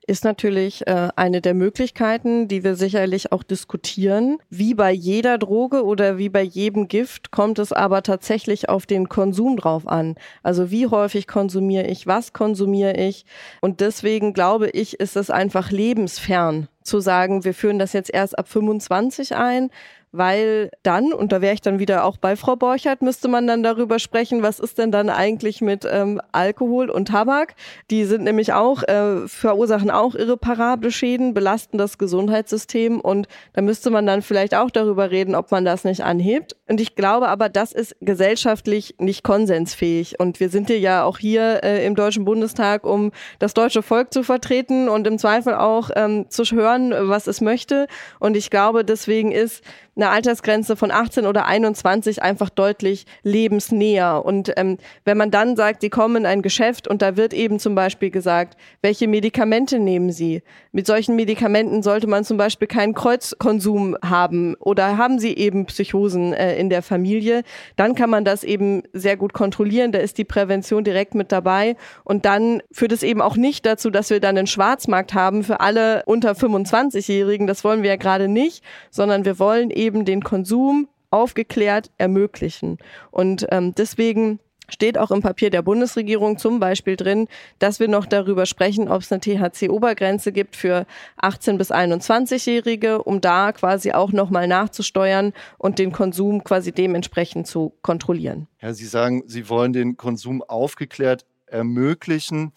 Ist 0.08 0.24
natürlich 0.24 0.88
äh, 0.88 1.10
eine 1.16 1.42
der 1.42 1.54
Möglichkeiten, 1.54 2.48
die 2.48 2.64
wir 2.64 2.76
sicherlich 2.76 3.32
auch 3.34 3.44
diskutieren. 3.44 4.38
Wie 4.50 4.74
bei 4.74 4.92
jeder 4.92 5.38
Droge 5.38 5.84
oder 5.84 6.18
wie 6.18 6.30
bei 6.30 6.42
jedem 6.42 6.88
Gift 6.88 7.30
kommt 7.32 7.60
es 7.60 7.74
aber 7.74 8.02
tatsächlich 8.04 8.70
auf 8.70 8.86
den 8.86 9.10
Konsum 9.10 9.58
drauf 9.58 9.86
an. 9.86 10.16
Also 10.44 10.72
wie 10.72 10.88
häufig 10.88 11.28
konsumiere 11.28 11.88
ich, 11.88 12.08
was 12.08 12.32
konsumiere 12.32 12.96
ich. 12.96 13.26
Und 13.60 13.82
deswegen 13.82 14.34
glaube 14.34 14.70
ich, 14.70 15.00
ist 15.00 15.18
es 15.18 15.30
einfach 15.30 15.72
lebensfern 15.72 16.70
zu 16.84 17.02
sagen, 17.02 17.44
wir 17.44 17.54
führen 17.54 17.78
das 17.78 17.92
jetzt 17.92 18.14
erst 18.14 18.40
ab 18.40 18.48
25 18.48 19.36
ein, 19.36 19.70
weil 20.18 20.70
dann, 20.84 21.14
und 21.14 21.32
da 21.32 21.42
wäre 21.42 21.54
ich 21.54 21.62
dann 21.62 21.80
wieder 21.80 22.04
auch 22.04 22.18
bei 22.18 22.36
Frau 22.36 22.56
Borchert, 22.56 23.02
müsste 23.02 23.28
man 23.28 23.48
dann 23.48 23.64
darüber 23.64 24.00
sprechen, 24.00 24.44
was 24.44 24.60
ist 24.60 24.78
denn 24.78 24.92
dann 24.92 25.10
eigentlich 25.10 25.62
mit 25.62 25.88
ähm, 25.90 26.22
Alkohol 26.32 26.90
und 26.90 27.10
Tabak? 27.10 27.56
Die 27.90 28.06
sind 28.06 28.24
nämlich 28.24 28.54
auch, 28.54 28.84
äh, 28.84 29.28
verursachen 29.28 29.92
auch 29.92 30.16
irreparable 30.16 30.92
Schäden, 30.92 31.34
belasten 31.34 31.78
das 31.78 31.98
Gesundheitssystem 31.98 33.00
und 33.00 33.28
da 33.54 33.62
müsste 33.62 33.90
man 33.90 34.06
dann 34.06 34.22
vielleicht 34.22 34.56
auch 34.56 34.72
darüber 34.72 35.12
reden, 35.12 35.36
ob 35.36 35.52
man 35.52 35.66
das 35.66 35.84
nicht 35.84 36.04
anhebt. 36.04 36.56
Und 36.68 36.82
ich 36.82 36.96
glaube 36.96 37.30
aber, 37.30 37.50
das 37.50 37.72
ist 37.72 37.96
gesellschaftlich 38.02 38.96
nicht 38.98 39.24
konsensfähig. 39.24 40.20
Und 40.20 40.40
wir 40.40 40.50
sind 40.50 40.70
ja 40.70 41.04
auch 41.04 41.18
hier 41.18 41.64
äh, 41.64 41.86
im 41.86 41.96
Deutschen 41.96 42.26
Bundestag, 42.26 42.86
um 42.86 43.12
das 43.40 43.54
deutsche 43.54 43.82
Volk 43.82 44.14
zu 44.14 44.24
vertreten 44.24 44.90
und 44.90 45.08
im 45.08 45.18
Zweifel 45.18 45.56
auch 45.56 45.90
ähm, 45.96 46.30
zu 46.30 46.44
hören, 46.44 46.94
was 46.98 47.28
es 47.28 47.42
möchte. 47.42 47.88
Und 48.20 48.36
ich 48.36 48.50
glaube, 48.50 48.84
deswegen 48.84 49.32
ist 49.32 49.64
eine 49.98 50.10
Altersgrenze 50.10 50.76
von 50.76 50.92
18 50.92 51.26
oder 51.26 51.46
21 51.46 52.22
einfach 52.22 52.50
deutlich 52.50 53.06
lebensnäher. 53.24 54.24
Und 54.24 54.54
ähm, 54.56 54.78
wenn 55.04 55.18
man 55.18 55.32
dann 55.32 55.56
sagt, 55.56 55.82
Sie 55.82 55.90
kommen 55.90 56.18
in 56.18 56.26
ein 56.26 56.42
Geschäft 56.42 56.88
und 56.88 57.02
da 57.02 57.18
wird 57.18 57.34
eben 57.34 57.60
zum 57.60 57.76
Beispiel 57.76 58.12
gesagt, 58.12 58.58
welche 58.82 59.08
Medikamente 59.08 59.80
nehmen 59.80 60.12
Sie? 60.12 60.44
Mit 60.72 60.88
solchen 60.88 61.16
Medikamenten 61.16 61.84
sollte 61.84 62.08
man 62.08 62.24
zum 62.24 62.38
Beispiel 62.38 62.68
keinen 62.68 62.94
Kreuzkonsum 62.94 63.98
haben 64.04 64.56
oder 64.60 64.98
haben 64.98 65.20
Sie 65.20 65.36
eben 65.36 65.66
Psychosen 65.66 66.34
äh, 66.34 66.56
in 66.58 66.70
der 66.70 66.82
Familie, 66.82 67.44
dann 67.76 67.96
kann 67.96 68.10
man 68.10 68.24
das 68.24 68.44
eben 68.44 68.84
sehr 68.94 69.18
gut 69.18 69.34
kontrollieren. 69.34 69.92
Da 69.92 70.00
ist 70.00 70.18
die 70.18 70.26
Prävention 70.26 70.84
direkt 70.84 71.16
mit 71.16 71.32
dabei. 71.32 71.76
Und 72.04 72.26
dann 72.26 72.62
führt 72.72 72.92
es 72.92 73.04
eben 73.04 73.22
auch 73.22 73.36
nicht 73.36 73.66
dazu, 73.66 73.90
dass 73.90 74.10
wir 74.10 74.20
dann 74.20 74.38
einen 74.38 74.48
Schwarzmarkt 74.48 75.14
haben 75.14 75.44
für 75.44 75.60
alle 75.60 76.04
unter 76.06 76.34
25-Jährigen. 76.34 77.48
Das 77.48 77.64
wollen 77.64 77.82
wir 77.82 77.90
ja 77.90 77.96
gerade 77.96 78.28
nicht, 78.28 78.64
sondern 78.92 79.26
wir 79.26 79.40
wollen 79.40 79.72
eben 79.72 79.87
eben 79.88 80.04
den 80.04 80.22
Konsum 80.22 80.90
aufgeklärt 81.10 81.90
ermöglichen. 81.98 82.78
Und 83.12 83.48
ähm, 83.50 83.74
deswegen 83.74 84.40
steht 84.70 84.98
auch 84.98 85.12
im 85.12 85.22
Papier 85.22 85.50
der 85.50 85.62
Bundesregierung 85.62 86.38
zum 86.38 86.60
Beispiel 86.60 86.98
drin, 86.98 87.30
dass 87.58 87.80
wir 87.80 87.88
noch 87.88 88.06
darüber 88.06 88.46
sprechen, 88.46 88.90
ob 88.90 89.02
es 89.02 89.12
eine 89.12 89.22
THC-Obergrenze 89.22 90.34
gibt 90.34 90.58
für 90.58 90.86
18- 91.22 91.58
bis 91.58 91.72
21-Jährige, 91.72 93.02
um 93.02 93.22
da 93.22 93.54
quasi 93.54 93.94
auch 93.94 94.12
nochmal 94.12 94.50
nachzusteuern 94.50 95.32
und 95.58 95.80
den 95.80 95.94
Konsum 95.94 96.44
quasi 96.44 96.74
dementsprechend 96.74 97.48
zu 97.48 97.74
kontrollieren. 97.82 98.48
Ja, 98.62 98.74
Sie 98.74 98.86
sagen, 98.86 99.24
Sie 99.26 99.48
wollen 99.48 99.72
den 99.72 99.96
Konsum 99.96 100.44
aufgeklärt 100.44 101.26
ermöglichen. 101.46 102.52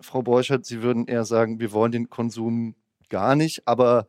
Frau 0.00 0.22
Borchert, 0.22 0.66
Sie 0.66 0.82
würden 0.82 1.06
eher 1.06 1.24
sagen, 1.24 1.60
wir 1.60 1.70
wollen 1.70 1.92
den 1.92 2.10
Konsum 2.10 2.74
gar 3.08 3.36
nicht, 3.36 3.68
aber 3.68 4.08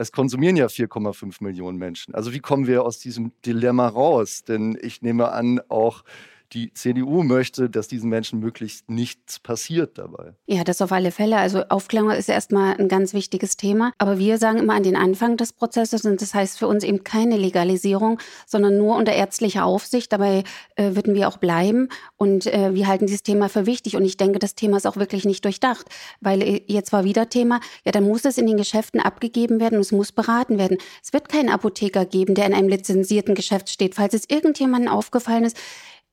es 0.00 0.12
konsumieren 0.12 0.56
ja 0.56 0.66
4,5 0.66 1.44
Millionen 1.44 1.76
Menschen. 1.76 2.14
Also 2.14 2.32
wie 2.32 2.40
kommen 2.40 2.66
wir 2.66 2.84
aus 2.84 2.98
diesem 2.98 3.32
Dilemma 3.44 3.86
raus? 3.86 4.44
Denn 4.44 4.78
ich 4.80 5.02
nehme 5.02 5.30
an, 5.30 5.60
auch 5.68 6.04
die 6.52 6.72
CDU 6.74 7.22
möchte, 7.22 7.70
dass 7.70 7.88
diesen 7.88 8.10
Menschen 8.10 8.40
möglichst 8.40 8.90
nichts 8.90 9.38
passiert 9.38 9.98
dabei. 9.98 10.34
Ja, 10.46 10.64
das 10.64 10.82
auf 10.82 10.92
alle 10.92 11.12
Fälle. 11.12 11.36
Also 11.36 11.64
Aufklärung 11.68 12.10
ist 12.10 12.28
erstmal 12.28 12.76
ein 12.76 12.88
ganz 12.88 13.14
wichtiges 13.14 13.56
Thema. 13.56 13.92
Aber 13.98 14.18
wir 14.18 14.38
sagen 14.38 14.58
immer 14.58 14.74
an 14.74 14.82
den 14.82 14.96
Anfang 14.96 15.36
des 15.36 15.52
Prozesses 15.52 16.04
und 16.04 16.20
das 16.20 16.34
heißt 16.34 16.58
für 16.58 16.66
uns 16.66 16.84
eben 16.84 17.04
keine 17.04 17.36
Legalisierung, 17.36 18.18
sondern 18.46 18.76
nur 18.78 18.96
unter 18.96 19.12
ärztlicher 19.12 19.64
Aufsicht. 19.64 20.12
Dabei 20.12 20.44
äh, 20.76 20.94
würden 20.96 21.14
wir 21.14 21.28
auch 21.28 21.38
bleiben 21.38 21.88
und 22.16 22.46
äh, 22.46 22.74
wir 22.74 22.88
halten 22.88 23.06
dieses 23.06 23.22
Thema 23.22 23.48
für 23.48 23.66
wichtig. 23.66 23.96
Und 23.96 24.04
ich 24.04 24.16
denke, 24.16 24.38
das 24.38 24.54
Thema 24.54 24.76
ist 24.76 24.86
auch 24.86 24.96
wirklich 24.96 25.24
nicht 25.24 25.44
durchdacht, 25.44 25.86
weil 26.20 26.42
äh, 26.42 26.62
jetzt 26.66 26.92
war 26.92 27.04
wieder 27.04 27.28
Thema, 27.28 27.60
ja, 27.84 27.92
dann 27.92 28.04
muss 28.04 28.24
es 28.24 28.38
in 28.38 28.46
den 28.46 28.56
Geschäften 28.56 29.00
abgegeben 29.00 29.60
werden 29.60 29.76
und 29.76 29.82
es 29.82 29.92
muss 29.92 30.12
beraten 30.12 30.58
werden. 30.58 30.78
Es 31.02 31.12
wird 31.12 31.28
keinen 31.28 31.48
Apotheker 31.48 32.04
geben, 32.04 32.34
der 32.34 32.46
in 32.46 32.54
einem 32.54 32.68
lizenzierten 32.68 33.34
Geschäft 33.34 33.70
steht. 33.70 33.94
Falls 33.94 34.14
es 34.14 34.28
irgendjemandem 34.28 34.90
aufgefallen 34.90 35.44
ist, 35.44 35.56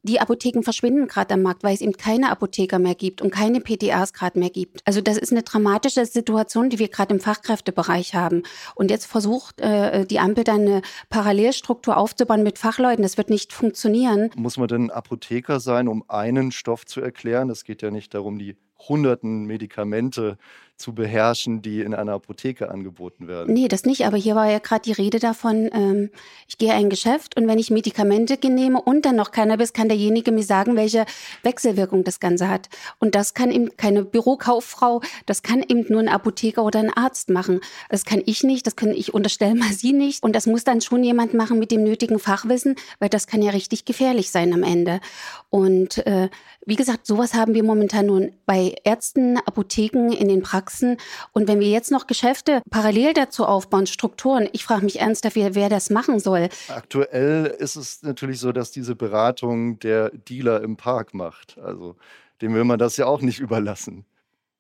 die 0.03 0.19
Apotheken 0.19 0.63
verschwinden 0.63 1.07
gerade 1.07 1.33
am 1.33 1.41
Markt, 1.41 1.63
weil 1.63 1.73
es 1.73 1.81
eben 1.81 1.93
keine 1.93 2.31
Apotheker 2.31 2.79
mehr 2.79 2.95
gibt 2.95 3.21
und 3.21 3.31
keine 3.31 3.60
PTAs 3.60 4.13
gerade 4.13 4.39
mehr 4.39 4.49
gibt. 4.49 4.81
Also 4.86 5.01
das 5.01 5.17
ist 5.17 5.31
eine 5.31 5.43
dramatische 5.43 6.05
Situation, 6.05 6.69
die 6.69 6.79
wir 6.79 6.88
gerade 6.88 7.13
im 7.13 7.19
Fachkräftebereich 7.19 8.15
haben. 8.15 8.43
Und 8.75 8.91
jetzt 8.91 9.05
versucht 9.05 9.60
äh, 9.60 10.05
die 10.05 10.19
Ampel 10.19 10.43
dann 10.43 10.62
eine 10.62 10.81
Parallelstruktur 11.10 11.97
aufzubauen 11.97 12.43
mit 12.43 12.57
Fachleuten. 12.57 13.03
Das 13.03 13.17
wird 13.17 13.29
nicht 13.29 13.53
funktionieren. 13.53 14.29
Muss 14.36 14.57
man 14.57 14.67
denn 14.67 14.91
Apotheker 14.91 15.60
sein, 15.60 15.88
um 15.88 16.03
einen 16.07 16.51
Stoff 16.51 16.86
zu 16.86 17.01
erklären? 17.01 17.49
Es 17.49 17.63
geht 17.63 17.81
ja 17.81 17.91
nicht 17.91 18.13
darum, 18.13 18.39
die 18.39 18.55
hunderten 18.88 19.45
Medikamente 19.45 20.38
zu 20.77 20.93
beherrschen, 20.93 21.61
die 21.61 21.81
in 21.81 21.93
einer 21.93 22.13
Apotheke 22.13 22.69
angeboten 22.69 23.27
werden. 23.27 23.53
Nee, 23.53 23.67
das 23.67 23.83
nicht. 23.83 24.05
Aber 24.05 24.15
hier 24.15 24.35
war 24.35 24.49
ja 24.49 24.59
gerade 24.59 24.83
die 24.83 24.91
Rede 24.91 25.19
davon, 25.19 25.69
ähm, 25.73 26.09
ich 26.47 26.57
gehe 26.57 26.73
ein 26.73 26.89
Geschäft 26.89 27.35
und 27.35 27.47
wenn 27.47 27.57
ich 27.57 27.71
Medikamente 27.71 28.37
nehme 28.47 28.81
und 28.81 29.05
dann 29.05 29.15
noch 29.15 29.31
Cannabis, 29.31 29.73
kann 29.73 29.89
derjenige 29.89 30.31
mir 30.31 30.43
sagen, 30.43 30.75
welche 30.75 31.05
Wechselwirkung 31.41 32.03
das 32.03 32.19
Ganze 32.19 32.47
hat. 32.47 32.69
Und 32.99 33.15
das 33.15 33.33
kann 33.33 33.51
eben 33.51 33.75
keine 33.75 34.03
Bürokauffrau, 34.03 35.01
das 35.25 35.41
kann 35.41 35.63
eben 35.67 35.85
nur 35.89 35.99
ein 35.99 36.09
Apotheker 36.09 36.63
oder 36.63 36.79
ein 36.79 36.93
Arzt 36.93 37.31
machen. 37.31 37.59
Das 37.89 38.05
kann 38.05 38.21
ich 38.25 38.43
nicht, 38.43 38.67
das 38.67 38.75
kann 38.75 38.91
ich 38.91 39.13
unterstellen 39.13 39.57
mal 39.57 39.73
Sie 39.73 39.93
nicht. 39.93 40.23
Und 40.23 40.35
das 40.35 40.45
muss 40.45 40.63
dann 40.63 40.81
schon 40.81 41.03
jemand 41.03 41.33
machen 41.33 41.57
mit 41.57 41.71
dem 41.71 41.83
nötigen 41.83 42.19
Fachwissen, 42.19 42.75
weil 42.99 43.09
das 43.09 43.25
kann 43.25 43.41
ja 43.41 43.51
richtig 43.51 43.85
gefährlich 43.85 44.29
sein 44.29 44.53
am 44.53 44.63
Ende. 44.63 44.99
Und 45.49 46.05
äh, 46.05 46.29
wie 46.65 46.75
gesagt, 46.75 47.07
sowas 47.07 47.33
haben 47.33 47.53
wir 47.53 47.63
momentan 47.63 48.07
nun 48.07 48.33
bei 48.45 48.75
Ärzten, 48.83 49.37
Apotheken, 49.37 50.11
in 50.11 50.27
den 50.27 50.43
Praxen 50.43 50.66
wachsen. 50.67 50.97
Und 51.32 51.47
wenn 51.47 51.60
wir 51.60 51.69
jetzt 51.69 51.91
noch 51.91 52.08
Geschäfte 52.08 52.62
parallel 52.69 53.13
dazu 53.13 53.45
aufbauen, 53.45 53.88
Strukturen, 53.88 54.49
ich 54.51 54.65
frage 54.65 54.84
mich 54.84 54.99
ernsthaft, 54.99 55.36
wer, 55.36 55.56
wer 55.56 55.69
das 55.69 55.89
machen 55.89 56.19
soll. 56.19 56.49
Aktuell 56.67 57.45
ist 57.45 57.75
es 57.75 58.03
natürlich 58.03 58.39
so, 58.39 58.51
dass 58.51 58.71
diese 58.71 58.95
Beratung 58.95 59.80
der 59.80 60.10
Dealer 60.10 60.62
im 60.62 60.75
Park 60.77 61.13
macht. 61.13 61.58
Also 61.60 61.95
dem 62.41 62.53
will 62.53 62.65
man 62.65 62.80
das 62.80 62.97
ja 62.97 63.06
auch 63.06 63.21
nicht 63.21 63.39
überlassen. 63.39 64.06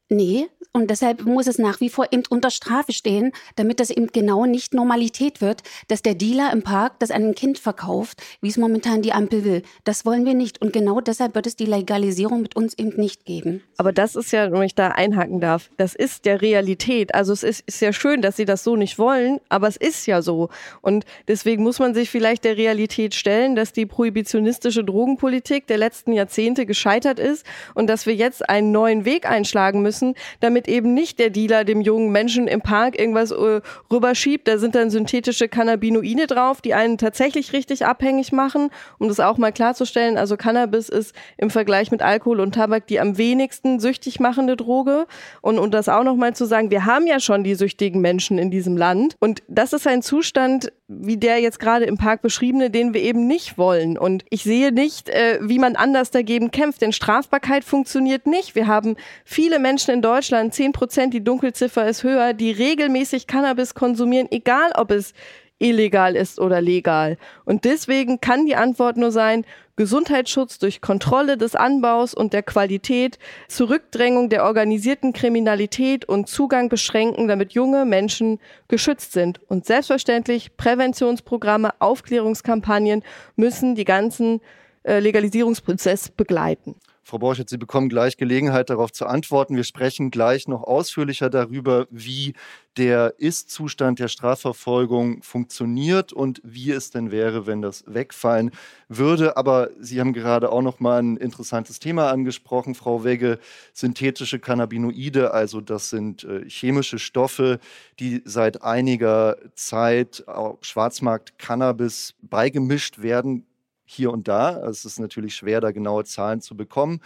Nee, 0.09 0.47
und 0.77 0.91
deshalb 0.91 1.25
muss 1.25 1.47
es 1.47 1.57
nach 1.57 1.81
wie 1.81 1.89
vor 1.89 2.05
eben 2.11 2.21
unter 2.29 2.51
Strafe 2.51 2.93
stehen, 2.93 3.31
damit 3.55 3.79
das 3.79 3.89
eben 3.89 4.07
genau 4.07 4.45
nicht 4.45 4.75
Normalität 4.75 5.41
wird, 5.41 5.63
dass 5.87 6.03
der 6.03 6.13
Dealer 6.13 6.53
im 6.53 6.61
Park 6.61 6.99
das 6.99 7.09
einem 7.09 7.33
Kind 7.33 7.57
verkauft, 7.57 8.21
wie 8.41 8.49
es 8.49 8.57
momentan 8.57 9.01
die 9.01 9.11
Ampel 9.11 9.43
will. 9.43 9.63
Das 9.85 10.05
wollen 10.05 10.23
wir 10.23 10.35
nicht. 10.35 10.61
Und 10.61 10.73
genau 10.73 11.01
deshalb 11.01 11.33
wird 11.33 11.47
es 11.47 11.55
die 11.55 11.65
Legalisierung 11.65 12.43
mit 12.43 12.55
uns 12.55 12.77
eben 12.77 12.95
nicht 12.95 13.25
geben. 13.25 13.63
Aber 13.77 13.91
das 13.91 14.15
ist 14.15 14.31
ja, 14.31 14.51
wenn 14.51 14.61
ich 14.61 14.75
da 14.75 14.89
einhaken 14.89 15.39
darf, 15.39 15.71
das 15.77 15.95
ist 15.95 16.25
der 16.25 16.43
Realität. 16.43 17.15
Also 17.15 17.33
es 17.33 17.41
ist, 17.41 17.63
ist 17.65 17.81
ja 17.81 17.91
schön, 17.91 18.21
dass 18.21 18.35
Sie 18.35 18.45
das 18.45 18.63
so 18.63 18.75
nicht 18.75 18.99
wollen, 18.99 19.39
aber 19.49 19.67
es 19.67 19.77
ist 19.77 20.05
ja 20.05 20.21
so. 20.21 20.49
Und 20.81 21.05
deswegen 21.27 21.63
muss 21.63 21.79
man 21.79 21.95
sich 21.95 22.11
vielleicht 22.11 22.43
der 22.43 22.55
Realität 22.55 23.15
stellen, 23.15 23.55
dass 23.55 23.73
die 23.73 23.87
prohibitionistische 23.87 24.83
Drogenpolitik 24.83 25.65
der 25.65 25.79
letzten 25.79 26.13
Jahrzehnte 26.13 26.67
gescheitert 26.67 27.17
ist 27.17 27.47
und 27.73 27.87
dass 27.87 28.05
wir 28.05 28.13
jetzt 28.13 28.47
einen 28.47 28.71
neuen 28.71 29.05
Weg 29.05 29.27
einschlagen 29.27 29.81
müssen, 29.81 29.96
damit 30.39 30.67
eben 30.67 30.93
nicht 30.93 31.19
der 31.19 31.29
Dealer 31.29 31.63
dem 31.63 31.81
jungen 31.81 32.11
Menschen 32.11 32.47
im 32.47 32.61
Park 32.61 32.99
irgendwas 32.99 33.31
äh, 33.31 33.61
rüberschiebt. 33.91 34.47
Da 34.47 34.57
sind 34.57 34.75
dann 34.75 34.89
synthetische 34.89 35.47
Cannabinoide 35.47 36.27
drauf, 36.27 36.61
die 36.61 36.73
einen 36.73 36.97
tatsächlich 36.97 37.53
richtig 37.53 37.85
abhängig 37.85 38.31
machen, 38.31 38.69
um 38.99 39.07
das 39.07 39.19
auch 39.19 39.37
mal 39.37 39.51
klarzustellen. 39.51 40.17
Also 40.17 40.37
Cannabis 40.37 40.89
ist 40.89 41.15
im 41.37 41.49
Vergleich 41.49 41.91
mit 41.91 42.01
Alkohol 42.01 42.39
und 42.39 42.55
Tabak 42.55 42.87
die 42.87 42.99
am 42.99 43.17
wenigsten 43.17 43.79
süchtig 43.79 44.19
machende 44.19 44.55
Droge. 44.55 45.07
Und, 45.41 45.59
und 45.59 45.73
das 45.73 45.89
auch 45.89 46.03
nochmal 46.03 46.35
zu 46.35 46.45
sagen, 46.45 46.71
wir 46.71 46.85
haben 46.85 47.07
ja 47.07 47.19
schon 47.19 47.43
die 47.43 47.55
süchtigen 47.55 48.01
Menschen 48.01 48.37
in 48.37 48.51
diesem 48.51 48.77
Land. 48.77 49.15
Und 49.19 49.43
das 49.47 49.73
ist 49.73 49.87
ein 49.87 50.01
Zustand, 50.01 50.71
wie 50.87 51.17
der 51.17 51.39
jetzt 51.39 51.59
gerade 51.59 51.85
im 51.85 51.97
Park 51.97 52.21
beschriebene, 52.21 52.69
den 52.69 52.93
wir 52.93 53.01
eben 53.01 53.27
nicht 53.27 53.57
wollen. 53.57 53.97
Und 53.97 54.23
ich 54.29 54.43
sehe 54.43 54.71
nicht, 54.71 55.09
äh, 55.09 55.39
wie 55.41 55.59
man 55.59 55.75
anders 55.75 56.11
dagegen 56.11 56.51
kämpft, 56.51 56.81
denn 56.81 56.93
Strafbarkeit 56.93 57.63
funktioniert 57.63 58.25
nicht. 58.25 58.55
Wir 58.55 58.67
haben 58.67 58.95
viele 59.25 59.59
Menschen 59.59 59.86
in 59.89 60.01
Deutschland, 60.01 60.53
10 60.53 60.71
Prozent, 60.71 61.13
die 61.13 61.23
Dunkelziffer 61.23 61.87
ist 61.87 62.03
höher, 62.03 62.33
die 62.33 62.51
regelmäßig 62.51 63.27
Cannabis 63.27 63.73
konsumieren, 63.73 64.27
egal 64.31 64.71
ob 64.75 64.91
es 64.91 65.13
illegal 65.59 66.15
ist 66.15 66.39
oder 66.39 66.61
legal. 66.61 67.17
Und 67.45 67.65
deswegen 67.65 68.21
kann 68.21 68.45
die 68.45 68.55
Antwort 68.55 68.97
nur 68.97 69.11
sein, 69.11 69.45
Gesundheitsschutz 69.75 70.57
durch 70.57 70.81
Kontrolle 70.81 71.37
des 71.37 71.55
Anbaus 71.55 72.15
und 72.15 72.33
der 72.33 72.41
Qualität, 72.41 73.19
Zurückdrängung 73.47 74.29
der 74.29 74.43
organisierten 74.43 75.13
Kriminalität 75.13 76.03
und 76.05 76.27
Zugang 76.27 76.67
beschränken, 76.67 77.27
damit 77.27 77.53
junge 77.53 77.85
Menschen 77.85 78.39
geschützt 78.67 79.13
sind. 79.13 79.39
Und 79.47 79.65
selbstverständlich 79.65 80.57
Präventionsprogramme, 80.57 81.79
Aufklärungskampagnen 81.79 83.03
müssen 83.35 83.75
die 83.75 83.85
ganzen 83.85 84.41
äh, 84.81 84.99
Legalisierungsprozess 84.99 86.09
begleiten. 86.09 86.75
Frau 87.07 87.19
Borchert, 87.19 87.47
Sie 87.47 87.57
bekommen 87.57 87.87
gleich 87.87 88.17
Gelegenheit, 88.17 88.69
darauf 88.69 88.91
zu 88.91 89.05
antworten. 89.05 89.55
Wir 89.55 89.63
sprechen 89.63 90.11
gleich 90.11 90.49
noch 90.49 90.63
ausführlicher 90.63 91.29
darüber, 91.29 91.87
wie 91.89 92.33
der 92.75 93.13
Ist-Zustand 93.17 93.99
der 93.99 94.09
Strafverfolgung 94.09 95.23
funktioniert 95.23 96.11
und 96.11 96.41
wie 96.43 96.71
es 96.71 96.91
denn 96.91 97.09
wäre, 97.09 97.47
wenn 97.47 97.61
das 97.61 97.85
wegfallen 97.87 98.51
würde. 98.89 99.37
Aber 99.37 99.69
Sie 99.79 100.01
haben 100.01 100.11
gerade 100.11 100.51
auch 100.51 100.61
noch 100.61 100.81
mal 100.81 101.01
ein 101.01 101.15
interessantes 101.15 101.79
Thema 101.79 102.11
angesprochen, 102.11 102.75
Frau 102.75 103.05
Wegge. 103.05 103.39
Synthetische 103.71 104.39
Cannabinoide, 104.39 105.33
also 105.33 105.61
das 105.61 105.89
sind 105.89 106.25
äh, 106.25 106.43
chemische 106.49 106.99
Stoffe, 106.99 107.59
die 108.01 108.21
seit 108.25 108.63
einiger 108.63 109.37
Zeit 109.55 110.27
auf 110.27 110.57
Schwarzmarkt 110.59 111.39
Cannabis 111.39 112.15
beigemischt 112.21 113.01
werden 113.01 113.45
hier 113.87 114.11
und 114.11 114.27
da. 114.27 114.57
Es 114.67 114.85
ist 114.85 114.99
natürlich 114.99 115.35
schwer, 115.35 115.61
da 115.61 115.71
genaue 115.71 116.03
Zahlen 116.03 116.41
zu 116.41 116.55
bekommen. 116.55 117.01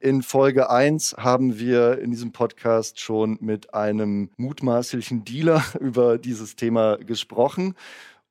In 0.00 0.22
Folge 0.22 0.68
1 0.68 1.14
haben 1.18 1.60
wir 1.60 2.00
in 2.00 2.10
diesem 2.10 2.32
Podcast 2.32 2.98
schon 2.98 3.38
mit 3.40 3.72
einem 3.72 4.30
mutmaßlichen 4.36 5.24
Dealer 5.24 5.62
über 5.80 6.18
dieses 6.18 6.56
Thema 6.56 6.96
gesprochen. 6.96 7.76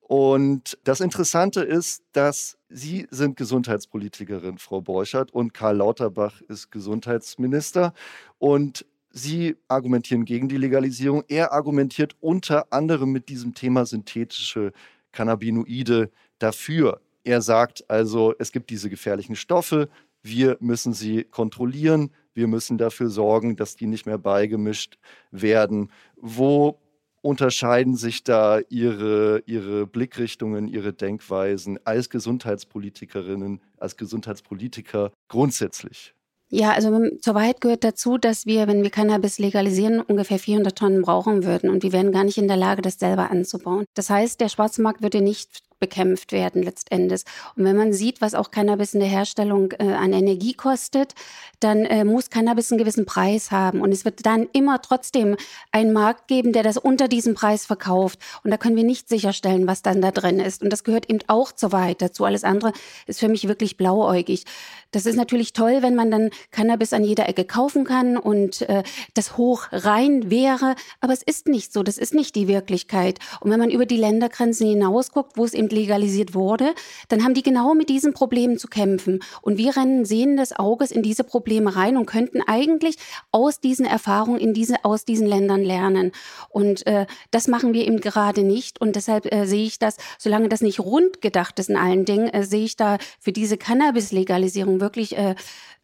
Und 0.02 0.78
das 0.84 1.00
Interessante 1.00 1.62
ist, 1.62 2.04
dass 2.12 2.58
Sie 2.68 3.08
sind 3.12 3.38
Gesundheitspolitikerin, 3.38 4.58
Frau 4.58 4.82
Borchert, 4.82 5.34
und 5.34 5.54
Karl 5.54 5.78
Lauterbach 5.78 6.42
ist 6.42 6.72
Gesundheitsminister. 6.72 7.94
Und 8.38 8.86
Sie 9.10 9.56
argumentieren 9.70 10.26
gegen 10.26 10.50
die 10.50 10.58
Legalisierung. 10.58 11.24
Er 11.30 11.54
argumentiert 11.54 12.18
unter 12.20 12.74
anderem 12.74 13.14
mit 13.14 13.30
diesem 13.30 13.54
Thema 13.54 13.86
synthetische 13.86 14.74
Cannabinoide 15.14 16.12
dafür. 16.40 17.00
Er 17.24 17.42
sagt 17.42 17.90
also, 17.90 18.34
es 18.40 18.52
gibt 18.52 18.70
diese 18.70 18.90
gefährlichen 18.90 19.36
Stoffe, 19.36 19.90
wir 20.24 20.58
müssen 20.60 20.94
sie 20.94 21.24
kontrollieren, 21.24 22.12
wir 22.34 22.48
müssen 22.48 22.78
dafür 22.78 23.10
sorgen, 23.10 23.56
dass 23.56 23.76
die 23.76 23.88
nicht 23.88 24.06
mehr 24.06 24.18
beigemischt 24.18 24.98
werden. 25.32 25.92
Wo 26.16 26.80
unterscheiden 27.22 27.96
sich 27.96 28.24
da 28.24 28.60
Ihre, 28.70 29.44
Ihre 29.46 29.86
Blickrichtungen, 29.86 30.68
Ihre 30.68 30.94
Denkweisen 30.94 31.80
als 31.86 32.10
Gesundheitspolitikerinnen, 32.10 33.62
als 33.78 33.98
Gesundheitspolitiker 33.98 35.12
grundsätzlich? 35.28 36.14
Ja, 36.54 36.72
also 36.72 37.10
zur 37.22 37.34
Wahrheit 37.34 37.62
gehört 37.62 37.86
dazu, 37.86 38.18
dass 38.18 38.46
wir, 38.46 38.68
wenn 38.68 38.84
wir 38.84 38.90
Cannabis 38.90 39.40
legalisieren, 39.40 40.02
ungefähr 40.02 40.38
400 40.38 40.78
Tonnen 40.78 41.02
brauchen 41.02 41.46
würden 41.46 41.70
und 41.70 41.82
wir 41.82 41.94
wären 41.94 42.12
gar 42.12 42.26
nicht 42.26 42.38
in 42.38 42.50
der 42.50 42.58
Lage, 42.58 42.82
das 42.82 43.00
selber 43.00 43.32
anzubauen. 43.32 43.86
Das 43.94 44.10
heißt, 44.10 44.42
der 44.42 44.50
Schwarzmarkt 44.50 45.02
würde 45.02 45.22
nicht 45.22 45.62
bekämpft 45.82 46.32
werden 46.32 46.64
letztendlich. 46.64 47.24
Und 47.58 47.66
wenn 47.66 47.76
man 47.76 47.92
sieht, 47.92 48.22
was 48.22 48.36
auch 48.36 48.52
Cannabis 48.52 48.94
in 48.94 49.02
der 49.02 49.10
Herstellung 49.10 49.74
äh, 49.74 49.92
an 49.92 50.14
Energie 50.14 50.54
kostet, 50.54 51.14
dann 51.60 51.86
äh, 51.86 52.06
muss 52.06 52.30
Cannabis 52.30 52.72
einen 52.72 52.80
gewissen 52.80 53.06
Preis 53.06 53.52
haben. 53.52 53.82
Und 53.82 53.92
es 53.92 54.06
wird 54.06 54.26
dann 54.26 54.48
immer 54.54 54.82
trotzdem 54.82 55.36
einen 55.72 55.92
Markt 55.92 56.28
geben, 56.28 56.54
der 56.54 56.64
das 56.64 56.78
unter 56.78 57.08
diesem 57.08 57.34
Preis 57.34 57.66
verkauft. 57.66 58.20
Und 58.44 58.52
da 58.52 58.58
können 58.58 58.76
wir 58.76 58.84
nicht 58.84 59.10
sicherstellen, 59.10 59.68
was 59.68 59.82
dann 59.82 60.02
da 60.02 60.12
drin 60.12 60.40
ist. 60.40 60.62
Und 60.62 60.72
das 60.72 60.84
gehört 60.84 61.10
eben 61.10 61.20
auch 61.28 61.52
zur 61.52 61.72
Wahrheit 61.72 62.02
dazu. 62.02 62.24
Alles 62.24 62.44
andere 62.44 62.72
ist 63.08 63.20
für 63.20 63.28
mich 63.28 63.48
wirklich 63.48 63.76
blauäugig. 63.76 64.46
Das 64.92 65.06
ist 65.06 65.16
natürlich 65.16 65.54
toll, 65.54 65.80
wenn 65.82 65.96
man 65.96 66.12
dann 66.12 66.30
Cannabis 66.52 66.94
an 66.94 67.04
jeder 67.04 67.28
Ecke 67.28 67.46
kaufen 67.46 67.86
kann 67.86 68.18
und 68.18 68.62
äh, 68.70 68.84
das 69.16 69.38
hoch 69.38 69.68
rein 69.72 70.30
wäre. 70.30 70.76
Aber 71.00 71.14
es 71.14 71.24
ist 71.24 71.48
nicht 71.48 71.74
so. 71.74 71.82
Das 71.82 71.98
ist 71.98 72.14
nicht 72.14 72.36
die 72.36 72.48
Wirklichkeit. 72.48 73.20
Und 73.40 73.50
wenn 73.50 73.60
man 73.60 73.72
über 73.72 73.88
die 73.88 73.98
Ländergrenzen 73.98 74.68
hinaus 74.68 75.12
guckt, 75.12 75.38
wo 75.38 75.46
es 75.46 75.54
eben 75.54 75.71
legalisiert 75.72 76.34
wurde, 76.34 76.74
dann 77.10 77.24
haben 77.24 77.34
die 77.34 77.44
genau 77.44 77.74
mit 77.74 77.90
diesen 77.90 78.14
Problemen 78.14 78.58
zu 78.58 78.68
kämpfen. 78.68 79.20
Und 79.42 79.58
wir 79.58 79.76
rennen 79.76 80.06
sehenden 80.06 80.32
Auges 80.58 80.92
in 80.92 81.04
diese 81.04 81.24
Probleme 81.24 81.76
rein 81.76 81.98
und 81.98 82.06
könnten 82.06 82.42
eigentlich 82.46 82.96
aus 83.32 83.60
diesen 83.60 83.86
Erfahrungen 83.86 84.40
in 84.40 84.54
diese, 84.54 84.84
aus 84.84 85.06
diesen 85.06 85.28
Ländern 85.28 85.62
lernen. 85.62 86.12
Und 86.50 86.86
äh, 86.88 87.06
das 87.32 87.48
machen 87.48 87.74
wir 87.74 87.86
eben 87.86 88.00
gerade 88.00 88.44
nicht. 88.44 88.80
Und 88.82 88.96
deshalb 88.96 89.32
äh, 89.32 89.46
sehe 89.46 89.66
ich 89.66 89.80
das, 89.80 89.98
solange 90.18 90.50
das 90.50 90.62
nicht 90.62 90.80
rund 90.80 91.22
gedacht 91.22 91.60
ist 91.60 91.70
in 91.70 91.78
allen 91.78 92.06
Dingen, 92.06 92.30
äh, 92.30 92.44
sehe 92.44 92.64
ich 92.64 92.76
da 92.76 92.98
für 93.20 93.32
diese 93.32 93.58
Cannabis-Legalisierung 93.58 94.80
wirklich 94.80 95.18
äh, 95.18 95.36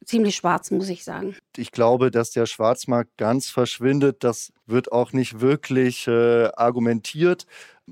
ziemlich 0.08 0.36
schwarz, 0.36 0.72
muss 0.72 0.90
ich 0.90 1.04
sagen. 1.04 1.36
Ich 1.56 1.72
glaube, 1.72 2.10
dass 2.10 2.32
der 2.32 2.46
Schwarzmarkt 2.46 3.18
ganz 3.18 3.50
verschwindet. 3.50 4.24
Das 4.24 4.54
wird 4.66 4.92
auch 4.92 5.14
nicht 5.14 5.42
wirklich 5.42 6.08
äh, 6.08 6.50
argumentiert. 6.56 7.46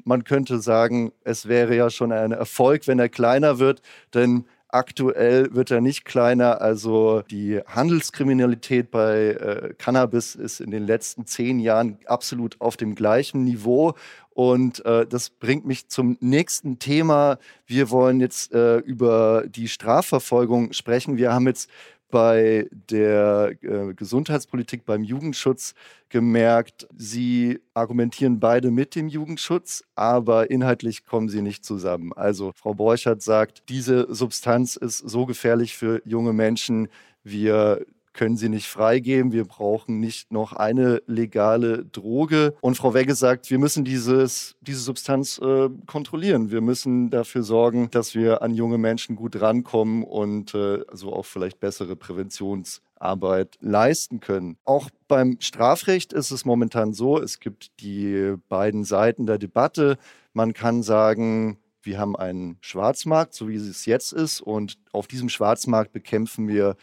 Man 0.04 0.23
könnte 0.23 0.60
sagen, 0.60 1.12
es 1.23 1.47
wäre 1.47 1.75
ja 1.75 1.89
schon 1.89 2.12
ein 2.12 2.32
Erfolg, 2.32 2.88
wenn 2.88 2.99
er 2.99 3.10
kleiner 3.10 3.60
wird, 3.60 3.82
denn 4.13 4.45
Aktuell 4.75 5.56
wird 5.56 5.71
er 5.71 5.80
nicht 5.80 6.04
kleiner. 6.04 6.60
Also 6.60 7.21
die 7.32 7.62
Handelskriminalität 7.65 8.91
bei 8.91 9.28
äh, 9.30 9.73
Cannabis 9.78 10.36
ist 10.36 10.60
in 10.60 10.69
den 10.69 10.86
letzten 10.86 11.25
zehn 11.25 11.60
Jahren 11.60 11.97
absolut 12.08 12.60
auf 12.60 12.75
dem 12.75 12.93
gleichen 12.93 13.45
Niveau. 13.45 13.93
Und 14.32 14.84
äh, 14.84 15.08
das 15.08 15.30
bringt 15.30 15.65
mich 15.65 15.88
zum 15.88 16.17
nächsten 16.19 16.78
Thema. 16.78 17.38
Wir 17.65 17.89
wollen 17.89 18.19
jetzt 18.19 18.54
äh, 18.54 18.80
über 18.80 19.45
die 19.47 19.69
Strafverfolgung 19.69 20.73
sprechen. 20.73 21.15
Wir 21.15 21.32
haben 21.32 21.47
jetzt 21.47 21.69
bei 22.15 22.69
der 22.71 23.56
äh, 23.62 23.93
Gesundheitspolitik, 23.93 24.86
beim 24.86 25.04
Jugendschutz 25.04 25.73
gemerkt, 26.08 26.88
sie 26.95 27.60
argumentieren 27.73 28.39
beide 28.39 28.71
mit 28.71 28.95
dem 28.95 29.10
Jugendschutz, 29.10 29.84
aber 29.95 30.49
inhaltlich 30.49 31.04
kommen 31.04 31.28
sie 31.28 31.41
nicht 31.41 31.65
zusammen. 31.65 32.13
Also 32.13 32.54
Frau 32.56 32.73
Borchert 32.73 33.21
sagt, 33.21 33.63
diese 33.67 34.08
Substanz 34.15 34.78
ist 34.78 34.99
so 34.99 35.25
gefährlich 35.25 35.75
für 35.75 36.01
junge 36.06 36.32
Menschen, 36.32 36.88
wir 37.25 37.86
können 38.15 38.38
sie 38.38 38.49
nicht 38.49 38.67
freigeben. 38.67 39.32
Wir 39.32 39.45
brauchen 39.45 39.99
nicht 39.99 40.32
noch 40.32 40.54
eine 40.54 41.01
legale 41.06 41.86
Droge. 41.86 42.56
Und 42.62 42.78
Frau 42.78 42.93
Wegge 42.93 43.13
sagt, 43.13 43.51
wir 43.51 43.60
müssen 43.60 43.84
dieses, 43.84 44.56
diese 44.62 44.80
Substanz 44.80 45.38
äh, 45.38 45.69
kontrollieren. 45.86 46.49
Wir 46.49 46.62
müssen 46.62 47.10
dafür 47.10 47.43
sorgen, 47.43 47.89
dass 47.91 48.15
wir 48.15 48.41
an 48.41 48.56
junge 48.56 48.78
Menschen 48.78 49.15
gut 49.15 49.39
rankommen 49.39 50.04
und 50.04 50.56
äh, 50.56 50.80
so 50.93 51.13
auch 51.13 51.25
vielleicht 51.25 51.60
bessere 51.60 51.95
Präventionsarbeit 51.95 53.58
leisten 53.60 54.21
können. 54.21 54.58
Auch 54.63 54.89
beim 55.08 55.38
Strafrecht 55.41 56.13
ist 56.13 56.32
es 56.32 56.45
momentan 56.45 56.93
so, 56.93 57.21
es 57.21 57.39
gibt 57.39 57.82
die 57.82 58.36
beiden 58.47 58.86
Seiten 58.86 59.25
der 59.25 59.38
Debatte. 59.38 59.97
Man 60.34 60.54
kann 60.54 60.84
sagen, 60.84 61.58
wir 61.84 61.99
haben 61.99 62.15
einen 62.15 62.58
Schwarzmarkt, 62.62 63.34
so 63.36 63.47
wie 63.47 63.56
es 63.56 63.86
jetzt 63.86 64.12
ist, 64.12 64.41
und 64.41 64.78
auf 64.91 65.08
diesem 65.08 65.30
Schwarzmarkt 65.30 65.91
bekämpfen 65.91 66.47
wir 66.47 66.78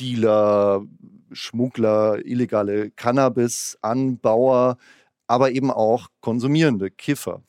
Dealer, 0.00 0.84
Schmuggler, 1.32 2.24
illegale 2.24 2.90
Cannabis-Anbauer, 2.90 4.76
aber 5.26 5.50
eben 5.52 5.70
auch 5.70 6.08
konsumierende 6.20 6.90
Kiffer. 6.90 7.42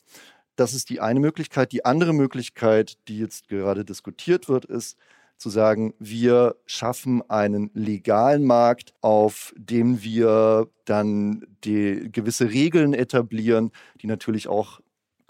Das 0.56 0.72
ist 0.72 0.88
die 0.90 1.00
eine 1.00 1.20
Möglichkeit. 1.20 1.72
Die 1.72 1.84
andere 1.84 2.12
Möglichkeit, 2.12 2.94
die 3.08 3.18
jetzt 3.18 3.48
gerade 3.48 3.84
diskutiert 3.84 4.48
wird, 4.48 4.64
ist 4.64 4.96
zu 5.36 5.50
sagen, 5.50 5.94
wir 5.98 6.56
schaffen 6.64 7.28
einen 7.28 7.70
legalen 7.74 8.44
Markt, 8.44 8.94
auf 9.00 9.52
dem 9.56 10.02
wir 10.02 10.68
dann 10.84 11.44
die 11.64 12.08
gewisse 12.12 12.50
Regeln 12.50 12.94
etablieren, 12.94 13.72
die 14.00 14.06
natürlich 14.06 14.48
auch 14.48 14.80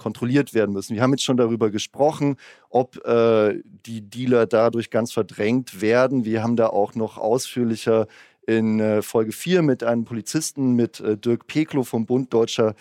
kontrolliert 0.04 0.52
werden 0.52 0.74
müssen. 0.74 0.94
Wir 0.94 1.02
haben 1.02 1.12
jetzt 1.12 1.24
schon 1.24 1.38
darüber 1.38 1.70
gesprochen, 1.70 2.36
ob 2.68 3.02
äh, 3.06 3.62
die 3.86 4.02
Dealer 4.02 4.44
dadurch 4.44 4.90
ganz 4.90 5.14
verdrängt 5.14 5.80
werden. 5.80 6.26
Wir 6.26 6.42
haben 6.42 6.56
da 6.56 6.66
auch 6.66 6.94
noch 6.94 7.16
ausführlicher 7.16 8.06
in 8.46 8.80
äh, 8.80 9.00
Folge 9.00 9.32
4 9.32 9.62
mit 9.62 9.82
einem 9.82 10.04
Polizisten, 10.04 10.74
mit 10.74 11.00
äh, 11.00 11.16
Dirk 11.16 11.46
Peklo 11.46 11.84
vom 11.84 12.04
Bund 12.04 12.34
Deutscher 12.34 12.74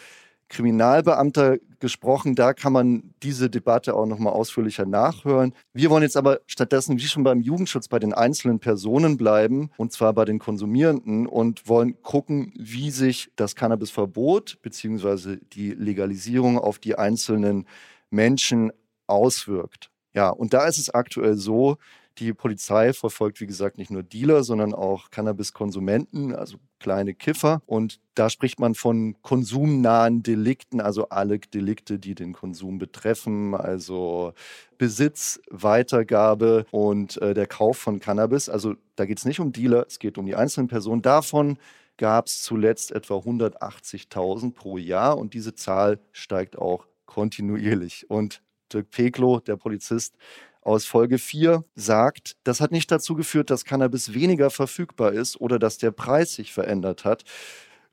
Kriminalbeamter 0.49 1.59
gesprochen. 1.83 2.33
Da 2.33 2.53
kann 2.53 2.71
man 2.71 3.13
diese 3.21 3.49
Debatte 3.49 3.93
auch 3.93 4.05
noch 4.05 4.17
mal 4.17 4.29
ausführlicher 4.29 4.85
nachhören. 4.85 5.53
Wir 5.73 5.89
wollen 5.89 6.03
jetzt 6.03 6.15
aber 6.15 6.39
stattdessen, 6.47 6.97
wie 6.97 7.01
schon 7.01 7.25
beim 7.25 7.41
Jugendschutz, 7.41 7.89
bei 7.89 7.99
den 7.99 8.13
einzelnen 8.13 8.59
Personen 8.59 9.17
bleiben, 9.17 9.69
und 9.75 9.91
zwar 9.91 10.13
bei 10.13 10.23
den 10.23 10.39
Konsumierenden, 10.39 11.27
und 11.27 11.67
wollen 11.67 12.01
gucken, 12.01 12.53
wie 12.57 12.89
sich 12.89 13.31
das 13.35 13.57
Cannabisverbot 13.57 14.59
bzw. 14.61 15.39
die 15.51 15.71
Legalisierung 15.71 16.57
auf 16.57 16.79
die 16.79 16.97
einzelnen 16.97 17.67
Menschen 18.09 18.71
auswirkt. 19.07 19.91
Ja, 20.13 20.29
und 20.29 20.53
da 20.53 20.67
ist 20.67 20.77
es 20.77 20.89
aktuell 20.89 21.35
so, 21.35 21.77
die 22.19 22.33
Polizei 22.33 22.93
verfolgt, 22.93 23.41
wie 23.41 23.47
gesagt, 23.47 23.77
nicht 23.77 23.91
nur 23.91 24.03
Dealer, 24.03 24.43
sondern 24.43 24.73
auch 24.73 25.09
Cannabiskonsumenten, 25.09 26.35
also 26.35 26.57
kleine 26.79 27.13
Kiffer. 27.13 27.61
Und 27.65 27.99
da 28.13 28.29
spricht 28.29 28.59
man 28.59 28.75
von 28.75 29.15
konsumnahen 29.21 30.21
Delikten, 30.21 30.81
also 30.81 31.09
alle 31.09 31.39
Delikte, 31.39 31.97
die 31.97 32.13
den 32.13 32.33
Konsum 32.33 32.77
betreffen, 32.77 33.55
also 33.55 34.33
Besitz, 34.77 35.41
Weitergabe 35.49 36.65
und 36.71 37.21
äh, 37.21 37.33
der 37.33 37.47
Kauf 37.47 37.77
von 37.77 37.99
Cannabis. 37.99 38.49
Also 38.49 38.75
da 38.95 39.05
geht 39.05 39.17
es 39.17 39.25
nicht 39.25 39.39
um 39.39 39.51
Dealer, 39.51 39.85
es 39.87 39.99
geht 39.99 40.17
um 40.17 40.25
die 40.25 40.35
einzelnen 40.35 40.67
Personen. 40.67 41.01
Davon 41.01 41.57
gab 41.97 42.27
es 42.27 42.43
zuletzt 42.43 42.91
etwa 42.91 43.15
180.000 43.15 44.53
pro 44.53 44.77
Jahr 44.77 45.17
und 45.17 45.33
diese 45.33 45.55
Zahl 45.55 45.99
steigt 46.11 46.57
auch 46.57 46.87
kontinuierlich. 47.05 48.09
Und 48.09 48.41
Dirk 48.73 48.89
Peklo, 48.89 49.39
der 49.39 49.55
Polizist, 49.55 50.15
aus 50.63 50.85
Folge 50.85 51.17
4 51.17 51.63
sagt, 51.75 52.35
das 52.43 52.61
hat 52.61 52.71
nicht 52.71 52.91
dazu 52.91 53.15
geführt, 53.15 53.49
dass 53.49 53.65
Cannabis 53.65 54.13
weniger 54.13 54.49
verfügbar 54.49 55.13
ist 55.13 55.39
oder 55.39 55.59
dass 55.59 55.77
der 55.77 55.91
Preis 55.91 56.33
sich 56.33 56.53
verändert 56.53 57.05
hat. 57.05 57.23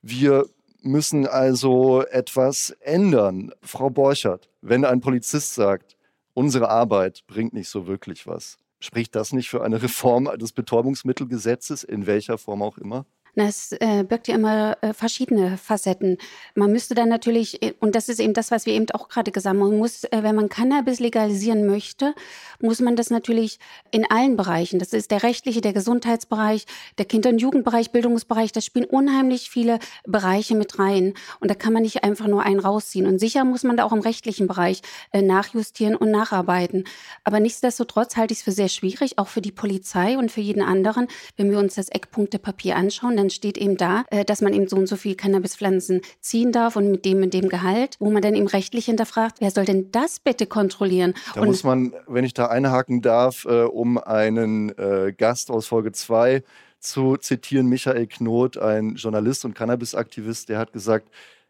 Wir 0.02 0.46
müssen 0.82 1.26
also 1.26 2.02
etwas 2.06 2.70
ändern. 2.80 3.52
Frau 3.62 3.90
Borchert, 3.90 4.48
wenn 4.62 4.84
ein 4.84 5.00
Polizist 5.00 5.54
sagt, 5.54 5.96
unsere 6.34 6.68
Arbeit 6.68 7.24
bringt 7.26 7.52
nicht 7.52 7.68
so 7.68 7.86
wirklich 7.86 8.26
was, 8.26 8.56
spricht 8.78 9.14
das 9.14 9.32
nicht 9.32 9.50
für 9.50 9.62
eine 9.62 9.82
Reform 9.82 10.30
des 10.38 10.52
Betäubungsmittelgesetzes, 10.52 11.84
in 11.84 12.06
welcher 12.06 12.38
Form 12.38 12.62
auch 12.62 12.78
immer? 12.78 13.04
Es 13.40 13.72
äh, 13.72 14.04
birgt 14.04 14.28
ja 14.28 14.34
immer 14.34 14.76
äh, 14.82 14.92
verschiedene 14.92 15.56
Facetten. 15.56 16.18
Man 16.54 16.70
müsste 16.70 16.94
dann 16.94 17.08
natürlich, 17.08 17.62
äh, 17.62 17.74
und 17.80 17.94
das 17.94 18.08
ist 18.08 18.20
eben 18.20 18.34
das, 18.34 18.50
was 18.50 18.66
wir 18.66 18.74
eben 18.74 18.86
auch 18.92 19.08
gerade 19.08 19.30
gesagt 19.30 19.56
haben, 19.56 19.60
man 19.60 19.78
muss, 19.78 20.04
äh, 20.04 20.22
wenn 20.22 20.36
man 20.36 20.48
Cannabis 20.48 21.00
legalisieren 21.00 21.66
möchte, 21.66 22.14
muss 22.60 22.80
man 22.80 22.96
das 22.96 23.10
natürlich 23.10 23.58
in 23.90 24.08
allen 24.10 24.36
Bereichen, 24.36 24.78
das 24.78 24.92
ist 24.92 25.10
der 25.10 25.22
rechtliche, 25.22 25.60
der 25.60 25.72
Gesundheitsbereich, 25.72 26.66
der 26.98 27.04
Kinder- 27.06 27.30
und 27.30 27.38
Jugendbereich, 27.38 27.90
Bildungsbereich, 27.90 28.52
das 28.52 28.64
spielen 28.64 28.84
unheimlich 28.84 29.50
viele 29.50 29.78
Bereiche 30.06 30.54
mit 30.54 30.78
rein. 30.78 31.14
Und 31.40 31.50
da 31.50 31.54
kann 31.54 31.72
man 31.72 31.82
nicht 31.82 32.04
einfach 32.04 32.26
nur 32.26 32.42
einen 32.42 32.60
rausziehen. 32.60 33.06
Und 33.06 33.18
sicher 33.18 33.44
muss 33.44 33.64
man 33.64 33.76
da 33.76 33.84
auch 33.84 33.92
im 33.92 34.00
rechtlichen 34.00 34.46
Bereich 34.46 34.82
äh, 35.12 35.22
nachjustieren 35.22 35.96
und 35.96 36.10
nacharbeiten. 36.10 36.84
Aber 37.24 37.40
nichtsdestotrotz 37.40 38.16
halte 38.16 38.32
ich 38.32 38.40
es 38.40 38.44
für 38.44 38.52
sehr 38.52 38.68
schwierig, 38.68 39.18
auch 39.18 39.28
für 39.28 39.40
die 39.40 39.52
Polizei 39.52 40.18
und 40.18 40.30
für 40.30 40.40
jeden 40.40 40.62
anderen, 40.62 41.08
wenn 41.36 41.50
wir 41.50 41.58
uns 41.58 41.74
das 41.76 41.88
Eckpunktepapier 41.88 42.76
anschauen, 42.76 43.16
dann 43.16 43.29
steht 43.30 43.58
eben 43.58 43.76
da, 43.76 44.04
äh, 44.10 44.24
dass 44.24 44.40
man 44.40 44.52
eben 44.52 44.68
so 44.68 44.76
und 44.76 44.86
so 44.86 44.96
viel 44.96 45.14
Cannabispflanzen 45.14 46.02
ziehen 46.20 46.52
darf 46.52 46.76
und 46.76 46.90
mit 46.90 47.04
dem 47.04 47.22
und 47.22 47.34
dem 47.34 47.48
Gehalt, 47.48 47.96
wo 47.98 48.10
man 48.10 48.22
dann 48.22 48.34
eben 48.34 48.46
rechtlich 48.46 48.86
hinterfragt, 48.86 49.36
wer 49.40 49.50
soll 49.50 49.64
denn 49.64 49.90
das 49.92 50.20
bitte 50.20 50.46
kontrollieren? 50.46 51.14
Da 51.34 51.40
und 51.40 51.48
muss 51.48 51.64
man, 51.64 51.94
wenn 52.06 52.24
ich 52.24 52.34
da 52.34 52.46
einhaken 52.46 53.02
darf, 53.02 53.44
äh, 53.44 53.62
um 53.62 53.98
einen 53.98 54.70
äh, 54.78 55.12
Gast 55.16 55.50
aus 55.50 55.66
Folge 55.66 55.92
2 55.92 56.42
zu 56.78 57.16
zitieren, 57.16 57.66
Michael 57.66 58.06
Knot, 58.06 58.56
ein 58.56 58.94
Journalist 58.96 59.44
und 59.44 59.54
Cannabisaktivist, 59.54 60.48
der 60.48 60.58
hat 60.58 60.72
gesagt, 60.72 61.08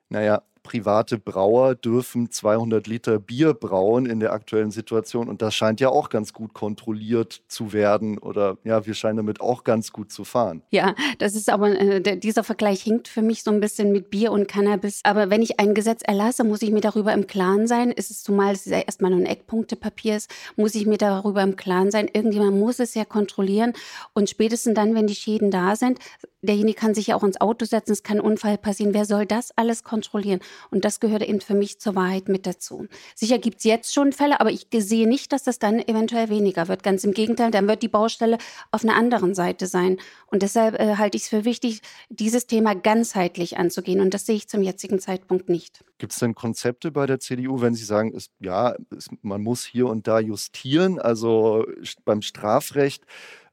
naja, 0.08 0.42
private 0.62 1.18
Brauer 1.18 1.74
dürfen 1.74 2.30
200 2.30 2.86
Liter 2.86 3.18
Bier 3.18 3.54
brauen 3.54 4.06
in 4.06 4.20
der 4.20 4.32
aktuellen 4.32 4.70
Situation. 4.70 5.28
Und 5.28 5.42
das 5.42 5.54
scheint 5.54 5.80
ja 5.80 5.88
auch 5.88 6.08
ganz 6.08 6.32
gut 6.32 6.54
kontrolliert 6.54 7.42
zu 7.48 7.72
werden. 7.72 8.18
Oder 8.18 8.58
ja, 8.64 8.86
wir 8.86 8.94
scheinen 8.94 9.16
damit 9.16 9.40
auch 9.40 9.64
ganz 9.64 9.92
gut 9.92 10.12
zu 10.12 10.24
fahren. 10.24 10.62
Ja, 10.70 10.94
das 11.18 11.34
ist 11.34 11.50
aber, 11.50 11.70
äh, 11.70 12.16
dieser 12.18 12.44
Vergleich 12.44 12.82
hinkt 12.82 13.08
für 13.08 13.22
mich 13.22 13.42
so 13.42 13.50
ein 13.50 13.60
bisschen 13.60 13.92
mit 13.92 14.10
Bier 14.10 14.32
und 14.32 14.48
Cannabis. 14.48 15.00
Aber 15.04 15.30
wenn 15.30 15.42
ich 15.42 15.58
ein 15.60 15.74
Gesetz 15.74 16.02
erlasse, 16.02 16.44
muss 16.44 16.62
ich 16.62 16.70
mir 16.70 16.80
darüber 16.80 17.12
im 17.12 17.26
Klaren 17.26 17.66
sein. 17.66 17.90
Ist 17.90 18.10
es 18.10 18.22
zumal 18.22 18.52
es 18.52 18.64
ja 18.64 18.78
erstmal 18.78 19.10
nur 19.10 19.20
ein 19.20 19.26
Eckpunktepapier 19.26 20.16
ist, 20.16 20.30
muss 20.56 20.74
ich 20.74 20.86
mir 20.86 20.98
darüber 20.98 21.42
im 21.42 21.56
Klaren 21.56 21.90
sein. 21.90 22.08
Irgendjemand 22.12 22.58
muss 22.58 22.78
es 22.78 22.94
ja 22.94 23.04
kontrollieren. 23.04 23.72
Und 24.12 24.30
spätestens 24.30 24.74
dann, 24.74 24.94
wenn 24.94 25.06
die 25.06 25.14
Schäden 25.14 25.50
da 25.50 25.76
sind, 25.76 25.98
derjenige 26.42 26.78
kann 26.78 26.94
sich 26.94 27.08
ja 27.08 27.16
auch 27.16 27.24
ins 27.24 27.40
Auto 27.40 27.64
setzen, 27.64 27.92
es 27.92 28.02
kann 28.02 28.20
Unfall 28.20 28.58
passieren. 28.58 28.94
Wer 28.94 29.04
soll 29.04 29.26
das 29.26 29.50
alles 29.56 29.84
kontrollieren? 29.84 30.40
Und 30.70 30.84
das 30.84 31.00
gehört 31.00 31.22
eben 31.22 31.40
für 31.40 31.54
mich 31.54 31.78
zur 31.78 31.94
Wahrheit 31.94 32.28
mit 32.28 32.46
dazu. 32.46 32.86
Sicher 33.14 33.38
gibt 33.38 33.58
es 33.58 33.64
jetzt 33.64 33.94
schon 33.94 34.12
Fälle, 34.12 34.40
aber 34.40 34.50
ich 34.50 34.66
sehe 34.72 35.08
nicht, 35.08 35.32
dass 35.32 35.42
das 35.42 35.58
dann 35.58 35.80
eventuell 35.80 36.28
weniger 36.28 36.68
wird. 36.68 36.82
Ganz 36.82 37.04
im 37.04 37.12
Gegenteil, 37.12 37.50
dann 37.50 37.68
wird 37.68 37.82
die 37.82 37.88
Baustelle 37.88 38.38
auf 38.70 38.84
einer 38.84 38.96
anderen 38.96 39.34
Seite 39.34 39.66
sein. 39.66 39.98
Und 40.26 40.42
deshalb 40.42 40.78
äh, 40.78 40.96
halte 40.96 41.16
ich 41.16 41.24
es 41.24 41.28
für 41.28 41.44
wichtig, 41.44 41.80
dieses 42.08 42.46
Thema 42.46 42.74
ganzheitlich 42.74 43.58
anzugehen. 43.58 44.00
Und 44.00 44.14
das 44.14 44.26
sehe 44.26 44.36
ich 44.36 44.48
zum 44.48 44.62
jetzigen 44.62 45.00
Zeitpunkt 45.00 45.48
nicht. 45.48 45.84
Gibt 45.98 46.12
es 46.12 46.18
denn 46.18 46.34
Konzepte 46.34 46.90
bei 46.90 47.06
der 47.06 47.20
CDU, 47.20 47.60
wenn 47.60 47.74
Sie 47.74 47.84
sagen, 47.84 48.12
es, 48.16 48.30
ja, 48.40 48.74
es, 48.96 49.08
man 49.22 49.42
muss 49.42 49.64
hier 49.64 49.86
und 49.86 50.06
da 50.06 50.18
justieren, 50.18 50.98
also 50.98 51.66
beim 52.04 52.22
Strafrecht? 52.22 53.04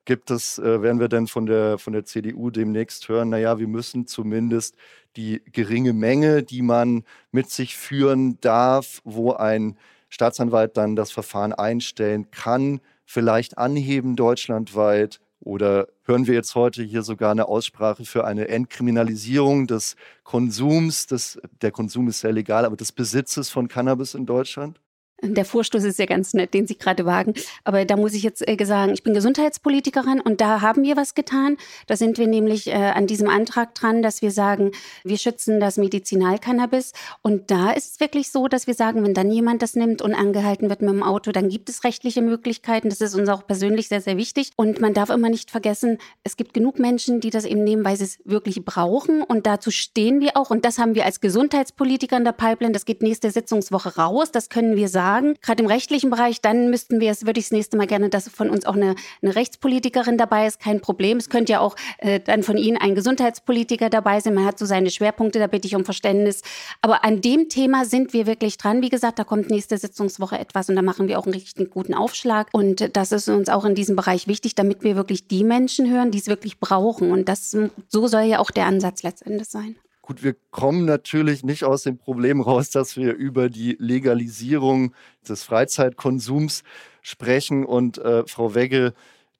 Gibt 0.07 0.31
es, 0.31 0.57
äh, 0.57 0.81
werden 0.81 1.01
wir 1.01 1.09
denn 1.09 1.27
von 1.27 1.45
der, 1.45 1.77
von 1.77 1.91
der 1.91 2.05
CDU 2.05 2.49
demnächst 2.49 3.09
hören, 3.09 3.27
naja, 3.27 3.59
wir 3.59 3.67
müssen 3.67 4.07
zumindest 4.07 4.77
die 5.17 5.43
geringe 5.51 5.91
Menge, 5.91 6.43
die 6.43 6.61
man 6.61 7.03
mit 7.33 7.49
sich 7.49 7.75
führen 7.75 8.39
darf, 8.39 9.01
wo 9.03 9.33
ein 9.33 9.77
Staatsanwalt 10.07 10.77
dann 10.77 10.95
das 10.95 11.11
Verfahren 11.11 11.51
einstellen 11.51 12.31
kann, 12.31 12.79
vielleicht 13.03 13.57
anheben 13.57 14.15
deutschlandweit? 14.15 15.19
Oder 15.41 15.89
hören 16.03 16.25
wir 16.25 16.35
jetzt 16.35 16.55
heute 16.55 16.83
hier 16.83 17.01
sogar 17.01 17.31
eine 17.31 17.49
Aussprache 17.49 18.05
für 18.05 18.23
eine 18.23 18.47
Entkriminalisierung 18.47 19.67
des 19.67 19.97
Konsums, 20.23 21.07
des, 21.07 21.37
der 21.61 21.71
Konsum 21.71 22.07
ist 22.07 22.21
sehr 22.21 22.31
legal, 22.31 22.63
aber 22.63 22.77
des 22.77 22.93
Besitzes 22.93 23.49
von 23.49 23.67
Cannabis 23.67 24.13
in 24.13 24.25
Deutschland? 24.25 24.79
Der 25.23 25.45
Vorstoß 25.45 25.83
ist 25.83 25.97
ja 25.97 26.05
ganz 26.05 26.35
nett, 26.35 26.53
den 26.53 26.67
Sie 26.67 26.77
gerade 26.77 27.03
wagen. 27.03 27.33
Aber 27.63 27.85
da 27.85 27.97
muss 27.97 28.13
ich 28.13 28.21
jetzt 28.21 28.47
äh, 28.47 28.63
sagen, 28.65 28.93
ich 28.93 29.01
bin 29.01 29.15
Gesundheitspolitikerin 29.15 30.21
und 30.21 30.41
da 30.41 30.61
haben 30.61 30.83
wir 30.83 30.95
was 30.95 31.15
getan. 31.15 31.57
Da 31.87 31.97
sind 31.97 32.19
wir 32.19 32.27
nämlich 32.27 32.67
äh, 32.67 32.73
an 32.73 33.07
diesem 33.07 33.27
Antrag 33.27 33.73
dran, 33.73 34.03
dass 34.03 34.21
wir 34.21 34.29
sagen, 34.29 34.73
wir 35.03 35.17
schützen 35.17 35.59
das 35.59 35.77
Medizinalcannabis. 35.77 36.93
Und 37.23 37.49
da 37.49 37.71
ist 37.71 37.93
es 37.93 37.99
wirklich 37.99 38.29
so, 38.29 38.47
dass 38.47 38.67
wir 38.67 38.75
sagen, 38.75 39.03
wenn 39.03 39.15
dann 39.15 39.31
jemand 39.31 39.63
das 39.63 39.75
nimmt 39.75 40.03
und 40.03 40.13
angehalten 40.13 40.69
wird 40.69 40.83
mit 40.83 40.91
dem 40.91 41.01
Auto, 41.01 41.31
dann 41.31 41.49
gibt 41.49 41.69
es 41.69 41.83
rechtliche 41.83 42.21
Möglichkeiten. 42.21 42.89
Das 42.89 43.01
ist 43.01 43.15
uns 43.15 43.27
auch 43.27 43.47
persönlich 43.47 43.87
sehr, 43.87 44.01
sehr 44.01 44.17
wichtig. 44.17 44.51
Und 44.55 44.81
man 44.81 44.93
darf 44.93 45.09
immer 45.09 45.29
nicht 45.29 45.49
vergessen, 45.49 45.97
es 46.23 46.37
gibt 46.37 46.53
genug 46.53 46.77
Menschen, 46.77 47.21
die 47.21 47.31
das 47.31 47.45
eben 47.45 47.63
nehmen, 47.63 47.83
weil 47.83 47.97
sie 47.97 48.03
es 48.03 48.19
wirklich 48.23 48.63
brauchen. 48.63 49.23
Und 49.23 49.47
dazu 49.47 49.71
stehen 49.71 50.21
wir 50.21 50.37
auch. 50.37 50.51
Und 50.51 50.63
das 50.63 50.77
haben 50.77 50.93
wir 50.93 51.05
als 51.05 51.21
Gesundheitspolitiker 51.21 52.17
in 52.17 52.23
der 52.23 52.33
Pipeline. 52.33 52.73
Das 52.73 52.85
geht 52.85 53.01
nächste 53.01 53.31
Sitzungswoche 53.31 53.95
raus. 53.95 54.31
Das 54.31 54.49
können 54.49 54.75
wir 54.75 54.87
sagen 54.87 55.06
sagen, 55.07 55.35
gerade 55.41 55.63
im 55.63 55.69
rechtlichen 55.69 56.09
Bereich, 56.09 56.41
dann 56.41 56.69
müssten 56.69 56.99
wir 56.99 57.11
es, 57.11 57.25
würde 57.25 57.39
ich 57.39 57.45
das 57.45 57.51
nächste 57.51 57.77
Mal 57.77 57.87
gerne, 57.87 58.09
dass 58.09 58.27
von 58.27 58.49
uns 58.49 58.65
auch 58.65 58.75
eine, 58.75 58.95
eine 59.21 59.35
Rechtspolitikerin 59.35 60.17
dabei 60.17 60.47
ist, 60.47 60.59
kein 60.59 60.81
Problem. 60.81 61.17
Es 61.17 61.29
könnte 61.29 61.53
ja 61.53 61.59
auch 61.61 61.75
äh, 61.99 62.19
dann 62.19 62.43
von 62.43 62.57
Ihnen 62.57 62.77
ein 62.77 62.93
Gesundheitspolitiker 62.93 63.89
dabei 63.89 64.19
sein. 64.19 64.33
Man 64.33 64.45
hat 64.45 64.59
so 64.59 64.65
seine 64.65 64.89
Schwerpunkte, 64.89 65.39
da 65.39 65.47
bitte 65.47 65.67
ich 65.67 65.75
um 65.75 65.85
Verständnis. 65.85 66.41
Aber 66.81 67.05
an 67.05 67.21
dem 67.21 67.47
Thema 67.47 67.85
sind 67.85 68.11
wir 68.11 68.27
wirklich 68.27 68.57
dran. 68.57 68.81
Wie 68.81 68.89
gesagt, 68.89 69.17
da 69.17 69.23
kommt 69.23 69.49
nächste 69.49 69.77
Sitzungswoche 69.77 70.37
etwas 70.37 70.67
und 70.69 70.75
da 70.75 70.81
machen 70.81 71.07
wir 71.07 71.19
auch 71.19 71.25
einen 71.25 71.33
richtig 71.33 71.69
guten 71.69 71.93
Aufschlag. 71.93 72.49
Und 72.51 72.95
das 72.97 73.13
ist 73.13 73.29
uns 73.29 73.47
auch 73.47 73.63
in 73.63 73.75
diesem 73.75 73.95
Bereich 73.95 74.27
wichtig, 74.27 74.55
damit 74.55 74.83
wir 74.83 74.97
wirklich 74.97 75.27
die 75.27 75.45
Menschen 75.45 75.89
hören, 75.89 76.11
die 76.11 76.19
es 76.19 76.27
wirklich 76.27 76.59
brauchen. 76.59 77.11
Und 77.11 77.29
das, 77.29 77.55
so 77.87 78.07
soll 78.07 78.23
ja 78.23 78.39
auch 78.39 78.51
der 78.51 78.65
Ansatz 78.65 79.03
letztendlich 79.03 79.47
sein. 79.47 79.77
Gut, 80.07 80.23
wir 80.23 80.37
kommen 80.51 80.85
natürlich 80.85 81.43
nicht 81.43 81.65
aus 81.65 81.83
dem 81.83 81.97
Problem 81.97 82.39
raus, 82.39 82.69
dass 82.69 82.95
wir 82.95 83.13
über 83.13 83.49
die 83.49 83.75
Legalisierung 83.77 84.93
des 85.27 85.43
Freizeitkonsums 85.43 86.63
sprechen. 87.01 87.65
Und 87.65 87.97
äh, 87.97 88.25
Frau 88.25 88.55
Wegge, 88.55 88.93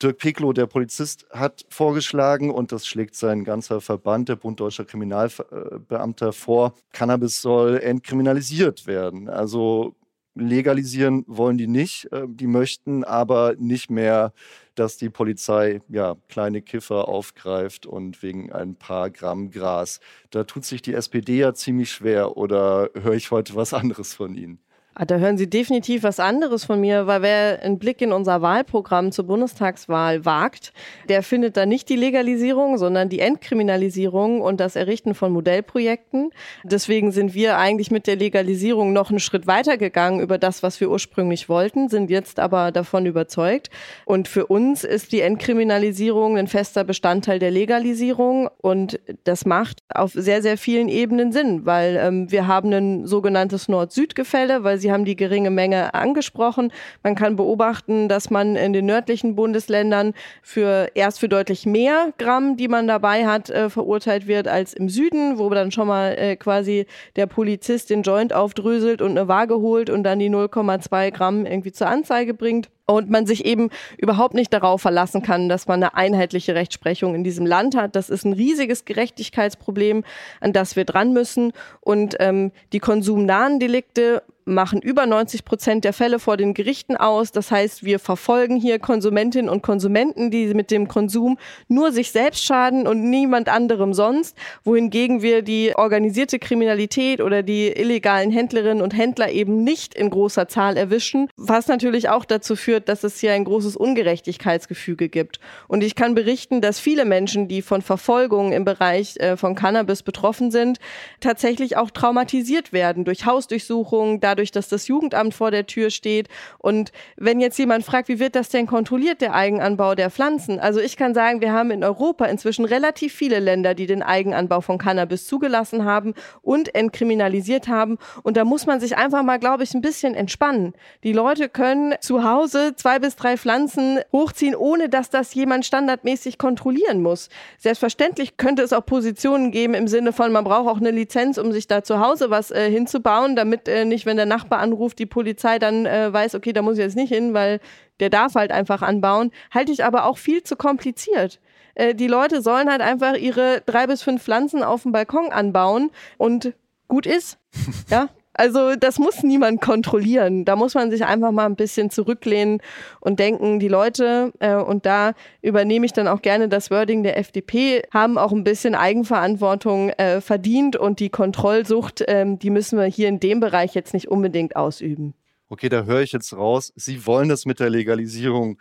Dirk 0.03 0.17
Picklow, 0.17 0.51
der 0.51 0.65
Polizist, 0.65 1.25
hat 1.31 1.65
vorgeschlagen, 1.69 2.51
und 2.51 2.73
das 2.73 2.85
schlägt 2.85 3.15
sein 3.15 3.45
ganzer 3.45 3.79
Verband, 3.79 4.27
der 4.27 4.35
Bund 4.35 4.59
Deutscher 4.59 4.83
Kriminalbeamter, 4.83 6.33
vor, 6.33 6.73
Cannabis 6.91 7.41
soll 7.41 7.77
entkriminalisiert 7.77 8.87
werden. 8.87 9.29
Also 9.29 9.95
legalisieren 10.39 11.23
wollen 11.27 11.57
die 11.57 11.67
nicht. 11.67 12.11
Äh, 12.11 12.27
die 12.27 12.47
möchten 12.47 13.03
aber 13.03 13.55
nicht 13.57 13.89
mehr 13.89 14.33
dass 14.77 14.97
die 14.97 15.09
Polizei 15.09 15.81
ja 15.89 16.15
kleine 16.29 16.61
Kiffer 16.61 17.07
aufgreift 17.07 17.85
und 17.85 18.21
wegen 18.21 18.51
ein 18.51 18.75
paar 18.75 19.09
Gramm 19.09 19.49
Gras. 19.49 19.99
Da 20.29 20.43
tut 20.43 20.65
sich 20.65 20.81
die 20.81 20.93
SPD 20.93 21.39
ja 21.39 21.53
ziemlich 21.53 21.91
schwer 21.91 22.37
oder 22.37 22.89
höre 22.93 23.13
ich 23.13 23.31
heute 23.31 23.55
was 23.55 23.73
anderes 23.73 24.13
von 24.13 24.35
Ihnen? 24.35 24.59
Ah, 24.99 25.05
da 25.05 25.17
hören 25.17 25.37
Sie 25.37 25.47
definitiv 25.47 26.01
was 26.01 26.19
anderes 26.19 26.65
von 26.65 26.81
mir, 26.81 27.05
weil 27.05 27.21
wer 27.21 27.61
einen 27.61 27.77
Blick 27.77 28.01
in 28.01 28.11
unser 28.11 28.41
Wahlprogramm 28.41 29.11
zur 29.11 29.27
Bundestagswahl 29.27 30.25
wagt, 30.25 30.73
der 31.07 31.21
findet 31.21 31.55
da 31.55 31.67
nicht 31.67 31.87
die 31.89 31.95
Legalisierung, 31.95 32.79
sondern 32.79 33.07
die 33.07 33.19
Entkriminalisierung 33.19 34.41
und 34.41 34.59
das 34.59 34.75
Errichten 34.75 35.13
von 35.13 35.31
Modellprojekten. 35.33 36.31
Deswegen 36.63 37.11
sind 37.11 37.35
wir 37.35 37.59
eigentlich 37.59 37.91
mit 37.91 38.07
der 38.07 38.15
Legalisierung 38.15 38.91
noch 38.91 39.11
einen 39.11 39.19
Schritt 39.19 39.45
weiter 39.45 39.77
gegangen 39.77 40.19
über 40.19 40.39
das, 40.39 40.63
was 40.63 40.81
wir 40.81 40.89
ursprünglich 40.89 41.47
wollten, 41.47 41.89
sind 41.89 42.09
jetzt 42.09 42.39
aber 42.39 42.71
davon 42.71 43.05
überzeugt. 43.05 43.69
Und 44.05 44.27
für 44.27 44.47
uns 44.47 44.83
ist 44.83 45.11
die 45.11 45.21
Entkriminalisierung 45.21 46.39
ein 46.39 46.47
fester 46.47 46.83
Bestandteil 46.83 47.37
der 47.37 47.51
Legalisierung 47.51 48.49
und 48.57 48.99
das 49.25 49.45
macht 49.45 49.83
auf 49.93 50.13
sehr, 50.13 50.41
sehr 50.41 50.57
vielen 50.57 50.89
Ebenen 50.89 51.31
Sinn, 51.31 51.67
weil 51.67 51.99
ähm, 52.01 52.31
wir 52.31 52.47
haben 52.47 52.73
ein 52.73 53.05
sogenanntes 53.05 53.67
Nord-Süd-Gefälle, 53.67 54.63
weil 54.63 54.79
sie 54.79 54.86
Sie 54.87 54.93
haben 54.93 55.03
die 55.03 55.17
geringe 55.17 55.49
Menge 55.49 55.93
angesprochen. 55.93 56.71
Man 57.03 57.13
kann 57.13 57.35
beobachten, 57.35 58.07
dass 58.07 58.29
man 58.29 58.55
in 58.55 58.71
den 58.71 58.85
nördlichen 58.85 59.35
Bundesländern 59.35 60.13
für 60.41 60.87
erst 60.93 61.19
für 61.19 61.27
deutlich 61.27 61.65
mehr 61.65 62.13
Gramm, 62.17 62.55
die 62.55 62.69
man 62.69 62.87
dabei 62.87 63.27
hat, 63.27 63.49
äh, 63.49 63.69
verurteilt 63.69 64.27
wird 64.27 64.47
als 64.47 64.73
im 64.73 64.87
Süden, 64.87 65.39
wo 65.39 65.49
dann 65.49 65.71
schon 65.71 65.89
mal 65.89 66.17
äh, 66.17 66.37
quasi 66.37 66.85
der 67.17 67.25
Polizist 67.25 67.89
den 67.89 68.03
Joint 68.03 68.31
aufdröselt 68.31 69.01
und 69.01 69.11
eine 69.11 69.27
Waage 69.27 69.57
holt 69.57 69.89
und 69.89 70.03
dann 70.03 70.19
die 70.19 70.29
0,2 70.29 71.11
Gramm 71.11 71.45
irgendwie 71.45 71.73
zur 71.73 71.87
Anzeige 71.87 72.33
bringt 72.33 72.69
und 72.87 73.09
man 73.09 73.25
sich 73.25 73.45
eben 73.45 73.69
überhaupt 73.97 74.33
nicht 74.33 74.51
darauf 74.53 74.81
verlassen 74.81 75.21
kann, 75.21 75.49
dass 75.49 75.67
man 75.67 75.83
eine 75.83 75.93
einheitliche 75.93 76.55
Rechtsprechung 76.55 77.15
in 77.15 77.23
diesem 77.23 77.45
Land 77.45 77.75
hat. 77.75 77.95
Das 77.95 78.09
ist 78.09 78.25
ein 78.25 78.33
riesiges 78.33 78.85
Gerechtigkeitsproblem, 78.85 80.03
an 80.39 80.53
das 80.53 80.75
wir 80.75 80.85
dran 80.85 81.13
müssen. 81.13 81.51
Und 81.81 82.15
ähm, 82.19 82.51
die 82.71 82.79
konsumnahen 82.79 83.59
Delikte 83.59 84.23
machen 84.47 84.81
über 84.81 85.05
90 85.05 85.45
Prozent 85.45 85.83
der 85.83 85.93
Fälle 85.93 86.19
vor 86.19 86.37
den 86.37 86.53
Gerichten 86.53 86.95
aus. 86.95 87.31
Das 87.31 87.51
heißt, 87.51 87.83
wir 87.83 87.99
verfolgen 87.99 88.55
hier 88.55 88.79
Konsumentinnen 88.79 89.49
und 89.49 89.61
Konsumenten, 89.61 90.31
die 90.31 90.53
mit 90.53 90.71
dem 90.71 90.87
Konsum 90.87 91.37
nur 91.67 91.91
sich 91.91 92.11
selbst 92.11 92.43
schaden 92.43 92.87
und 92.87 93.09
niemand 93.09 93.49
anderem 93.49 93.93
sonst, 93.93 94.37
wohingegen 94.63 95.21
wir 95.21 95.41
die 95.41 95.73
organisierte 95.75 96.39
Kriminalität 96.39 97.21
oder 97.21 97.43
die 97.43 97.67
illegalen 97.67 98.31
Händlerinnen 98.31 98.81
und 98.81 98.95
Händler 98.95 99.29
eben 99.29 99.63
nicht 99.63 99.93
in 99.93 100.09
großer 100.09 100.47
Zahl 100.47 100.77
erwischen, 100.77 101.29
was 101.35 101.67
natürlich 101.67 102.09
auch 102.09 102.25
dazu 102.25 102.55
führt, 102.55 102.76
dass 102.85 103.03
es 103.03 103.19
hier 103.19 103.33
ein 103.33 103.43
großes 103.43 103.75
Ungerechtigkeitsgefüge 103.75 105.09
gibt. 105.09 105.39
Und 105.67 105.83
ich 105.83 105.95
kann 105.95 106.15
berichten, 106.15 106.61
dass 106.61 106.79
viele 106.79 107.05
Menschen, 107.05 107.47
die 107.47 107.61
von 107.61 107.81
Verfolgung 107.81 108.51
im 108.51 108.65
Bereich 108.65 109.17
äh, 109.17 109.37
von 109.37 109.55
Cannabis 109.55 110.03
betroffen 110.03 110.51
sind, 110.51 110.79
tatsächlich 111.19 111.77
auch 111.77 111.91
traumatisiert 111.91 112.73
werden 112.73 113.05
durch 113.05 113.25
Hausdurchsuchungen, 113.25 114.19
dadurch, 114.19 114.51
dass 114.51 114.69
das 114.69 114.87
Jugendamt 114.87 115.33
vor 115.33 115.51
der 115.51 115.67
Tür 115.67 115.89
steht. 115.89 116.27
Und 116.57 116.91
wenn 117.15 117.39
jetzt 117.39 117.57
jemand 117.57 117.83
fragt, 117.83 118.07
wie 118.07 118.19
wird 118.19 118.35
das 118.35 118.49
denn 118.49 118.67
kontrolliert, 118.67 119.21
der 119.21 119.33
Eigenanbau 119.33 119.95
der 119.95 120.09
Pflanzen? 120.09 120.59
Also 120.59 120.79
ich 120.79 120.97
kann 120.97 121.13
sagen, 121.13 121.41
wir 121.41 121.51
haben 121.51 121.71
in 121.71 121.83
Europa 121.83 122.25
inzwischen 122.25 122.65
relativ 122.65 123.13
viele 123.13 123.39
Länder, 123.39 123.73
die 123.73 123.87
den 123.87 124.03
Eigenanbau 124.03 124.61
von 124.61 124.77
Cannabis 124.77 125.27
zugelassen 125.27 125.85
haben 125.85 126.13
und 126.41 126.73
entkriminalisiert 126.75 127.67
haben. 127.67 127.97
Und 128.23 128.37
da 128.37 128.45
muss 128.45 128.65
man 128.65 128.79
sich 128.79 128.97
einfach 128.97 129.23
mal, 129.23 129.39
glaube 129.39 129.63
ich, 129.63 129.73
ein 129.73 129.81
bisschen 129.81 130.15
entspannen. 130.15 130.73
Die 131.03 131.13
Leute 131.13 131.49
können 131.49 131.95
zu 132.01 132.23
Hause 132.23 132.66
zwei 132.75 132.99
bis 132.99 133.15
drei 133.15 133.37
Pflanzen 133.37 133.99
hochziehen, 134.11 134.55
ohne 134.55 134.89
dass 134.89 135.09
das 135.09 135.33
jemand 135.33 135.65
standardmäßig 135.65 136.37
kontrollieren 136.37 137.01
muss. 137.01 137.29
Selbstverständlich 137.57 138.37
könnte 138.37 138.63
es 138.63 138.73
auch 138.73 138.85
Positionen 138.85 139.51
geben 139.51 139.73
im 139.73 139.87
Sinne 139.87 140.13
von, 140.13 140.31
man 140.31 140.43
braucht 140.43 140.67
auch 140.67 140.77
eine 140.77 140.91
Lizenz, 140.91 141.37
um 141.37 141.51
sich 141.51 141.67
da 141.67 141.83
zu 141.83 141.99
Hause 141.99 142.29
was 142.29 142.51
äh, 142.51 142.69
hinzubauen, 142.69 143.35
damit 143.35 143.67
äh, 143.67 143.85
nicht, 143.85 144.05
wenn 144.05 144.17
der 144.17 144.25
Nachbar 144.25 144.59
anruft, 144.59 144.99
die 144.99 145.05
Polizei 145.05 145.59
dann 145.59 145.85
äh, 145.85 146.11
weiß, 146.11 146.35
okay, 146.35 146.53
da 146.53 146.61
muss 146.61 146.77
ich 146.77 146.83
jetzt 146.83 146.95
nicht 146.95 147.13
hin, 147.13 147.33
weil 147.33 147.59
der 147.99 148.09
darf 148.09 148.35
halt 148.35 148.51
einfach 148.51 148.81
anbauen. 148.81 149.31
Halte 149.51 149.71
ich 149.71 149.83
aber 149.83 150.05
auch 150.05 150.17
viel 150.17 150.43
zu 150.43 150.55
kompliziert. 150.55 151.39
Äh, 151.75 151.95
die 151.95 152.07
Leute 152.07 152.41
sollen 152.41 152.69
halt 152.69 152.81
einfach 152.81 153.15
ihre 153.15 153.61
drei 153.65 153.87
bis 153.87 154.01
fünf 154.01 154.23
Pflanzen 154.23 154.63
auf 154.63 154.83
dem 154.83 154.91
Balkon 154.91 155.31
anbauen 155.31 155.91
und 156.17 156.53
gut 156.87 157.05
ist. 157.05 157.37
ja, 157.89 158.09
also 158.37 158.75
das 158.75 158.99
muss 158.99 159.23
niemand 159.23 159.61
kontrollieren. 159.61 160.45
Da 160.45 160.55
muss 160.55 160.75
man 160.75 160.91
sich 160.91 161.03
einfach 161.03 161.31
mal 161.31 161.45
ein 161.45 161.55
bisschen 161.55 161.89
zurücklehnen 161.89 162.61
und 162.99 163.19
denken, 163.19 163.59
die 163.59 163.67
Leute, 163.67 164.31
äh, 164.39 164.55
und 164.55 164.85
da 164.85 165.13
übernehme 165.41 165.85
ich 165.85 165.93
dann 165.93 166.07
auch 166.07 166.21
gerne 166.21 166.47
das 166.47 166.71
Wording 166.71 167.03
der 167.03 167.17
FDP, 167.17 167.81
haben 167.91 168.17
auch 168.17 168.31
ein 168.31 168.43
bisschen 168.43 168.75
Eigenverantwortung 168.75 169.89
äh, 169.89 170.21
verdient 170.21 170.75
und 170.75 170.99
die 170.99 171.09
Kontrollsucht, 171.09 172.01
äh, 172.01 172.25
die 172.37 172.49
müssen 172.49 172.77
wir 172.77 172.85
hier 172.85 173.09
in 173.09 173.19
dem 173.19 173.39
Bereich 173.39 173.73
jetzt 173.73 173.93
nicht 173.93 174.07
unbedingt 174.07 174.55
ausüben. 174.55 175.13
Okay, 175.49 175.69
da 175.69 175.85
höre 175.85 176.01
ich 176.01 176.11
jetzt 176.11 176.35
raus, 176.35 176.73
Sie 176.75 177.05
wollen 177.05 177.29
das 177.29 177.45
mit 177.45 177.59
der 177.59 177.69
Legalisierung 177.69 178.59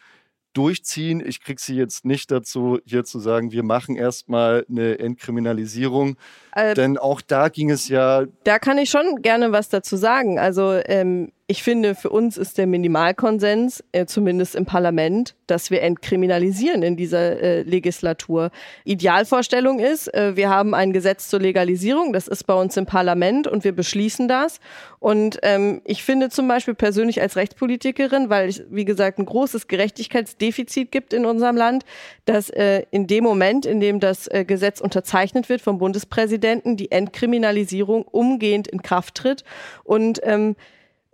durchziehen. 0.57 1.23
Ich 1.25 1.43
kriege 1.43 1.61
Sie 1.61 1.77
jetzt 1.77 2.05
nicht 2.05 2.31
dazu, 2.31 2.79
hier 2.85 3.05
zu 3.05 3.19
sagen, 3.19 3.53
wir 3.53 3.63
machen 3.63 3.97
erstmal 3.97 4.65
eine 4.71 4.99
Entkriminalisierung. 4.99 6.17
Äh, 6.53 6.75
Denn 6.75 6.97
auch 6.99 7.21
da 7.21 7.49
ging 7.49 7.71
es 7.71 7.89
ja. 7.89 8.25
Da 8.45 8.59
kann 8.59 8.79
ich 8.79 8.91
schon 8.91 9.23
gerne 9.23 9.53
was 9.53 9.69
dazu 9.69 9.97
sagen. 9.97 10.39
Also 10.39 10.81
ähm, 10.87 11.33
ich 11.49 11.63
finde, 11.63 11.95
für 11.95 12.11
uns 12.11 12.37
ist 12.39 12.59
der 12.59 12.67
Minimalkonsens, 12.67 13.85
äh, 13.93 14.07
zumindest 14.07 14.57
im 14.57 14.67
Parlament, 14.67 15.37
dass 15.47 15.71
wir 15.71 15.81
entkriminalisieren 15.81 16.83
in 16.83 16.97
dieser 16.97 17.41
äh, 17.41 17.63
Legislatur. 17.63 18.51
Idealvorstellung 18.85 19.79
ist, 19.79 20.13
äh, 20.13 20.35
wir 20.35 20.51
haben 20.51 20.75
ein 20.75 20.93
Gesetz 20.93 21.29
zur 21.29 21.39
Legalisierung, 21.39 22.13
das 22.13 22.27
ist 22.27 22.45
bei 22.49 22.55
uns 22.55 22.77
im 22.77 22.85
Parlament 22.85 23.47
und 23.47 23.63
wir 23.63 23.71
beschließen 23.71 24.27
das. 24.27 24.59
Und 24.99 25.39
ähm, 25.43 25.83
ich 25.85 26.03
finde 26.03 26.31
zum 26.31 26.49
Beispiel 26.49 26.75
persönlich 26.75 27.21
als 27.21 27.37
Rechtspolitikerin, 27.37 28.29
weil 28.29 28.49
es, 28.49 28.65
wie 28.69 28.85
gesagt, 28.85 29.21
ein 29.21 29.27
großes 29.27 29.69
Gerechtigkeitsdefizit 29.69 30.91
gibt 30.91 31.13
in 31.13 31.25
unserem 31.25 31.57
Land, 31.57 31.85
dass 32.25 32.51
äh, 32.51 32.83
in 32.91 33.07
dem 33.07 33.23
Moment, 33.23 33.67
in 33.67 33.79
dem 33.79 34.01
das 34.01 34.27
äh, 34.27 34.45
Gesetz 34.45 34.81
unterzeichnet 34.81 35.49
wird 35.49 35.61
vom 35.61 35.79
Bundespräsidenten, 35.79 36.77
die 36.77 36.91
Entkriminalisierung 36.91 38.03
umgehend 38.03 38.67
in 38.67 38.83
Kraft 38.83 39.15
tritt. 39.15 39.45
Und 39.85 40.19
ähm, 40.25 40.57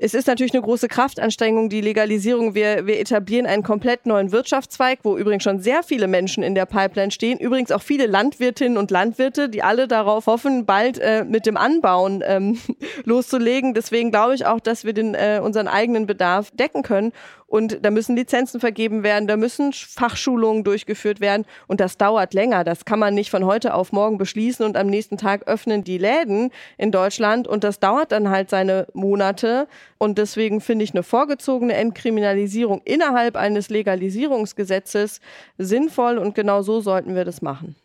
es 0.04 0.14
ist 0.14 0.26
natürlich 0.26 0.52
eine 0.52 0.62
große 0.62 0.88
Kraftanstrengung, 0.88 1.68
die 1.68 1.80
Legalisierung. 1.80 2.56
Wir, 2.56 2.88
wir 2.88 2.98
etablieren 2.98 3.46
einen 3.46 3.62
komplett 3.62 4.04
neuen 4.04 4.32
Wirtschaftszweig, 4.32 4.98
wo 5.04 5.16
übrigens 5.16 5.44
schon 5.44 5.60
sehr 5.60 5.84
viele 5.84 6.08
Menschen 6.08 6.42
in 6.42 6.56
der 6.56 6.66
Pipeline 6.66 7.12
stehen. 7.12 7.38
Übrigens 7.38 7.70
auch 7.70 7.82
viele 7.82 8.06
Landwirtinnen 8.06 8.78
und 8.78 8.90
Landwirte, 8.90 9.48
die 9.48 9.62
alle 9.62 9.86
darauf 9.86 10.26
hoffen, 10.26 10.66
bald 10.66 10.98
äh, 10.98 11.24
mit 11.24 11.46
dem 11.46 11.56
Anbauen 11.56 12.20
ähm, 12.26 12.58
loszulegen. 13.04 13.74
Deswegen 13.74 14.10
glaube 14.10 14.34
ich 14.34 14.44
auch, 14.44 14.58
dass 14.58 14.84
wir 14.84 14.92
den, 14.92 15.14
äh, 15.14 15.40
unseren 15.40 15.68
eigenen 15.68 16.06
Bedarf 16.06 16.50
decken 16.50 16.82
können. 16.82 17.12
Und 17.52 17.84
da 17.84 17.90
müssen 17.90 18.16
Lizenzen 18.16 18.60
vergeben 18.60 19.02
werden, 19.02 19.28
da 19.28 19.36
müssen 19.36 19.74
Fachschulungen 19.74 20.64
durchgeführt 20.64 21.20
werden. 21.20 21.44
Und 21.66 21.80
das 21.80 21.98
dauert 21.98 22.32
länger. 22.32 22.64
Das 22.64 22.86
kann 22.86 22.98
man 22.98 23.14
nicht 23.14 23.28
von 23.28 23.44
heute 23.44 23.74
auf 23.74 23.92
morgen 23.92 24.16
beschließen 24.16 24.64
und 24.64 24.74
am 24.74 24.86
nächsten 24.86 25.18
Tag 25.18 25.46
öffnen 25.46 25.84
die 25.84 25.98
Läden 25.98 26.50
in 26.78 26.92
Deutschland. 26.92 27.46
Und 27.46 27.62
das 27.62 27.78
dauert 27.78 28.10
dann 28.10 28.30
halt 28.30 28.48
seine 28.48 28.86
Monate. 28.94 29.68
Und 29.98 30.16
deswegen 30.16 30.62
finde 30.62 30.86
ich 30.86 30.94
eine 30.94 31.02
vorgezogene 31.02 31.74
Entkriminalisierung 31.74 32.80
innerhalb 32.86 33.36
eines 33.36 33.68
Legalisierungsgesetzes 33.68 35.20
sinnvoll. 35.58 36.16
Und 36.16 36.34
genau 36.34 36.62
so 36.62 36.80
sollten 36.80 37.14
wir 37.14 37.26
das 37.26 37.42
machen. 37.42 37.76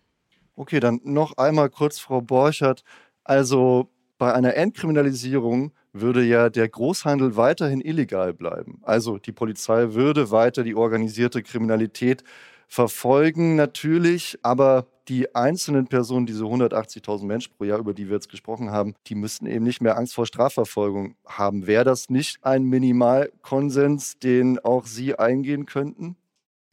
Okay, 0.55 0.79
dann 0.79 1.01
noch 1.03 1.35
einmal 1.35 1.69
kurz, 1.69 1.99
Frau 1.99 2.21
Borchert. 2.21 2.85
Also 3.25 3.89
bei 4.17 4.33
einer 4.33 4.55
Entkriminalisierung 4.55 5.71
würde 5.93 6.23
ja 6.23 6.49
der 6.49 6.69
Großhandel 6.69 7.35
weiterhin 7.35 7.81
illegal 7.81 8.33
bleiben. 8.33 8.79
Also 8.83 9.17
die 9.17 9.31
Polizei 9.31 9.93
würde 9.93 10.31
weiter 10.31 10.63
die 10.63 10.75
organisierte 10.75 11.43
Kriminalität 11.43 12.23
verfolgen 12.67 13.55
natürlich, 13.55 14.37
aber 14.43 14.87
die 15.07 15.33
einzelnen 15.35 15.87
Personen, 15.87 16.25
diese 16.25 16.43
180.000 16.43 17.25
Menschen 17.25 17.53
pro 17.57 17.63
Jahr, 17.63 17.79
über 17.79 17.93
die 17.93 18.07
wir 18.07 18.15
jetzt 18.15 18.29
gesprochen 18.29 18.71
haben, 18.71 18.93
die 19.07 19.15
müssten 19.15 19.45
eben 19.45 19.63
nicht 19.63 19.81
mehr 19.81 19.97
Angst 19.97 20.13
vor 20.13 20.25
Strafverfolgung 20.25 21.15
haben. 21.25 21.65
Wäre 21.65 21.85
das 21.85 22.09
nicht 22.09 22.43
ein 22.43 22.63
Minimalkonsens, 22.63 24.19
den 24.19 24.59
auch 24.59 24.85
Sie 24.85 25.17
eingehen 25.17 25.65
könnten? 25.65 26.17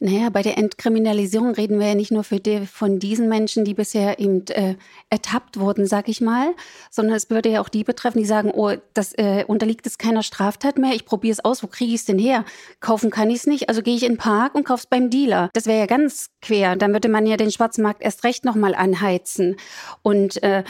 Naja, 0.00 0.28
bei 0.28 0.42
der 0.42 0.58
Entkriminalisierung 0.58 1.52
reden 1.54 1.78
wir 1.78 1.86
ja 1.86 1.94
nicht 1.94 2.10
nur 2.10 2.24
die, 2.24 2.66
von 2.66 2.98
diesen 2.98 3.28
Menschen, 3.28 3.64
die 3.64 3.74
bisher 3.74 4.18
eben 4.18 4.44
äh, 4.48 4.74
ertappt 5.08 5.58
wurden, 5.58 5.86
sag 5.86 6.08
ich 6.08 6.20
mal, 6.20 6.52
sondern 6.90 7.14
es 7.14 7.30
würde 7.30 7.48
ja 7.48 7.60
auch 7.60 7.68
die 7.68 7.84
betreffen, 7.84 8.18
die 8.18 8.26
sagen, 8.26 8.50
oh, 8.52 8.72
das 8.92 9.12
äh, 9.14 9.44
unterliegt 9.46 9.86
es 9.86 9.96
keiner 9.96 10.24
Straftat 10.24 10.78
mehr, 10.78 10.94
ich 10.94 11.06
probiere 11.06 11.32
es 11.32 11.44
aus, 11.44 11.62
wo 11.62 11.68
kriege 11.68 11.94
ich 11.94 12.00
es 12.00 12.06
denn 12.06 12.18
her? 12.18 12.44
Kaufen 12.80 13.10
kann 13.10 13.30
ich 13.30 13.36
es 13.36 13.46
nicht, 13.46 13.68
also 13.68 13.82
gehe 13.82 13.94
ich 13.94 14.02
in 14.02 14.14
den 14.14 14.18
Park 14.18 14.56
und 14.56 14.64
kaufe 14.64 14.80
es 14.80 14.86
beim 14.86 15.10
Dealer. 15.10 15.48
Das 15.54 15.66
wäre 15.66 15.78
ja 15.78 15.86
ganz 15.86 16.30
quer, 16.42 16.74
dann 16.74 16.92
würde 16.92 17.08
man 17.08 17.24
ja 17.24 17.36
den 17.36 17.52
Schwarzmarkt 17.52 18.02
erst 18.02 18.24
recht 18.24 18.44
nochmal 18.44 18.74
anheizen. 18.74 19.56
Und 20.02 20.42
äh, 20.42 20.64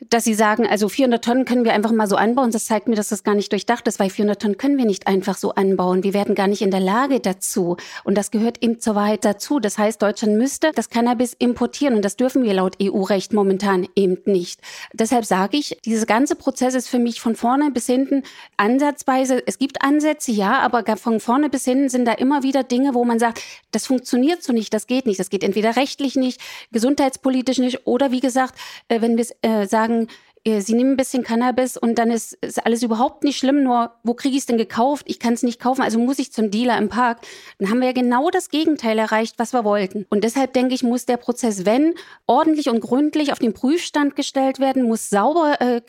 dass 0.00 0.24
Sie 0.24 0.34
sagen, 0.34 0.66
also 0.66 0.88
400 0.88 1.24
Tonnen 1.24 1.44
können 1.44 1.64
wir 1.64 1.72
einfach 1.72 1.92
mal 1.92 2.08
so 2.08 2.16
anbauen. 2.16 2.50
Das 2.50 2.66
zeigt 2.66 2.88
mir, 2.88 2.96
dass 2.96 3.08
das 3.08 3.22
gar 3.22 3.34
nicht 3.34 3.52
durchdacht 3.52 3.86
ist, 3.86 4.00
weil 4.00 4.10
400 4.10 4.42
Tonnen 4.42 4.58
können 4.58 4.76
wir 4.76 4.86
nicht 4.86 5.06
einfach 5.06 5.36
so 5.36 5.54
anbauen. 5.54 6.02
Wir 6.02 6.14
werden 6.14 6.34
gar 6.34 6.48
nicht 6.48 6.62
in 6.62 6.70
der 6.70 6.80
Lage 6.80 7.20
dazu. 7.20 7.76
Und 8.02 8.16
das 8.16 8.30
gehört 8.30 8.62
eben 8.62 8.80
zur 8.80 8.94
Wahrheit 8.96 9.24
dazu. 9.24 9.60
Das 9.60 9.78
heißt, 9.78 10.02
Deutschland 10.02 10.36
müsste 10.36 10.72
das 10.74 10.90
Cannabis 10.90 11.34
importieren 11.34 11.94
und 11.94 12.04
das 12.04 12.16
dürfen 12.16 12.42
wir 12.42 12.54
laut 12.54 12.76
EU-Recht 12.82 13.32
momentan 13.32 13.86
eben 13.94 14.18
nicht. 14.24 14.60
Deshalb 14.92 15.24
sage 15.24 15.56
ich, 15.56 15.78
dieser 15.84 16.06
ganze 16.06 16.34
Prozess 16.34 16.74
ist 16.74 16.88
für 16.88 16.98
mich 16.98 17.20
von 17.20 17.36
vorne 17.36 17.70
bis 17.70 17.86
hinten 17.86 18.24
ansatzweise, 18.56 19.42
es 19.46 19.58
gibt 19.58 19.82
Ansätze, 19.82 20.32
ja, 20.32 20.58
aber 20.58 20.84
von 20.96 21.20
vorne 21.20 21.48
bis 21.48 21.64
hinten 21.64 21.88
sind 21.88 22.04
da 22.04 22.12
immer 22.12 22.42
wieder 22.42 22.64
Dinge, 22.64 22.94
wo 22.94 23.04
man 23.04 23.18
sagt, 23.18 23.40
das 23.70 23.86
funktioniert 23.86 24.42
so 24.42 24.52
nicht, 24.52 24.74
das 24.74 24.86
geht 24.86 25.06
nicht. 25.06 25.20
Das 25.20 25.30
geht 25.30 25.44
entweder 25.44 25.76
rechtlich 25.76 26.16
nicht, 26.16 26.40
gesundheitspolitisch 26.72 27.58
nicht 27.58 27.86
oder 27.86 28.10
wie 28.10 28.20
gesagt, 28.20 28.54
äh, 28.88 29.00
wenn 29.00 29.16
wir 29.16 29.26
äh, 29.42 29.66
sagen, 29.66 29.93
sagen, 29.94 30.08
äh, 30.46 30.60
sie 30.60 30.74
nehmen 30.74 30.92
ein 30.92 30.96
bisschen 30.96 31.22
Cannabis 31.22 31.76
und 31.76 31.98
dann 31.98 32.10
ist, 32.10 32.34
ist 32.34 32.64
alles 32.64 32.82
überhaupt 32.82 33.24
nicht 33.24 33.38
schlimm, 33.38 33.62
nur 33.62 33.92
wo 34.02 34.14
kriege 34.14 34.34
ich 34.34 34.40
es 34.40 34.46
denn 34.46 34.58
gekauft? 34.58 35.06
Ich 35.08 35.18
kann 35.18 35.32
es 35.32 35.42
nicht 35.42 35.58
kaufen, 35.58 35.82
also 35.82 35.98
muss 35.98 36.18
ich 36.18 36.32
zum 36.32 36.50
Dealer 36.50 36.76
im 36.76 36.88
Park. 36.88 37.20
Dann 37.58 37.70
haben 37.70 37.80
wir 37.80 37.86
ja 37.86 37.92
genau 37.92 38.30
das 38.30 38.50
Gegenteil 38.50 38.98
erreicht, 38.98 39.38
was 39.38 39.54
wir 39.54 39.64
wollten. 39.64 40.06
Und 40.10 40.22
deshalb 40.22 40.52
denke 40.52 40.74
ich, 40.74 40.82
muss 40.82 41.06
der 41.06 41.16
Prozess, 41.16 41.64
wenn 41.64 41.94
ordentlich 42.26 42.68
und 42.68 42.80
gründlich 42.80 43.32
auf 43.32 43.38
den 43.38 43.54
Prüfstand 43.54 44.16
gestellt 44.16 44.60
werden, 44.60 44.82
muss 44.82 45.08
sauber 45.08 45.60
äh, 45.60 45.80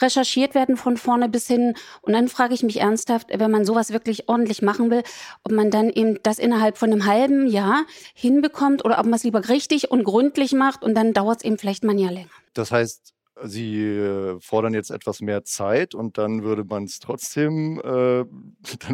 recherchiert 0.00 0.54
werden 0.54 0.76
von 0.76 0.96
vorne 0.96 1.28
bis 1.28 1.46
hin. 1.46 1.74
Und 2.02 2.12
dann 2.12 2.28
frage 2.28 2.54
ich 2.54 2.64
mich 2.64 2.80
ernsthaft, 2.80 3.28
wenn 3.32 3.50
man 3.50 3.64
sowas 3.64 3.92
wirklich 3.92 4.28
ordentlich 4.28 4.60
machen 4.62 4.90
will, 4.90 5.02
ob 5.44 5.52
man 5.52 5.70
dann 5.70 5.88
eben 5.88 6.18
das 6.24 6.38
innerhalb 6.38 6.78
von 6.78 6.90
einem 6.90 7.06
halben 7.06 7.46
Jahr 7.46 7.84
hinbekommt 8.14 8.84
oder 8.84 8.98
ob 8.98 9.04
man 9.04 9.14
es 9.14 9.24
lieber 9.24 9.48
richtig 9.48 9.90
und 9.90 10.02
gründlich 10.02 10.52
macht 10.52 10.82
und 10.82 10.94
dann 10.94 11.12
dauert 11.12 11.38
es 11.38 11.44
eben 11.44 11.58
vielleicht 11.58 11.84
mal 11.84 11.92
ein 11.92 11.98
Jahr 11.98 12.12
länger. 12.12 12.30
Das 12.54 12.72
heißt, 12.72 13.14
Sie 13.44 13.80
äh, 13.80 14.38
fordern 14.40 14.74
jetzt 14.74 14.90
etwas 14.90 15.20
mehr 15.20 15.44
Zeit 15.44 15.94
und 15.94 16.18
dann 16.18 16.42
würde 16.42 16.64
man 16.64 16.84
es 16.84 16.98
trotzdem, 16.98 17.78
äh, 17.78 17.82
dann 17.84 18.26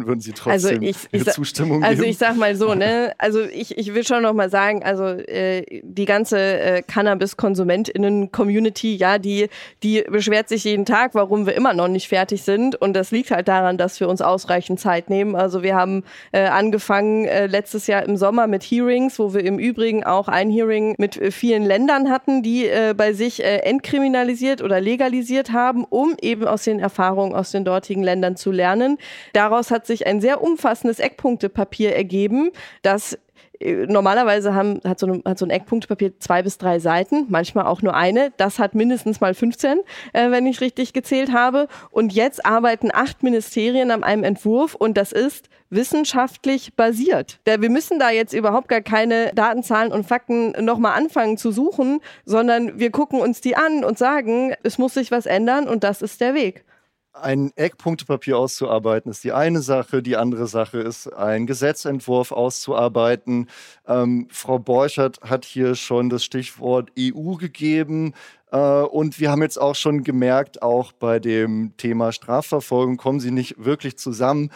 würden 0.05 0.19
Sie 0.19 0.31
also 0.31 0.43
trotzdem 0.43 0.79
also 0.79 0.81
ich, 0.81 0.97
ich, 1.11 1.25
Zustimmung 1.25 1.83
also 1.83 1.95
geben. 1.95 2.01
Also 2.01 2.09
ich 2.09 2.17
sag 2.17 2.37
mal 2.37 2.55
so, 2.55 2.73
ne, 2.73 3.13
also 3.17 3.41
ich, 3.41 3.77
ich 3.77 3.93
will 3.93 4.05
schon 4.05 4.23
noch 4.23 4.33
mal 4.33 4.49
sagen, 4.49 4.83
also 4.83 5.05
äh, 5.05 5.81
die 5.83 6.05
ganze 6.05 6.39
äh, 6.39 6.81
Cannabis-KonsumentInnen-Community, 6.81 8.95
ja, 8.95 9.17
die, 9.17 9.49
die 9.83 10.03
beschwert 10.03 10.49
sich 10.49 10.63
jeden 10.63 10.85
Tag, 10.85 11.15
warum 11.15 11.45
wir 11.45 11.55
immer 11.55 11.73
noch 11.73 11.87
nicht 11.87 12.07
fertig 12.07 12.43
sind 12.43 12.75
und 12.75 12.93
das 12.93 13.11
liegt 13.11 13.31
halt 13.31 13.47
daran, 13.47 13.77
dass 13.77 13.99
wir 13.99 14.09
uns 14.09 14.21
ausreichend 14.21 14.79
Zeit 14.79 15.09
nehmen. 15.09 15.35
Also 15.35 15.63
wir 15.63 15.75
haben 15.75 16.03
äh, 16.31 16.47
angefangen 16.47 17.25
äh, 17.25 17.47
letztes 17.47 17.87
Jahr 17.87 18.03
im 18.03 18.17
Sommer 18.17 18.47
mit 18.47 18.63
Hearings, 18.63 19.19
wo 19.19 19.33
wir 19.33 19.43
im 19.43 19.59
Übrigen 19.59 20.03
auch 20.03 20.27
ein 20.27 20.49
Hearing 20.49 20.95
mit 20.97 21.17
äh, 21.17 21.31
vielen 21.31 21.63
Ländern 21.63 22.09
hatten, 22.09 22.43
die 22.43 22.67
äh, 22.67 22.93
bei 22.95 23.13
sich 23.13 23.43
äh, 23.43 23.59
entkriminalisiert 24.37 24.61
oder 24.61 24.79
legalisiert 24.81 25.51
haben, 25.51 25.83
um 25.83 26.15
eben 26.21 26.47
aus 26.47 26.63
den 26.63 26.79
Erfahrungen 26.79 27.35
aus 27.35 27.51
den 27.51 27.65
dortigen 27.65 28.03
Ländern 28.03 28.35
zu 28.35 28.51
lernen. 28.51 28.97
Daraus 29.33 29.71
hat 29.71 29.85
sich 29.85 30.05
ein 30.05 30.21
sehr 30.21 30.41
umfassendes 30.41 30.99
Eckpunktepapier 30.99 31.95
ergeben, 31.95 32.51
das 32.81 33.17
normalerweise 33.59 34.53
haben, 34.53 34.81
hat, 34.83 34.99
so 34.99 35.07
ein, 35.07 35.23
hat 35.25 35.37
so 35.37 35.45
ein 35.45 35.49
Eckpunktepapier 35.49 36.19
zwei 36.19 36.43
bis 36.43 36.57
drei 36.57 36.79
Seiten, 36.79 37.25
manchmal 37.29 37.65
auch 37.65 37.81
nur 37.81 37.95
eine. 37.95 38.31
Das 38.37 38.59
hat 38.59 38.75
mindestens 38.75 39.21
mal 39.21 39.33
15, 39.33 39.79
äh, 40.13 40.31
wenn 40.31 40.45
ich 40.45 40.61
richtig 40.61 40.93
gezählt 40.93 41.31
habe. 41.31 41.67
Und 41.91 42.13
jetzt 42.13 42.45
arbeiten 42.45 42.89
acht 42.93 43.23
Ministerien 43.23 43.91
an 43.91 44.03
einem 44.03 44.23
Entwurf 44.23 44.75
und 44.75 44.97
das 44.97 45.11
ist 45.11 45.49
wissenschaftlich 45.69 46.75
basiert. 46.75 47.39
Wir 47.45 47.69
müssen 47.69 47.99
da 47.99 48.09
jetzt 48.09 48.33
überhaupt 48.33 48.69
gar 48.69 48.81
keine 48.81 49.31
Datenzahlen 49.33 49.91
und 49.91 50.05
Fakten 50.05 50.51
nochmal 50.63 50.93
anfangen 50.93 51.37
zu 51.37 51.51
suchen, 51.51 51.99
sondern 52.25 52.79
wir 52.79 52.91
gucken 52.91 53.19
uns 53.19 53.41
die 53.41 53.55
an 53.55 53.83
und 53.83 53.97
sagen, 53.97 54.53
es 54.63 54.77
muss 54.77 54.93
sich 54.93 55.11
was 55.11 55.25
ändern 55.25 55.67
und 55.67 55.83
das 55.83 56.01
ist 56.01 56.21
der 56.21 56.33
Weg. 56.33 56.63
Ein 57.21 57.51
Eckpunktepapier 57.55 58.37
auszuarbeiten 58.37 59.09
ist 59.09 59.23
die 59.23 59.31
eine 59.31 59.61
Sache. 59.61 60.03
Die 60.03 60.17
andere 60.17 60.47
Sache 60.47 60.79
ist, 60.79 61.07
einen 61.07 61.47
Gesetzentwurf 61.47 62.31
auszuarbeiten. 62.31 63.49
Ähm, 63.87 64.27
Frau 64.29 64.59
Borchert 64.59 65.21
hat 65.21 65.45
hier 65.45 65.75
schon 65.75 66.09
das 66.09 66.23
Stichwort 66.23 66.91
EU 66.97 67.35
gegeben. 67.35 68.13
Äh, 68.51 68.57
und 68.57 69.19
wir 69.19 69.31
haben 69.31 69.41
jetzt 69.41 69.59
auch 69.59 69.75
schon 69.75 70.03
gemerkt, 70.03 70.61
auch 70.61 70.91
bei 70.91 71.19
dem 71.19 71.75
Thema 71.77 72.11
Strafverfolgung 72.11 72.97
kommen 72.97 73.19
sie 73.19 73.31
nicht 73.31 73.63
wirklich 73.63 73.97
zusammen. 73.97 74.51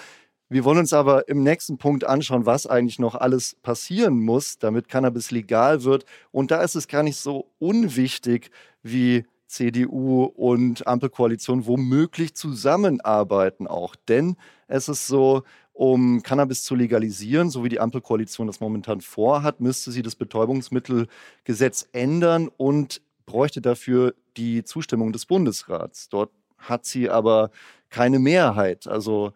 Wir 0.50 0.66
wollen 0.66 0.80
uns 0.80 0.94
aber 0.94 1.30
im 1.30 1.44
nächsten 1.44 1.78
Punkt 1.78 2.04
anschauen, 2.04 2.46
was 2.46 2.68
eigentlich 2.68 3.00
noch 3.00 3.16
alles 3.16 3.56
passieren 3.64 4.20
muss, 4.20 4.60
damit 4.60 4.90
Cannabis 4.90 5.32
legal 5.32 5.84
wird. 5.84 6.06
Und 6.32 6.52
da 6.52 6.62
ist 6.62 6.76
es 6.76 6.88
gar 6.88 7.04
nicht 7.04 7.18
so 7.18 7.48
unwichtig, 7.58 8.52
wie 8.84 9.26
CDU 9.52 10.24
und 10.24 10.88
Ampelkoalition 10.88 11.66
womöglich 11.68 12.36
zusammenarbeiten 12.36 13.68
auch. 13.68 13.96
Denn 14.08 14.38
es 14.68 14.88
ist 14.90 15.08
so, 15.08 15.44
um 15.74 16.24
Cannabis 16.24 16.64
zu 16.64 16.76
legalisieren, 16.76 17.50
so 17.50 17.64
wie 17.64 17.70
die 17.70 17.80
Ampelkoalition 17.80 18.48
das 18.48 18.60
momentan 18.60 19.02
vorhat, 19.02 19.60
müsste 19.60 19.92
sie 19.92 20.02
das 20.02 20.16
Betäubungsmittelgesetz 20.16 21.88
ändern 21.92 22.50
und 22.56 23.02
bräuchte 23.26 23.62
dafür 23.62 24.16
die 24.38 24.64
Zustimmung 24.64 25.12
des 25.12 25.26
Bundesrats. 25.26 26.10
Dort 26.10 26.32
hat 26.58 26.86
sie 26.86 27.10
aber 27.10 27.52
keine 27.90 28.20
Mehrheit. 28.20 28.88
Also 28.88 29.34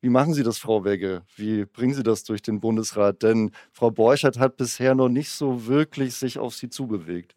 wie 0.00 0.08
machen 0.08 0.32
Sie 0.32 0.42
das, 0.42 0.58
Frau 0.58 0.84
Wegge? 0.84 1.22
Wie 1.36 1.66
bringen 1.66 1.92
Sie 1.92 2.02
das 2.02 2.24
durch 2.24 2.40
den 2.40 2.60
Bundesrat? 2.60 3.22
Denn 3.22 3.50
Frau 3.72 3.90
Borchert 3.90 4.38
hat 4.38 4.56
bisher 4.56 4.94
noch 4.94 5.10
nicht 5.10 5.30
so 5.30 5.66
wirklich 5.66 6.14
sich 6.14 6.38
auf 6.38 6.54
Sie 6.54 6.70
zubewegt. 6.70 7.36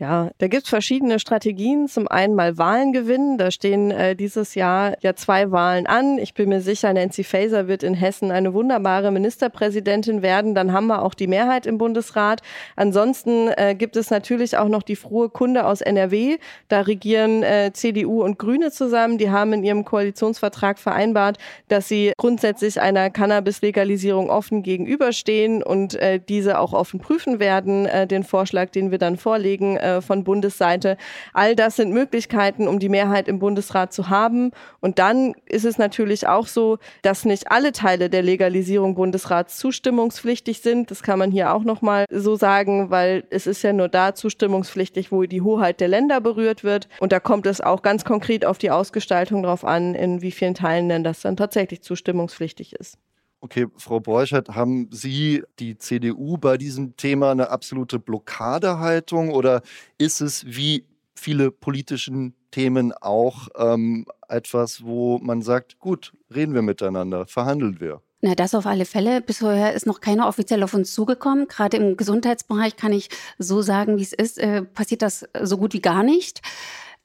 Ja, 0.00 0.30
da 0.38 0.48
gibt's 0.48 0.70
verschiedene 0.70 1.18
Strategien. 1.18 1.86
Zum 1.86 2.08
einen 2.08 2.34
mal 2.34 2.56
Wahlen 2.56 2.94
gewinnen. 2.94 3.36
Da 3.36 3.50
stehen 3.50 3.90
äh, 3.90 4.16
dieses 4.16 4.54
Jahr 4.54 4.94
ja 5.02 5.14
zwei 5.14 5.50
Wahlen 5.50 5.86
an. 5.86 6.16
Ich 6.16 6.32
bin 6.32 6.48
mir 6.48 6.62
sicher, 6.62 6.90
Nancy 6.94 7.22
Faeser 7.22 7.68
wird 7.68 7.82
in 7.82 7.92
Hessen 7.92 8.30
eine 8.30 8.54
wunderbare 8.54 9.10
Ministerpräsidentin 9.10 10.22
werden. 10.22 10.54
Dann 10.54 10.72
haben 10.72 10.86
wir 10.86 11.02
auch 11.02 11.12
die 11.12 11.26
Mehrheit 11.26 11.66
im 11.66 11.76
Bundesrat. 11.76 12.40
Ansonsten 12.76 13.48
äh, 13.48 13.74
gibt 13.76 13.94
es 13.94 14.08
natürlich 14.08 14.56
auch 14.56 14.68
noch 14.68 14.82
die 14.82 14.96
frohe 14.96 15.28
Kunde 15.28 15.66
aus 15.66 15.82
NRW. 15.82 16.38
Da 16.68 16.80
regieren 16.80 17.42
äh, 17.42 17.72
CDU 17.74 18.22
und 18.22 18.38
Grüne 18.38 18.70
zusammen. 18.70 19.18
Die 19.18 19.28
haben 19.28 19.52
in 19.52 19.64
ihrem 19.64 19.84
Koalitionsvertrag 19.84 20.78
vereinbart, 20.78 21.36
dass 21.68 21.88
sie 21.88 22.14
grundsätzlich 22.16 22.80
einer 22.80 23.10
Cannabis-Legalisierung 23.10 24.30
offen 24.30 24.62
gegenüberstehen 24.62 25.62
und 25.62 25.94
äh, 25.96 26.20
diese 26.26 26.58
auch 26.58 26.72
offen 26.72 27.00
prüfen 27.00 27.38
werden, 27.38 27.84
äh, 27.84 28.06
den 28.06 28.24
Vorschlag, 28.24 28.70
den 28.70 28.90
wir 28.90 28.96
dann 28.96 29.18
vorlegen 29.18 29.76
äh, 29.90 30.00
von 30.00 30.24
Bundesseite. 30.24 30.96
All 31.32 31.56
das 31.56 31.76
sind 31.76 31.92
Möglichkeiten, 31.92 32.68
um 32.68 32.78
die 32.78 32.88
Mehrheit 32.88 33.28
im 33.28 33.38
Bundesrat 33.38 33.92
zu 33.92 34.08
haben. 34.08 34.52
Und 34.80 34.98
dann 34.98 35.34
ist 35.46 35.64
es 35.64 35.78
natürlich 35.78 36.26
auch 36.26 36.46
so, 36.46 36.78
dass 37.02 37.24
nicht 37.24 37.50
alle 37.50 37.72
Teile 37.72 38.10
der 38.10 38.22
Legalisierung 38.22 38.94
Bundesrats 38.94 39.58
zustimmungspflichtig 39.58 40.60
sind. 40.60 40.90
Das 40.90 41.02
kann 41.02 41.18
man 41.18 41.30
hier 41.30 41.54
auch 41.54 41.64
nochmal 41.64 42.06
so 42.10 42.36
sagen, 42.36 42.90
weil 42.90 43.24
es 43.30 43.46
ist 43.46 43.62
ja 43.62 43.72
nur 43.72 43.88
da 43.88 44.14
zustimmungspflichtig, 44.14 45.12
wo 45.12 45.24
die 45.24 45.42
Hoheit 45.42 45.80
der 45.80 45.88
Länder 45.88 46.20
berührt 46.20 46.64
wird. 46.64 46.88
Und 47.00 47.12
da 47.12 47.20
kommt 47.20 47.46
es 47.46 47.60
auch 47.60 47.82
ganz 47.82 48.04
konkret 48.04 48.44
auf 48.44 48.58
die 48.58 48.70
Ausgestaltung 48.70 49.42
drauf 49.42 49.64
an, 49.64 49.94
in 49.94 50.22
wie 50.22 50.30
vielen 50.30 50.54
Teilen 50.54 50.88
denn 50.88 51.04
das 51.04 51.20
dann 51.20 51.36
tatsächlich 51.36 51.82
zustimmungspflichtig 51.82 52.74
ist. 52.74 52.98
Okay, 53.42 53.66
Frau 53.76 54.00
Borchert, 54.00 54.50
haben 54.50 54.88
Sie 54.92 55.42
die 55.58 55.78
CDU 55.78 56.36
bei 56.36 56.58
diesem 56.58 56.96
Thema 56.96 57.30
eine 57.30 57.48
absolute 57.48 57.98
Blockadehaltung 57.98 59.30
oder 59.30 59.62
ist 59.96 60.20
es 60.20 60.44
wie 60.44 60.84
viele 61.14 61.50
politischen 61.50 62.34
Themen 62.50 62.92
auch 62.92 63.48
ähm, 63.56 64.04
etwas, 64.28 64.84
wo 64.84 65.18
man 65.18 65.40
sagt, 65.40 65.78
gut, 65.78 66.12
reden 66.34 66.52
wir 66.52 66.62
miteinander, 66.62 67.26
verhandeln 67.26 67.80
wir? 67.80 68.02
Na, 68.22 68.34
das 68.34 68.54
auf 68.54 68.66
alle 68.66 68.84
Fälle. 68.84 69.22
Bisher 69.22 69.72
ist 69.72 69.86
noch 69.86 70.00
keiner 70.00 70.28
offiziell 70.28 70.62
auf 70.62 70.74
uns 70.74 70.92
zugekommen. 70.92 71.48
Gerade 71.48 71.78
im 71.78 71.96
Gesundheitsbereich 71.96 72.76
kann 72.76 72.92
ich 72.92 73.08
so 73.38 73.62
sagen, 73.62 73.96
wie 73.96 74.02
es 74.02 74.12
ist, 74.12 74.38
äh, 74.38 74.62
passiert 74.62 75.00
das 75.00 75.26
so 75.42 75.56
gut 75.56 75.72
wie 75.72 75.80
gar 75.80 76.02
nicht. 76.02 76.42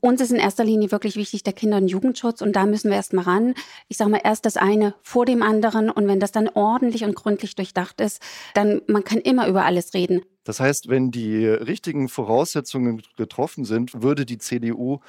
Uns 0.06 0.22
ist 0.22 0.32
in 0.32 0.38
erster 0.38 0.64
Linie 0.64 0.92
wirklich 0.92 1.16
wichtig 1.16 1.42
der 1.42 1.54
Kinder- 1.54 1.78
und 1.78 1.88
Jugendschutz 1.88 2.44
und 2.44 2.56
da 2.56 2.68
müssen 2.68 2.92
wir 2.92 2.96
erst 2.96 3.14
mal 3.14 3.24
ran. 3.24 3.56
Ich 3.88 3.98
sage 3.98 4.12
mal 4.12 4.22
erst 4.24 4.46
das 4.46 4.56
eine 4.56 4.94
vor 5.02 5.26
dem 5.26 5.42
anderen 5.42 5.90
und 5.90 6.08
wenn 6.08 6.20
das 6.20 6.32
dann 6.32 6.48
ordentlich 6.48 7.04
und 7.04 7.16
gründlich 7.16 7.56
durchdacht 7.56 8.00
ist, 8.00 8.22
dann 8.54 8.84
man 8.86 9.04
kann 9.04 9.18
immer 9.18 9.48
über 9.48 9.66
alles 9.66 9.96
reden. 9.96 10.22
Das 10.44 10.60
heißt, 10.60 10.90
wenn 10.90 11.10
die 11.10 11.48
richtigen 11.48 12.08
Voraussetzungen 12.08 13.02
getroffen 13.18 13.66
sind, 13.66 14.04
würde 14.04 14.28
die 14.28 14.38
CDU 14.38 15.00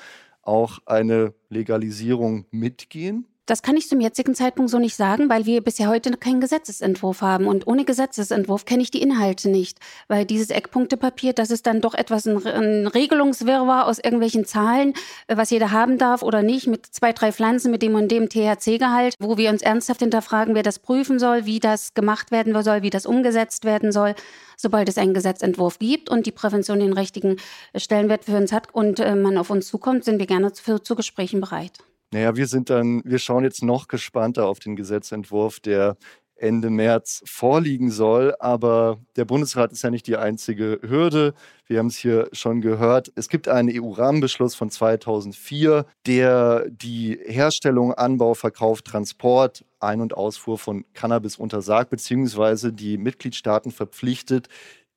auch 0.41 0.79
eine 0.87 1.35
Legalisierung 1.51 2.47
mitgehen? 2.51 3.27
Das 3.47 3.63
kann 3.63 3.77
ich 3.77 3.89
zum 3.89 4.01
jetzigen 4.01 4.35
Zeitpunkt 4.35 4.73
so 4.73 4.79
nicht 4.81 4.97
sagen, 4.97 5.29
weil 5.29 5.47
wir 5.47 5.61
bisher 5.61 5.89
heute 5.89 6.11
keinen 6.17 6.41
Gesetzesentwurf 6.41 7.21
haben. 7.21 7.47
Und 7.47 7.69
ohne 7.69 7.85
Gesetzesentwurf 7.85 8.65
kenne 8.65 8.83
ich 8.83 8.91
die 8.91 9.01
Inhalte 9.01 9.49
nicht. 9.49 9.79
Weil 10.09 10.25
dieses 10.25 10.51
Eckpunktepapier, 10.51 11.33
das 11.33 11.53
ist 11.53 11.65
dann 11.67 11.81
doch 11.81 11.95
etwas 11.95 12.27
ein, 12.27 12.45
ein 12.45 12.89
Regelungswirrwarr 12.89 13.87
aus 13.87 14.01
irgendwelchen 14.01 14.47
Zahlen, 14.47 14.95
äh, 15.29 15.37
was 15.37 15.51
jeder 15.51 15.71
haben 15.71 15.97
darf 15.97 16.23
oder 16.23 16.43
nicht, 16.43 16.67
mit 16.67 16.87
zwei, 16.87 17.13
drei 17.13 17.31
Pflanzen, 17.31 17.71
mit 17.71 17.83
dem 17.83 17.95
und 17.95 18.11
dem 18.11 18.29
THC-Gehalt, 18.29 19.15
wo 19.21 19.37
wir 19.37 19.51
uns 19.51 19.63
ernsthaft 19.63 20.01
hinterfragen, 20.01 20.57
wer 20.57 20.65
das 20.65 20.81
prüfen 20.81 21.21
soll, 21.21 21.47
wie 21.47 21.61
das 21.61 21.95
gemacht 21.95 22.33
werden 22.33 22.61
soll, 22.65 22.83
wie 22.83 22.91
das 22.91 23.07
umgesetzt 23.07 23.65
werden 23.65 23.93
soll 23.93 24.15
sobald 24.59 24.89
es 24.89 24.97
einen 24.97 25.13
Gesetzentwurf 25.13 25.79
gibt 25.79 26.09
und 26.09 26.25
die 26.25 26.33
Prävention 26.33 26.81
den 26.81 26.95
richtigen 26.95 27.37
Stellenwert 27.77 28.25
für 28.25 28.39
uns 28.39 28.53
hat 28.53 28.75
und 28.75 29.01
äh, 29.01 29.15
man 29.15 29.37
auf 29.37 29.51
uns 29.51 29.67
zukommt, 29.67 30.03
sind 30.03 30.19
wir 30.19 30.27
gerne 30.27 30.51
zu, 30.55 30.79
zu 30.79 30.97
Gesprächen 30.97 31.43
bereit. 31.43 31.73
Naja, 32.13 32.37
wir 32.37 32.47
sind 32.47 32.71
dann, 32.71 33.03
wir 33.05 33.19
schauen 33.19 33.45
jetzt 33.45 33.63
noch 33.63 33.89
gespannter 33.89 34.47
auf 34.47 34.59
den 34.59 34.77
Gesetzentwurf, 34.77 35.61
der 35.61 35.97
Ende 36.37 36.69
März 36.71 37.23
vorliegen 37.27 37.91
soll. 37.91 38.35
Aber 38.39 38.99
der 39.17 39.25
Bundesrat 39.25 39.73
ist 39.73 39.83
ja 39.83 39.91
nicht 39.91 40.07
die 40.07 40.17
einzige 40.17 40.79
Hürde. 40.83 41.35
Wir 41.67 41.79
haben 41.79 41.87
es 41.87 41.97
hier 41.97 42.29
schon 42.33 42.61
gehört. 42.61 43.11
Es 43.17 43.29
gibt 43.29 43.49
einen 43.49 43.71
EU-Rahmenbeschluss 43.73 44.55
von 44.55 44.71
2004, 44.71 45.87
der 46.07 46.69
die 46.69 47.19
Herstellung, 47.25 47.95
Anbau, 47.95 48.35
Verkauf, 48.35 48.83
Transport, 48.83 49.65
Ein- 49.81 50.01
und 50.01 50.15
Ausfuhr 50.15 50.59
von 50.59 50.85
Cannabis 50.95 51.37
untersagt, 51.37 51.91
beziehungsweise 51.91 52.73
die 52.73 52.99
Mitgliedstaaten 52.99 53.73
verpflichtet, 53.73 54.49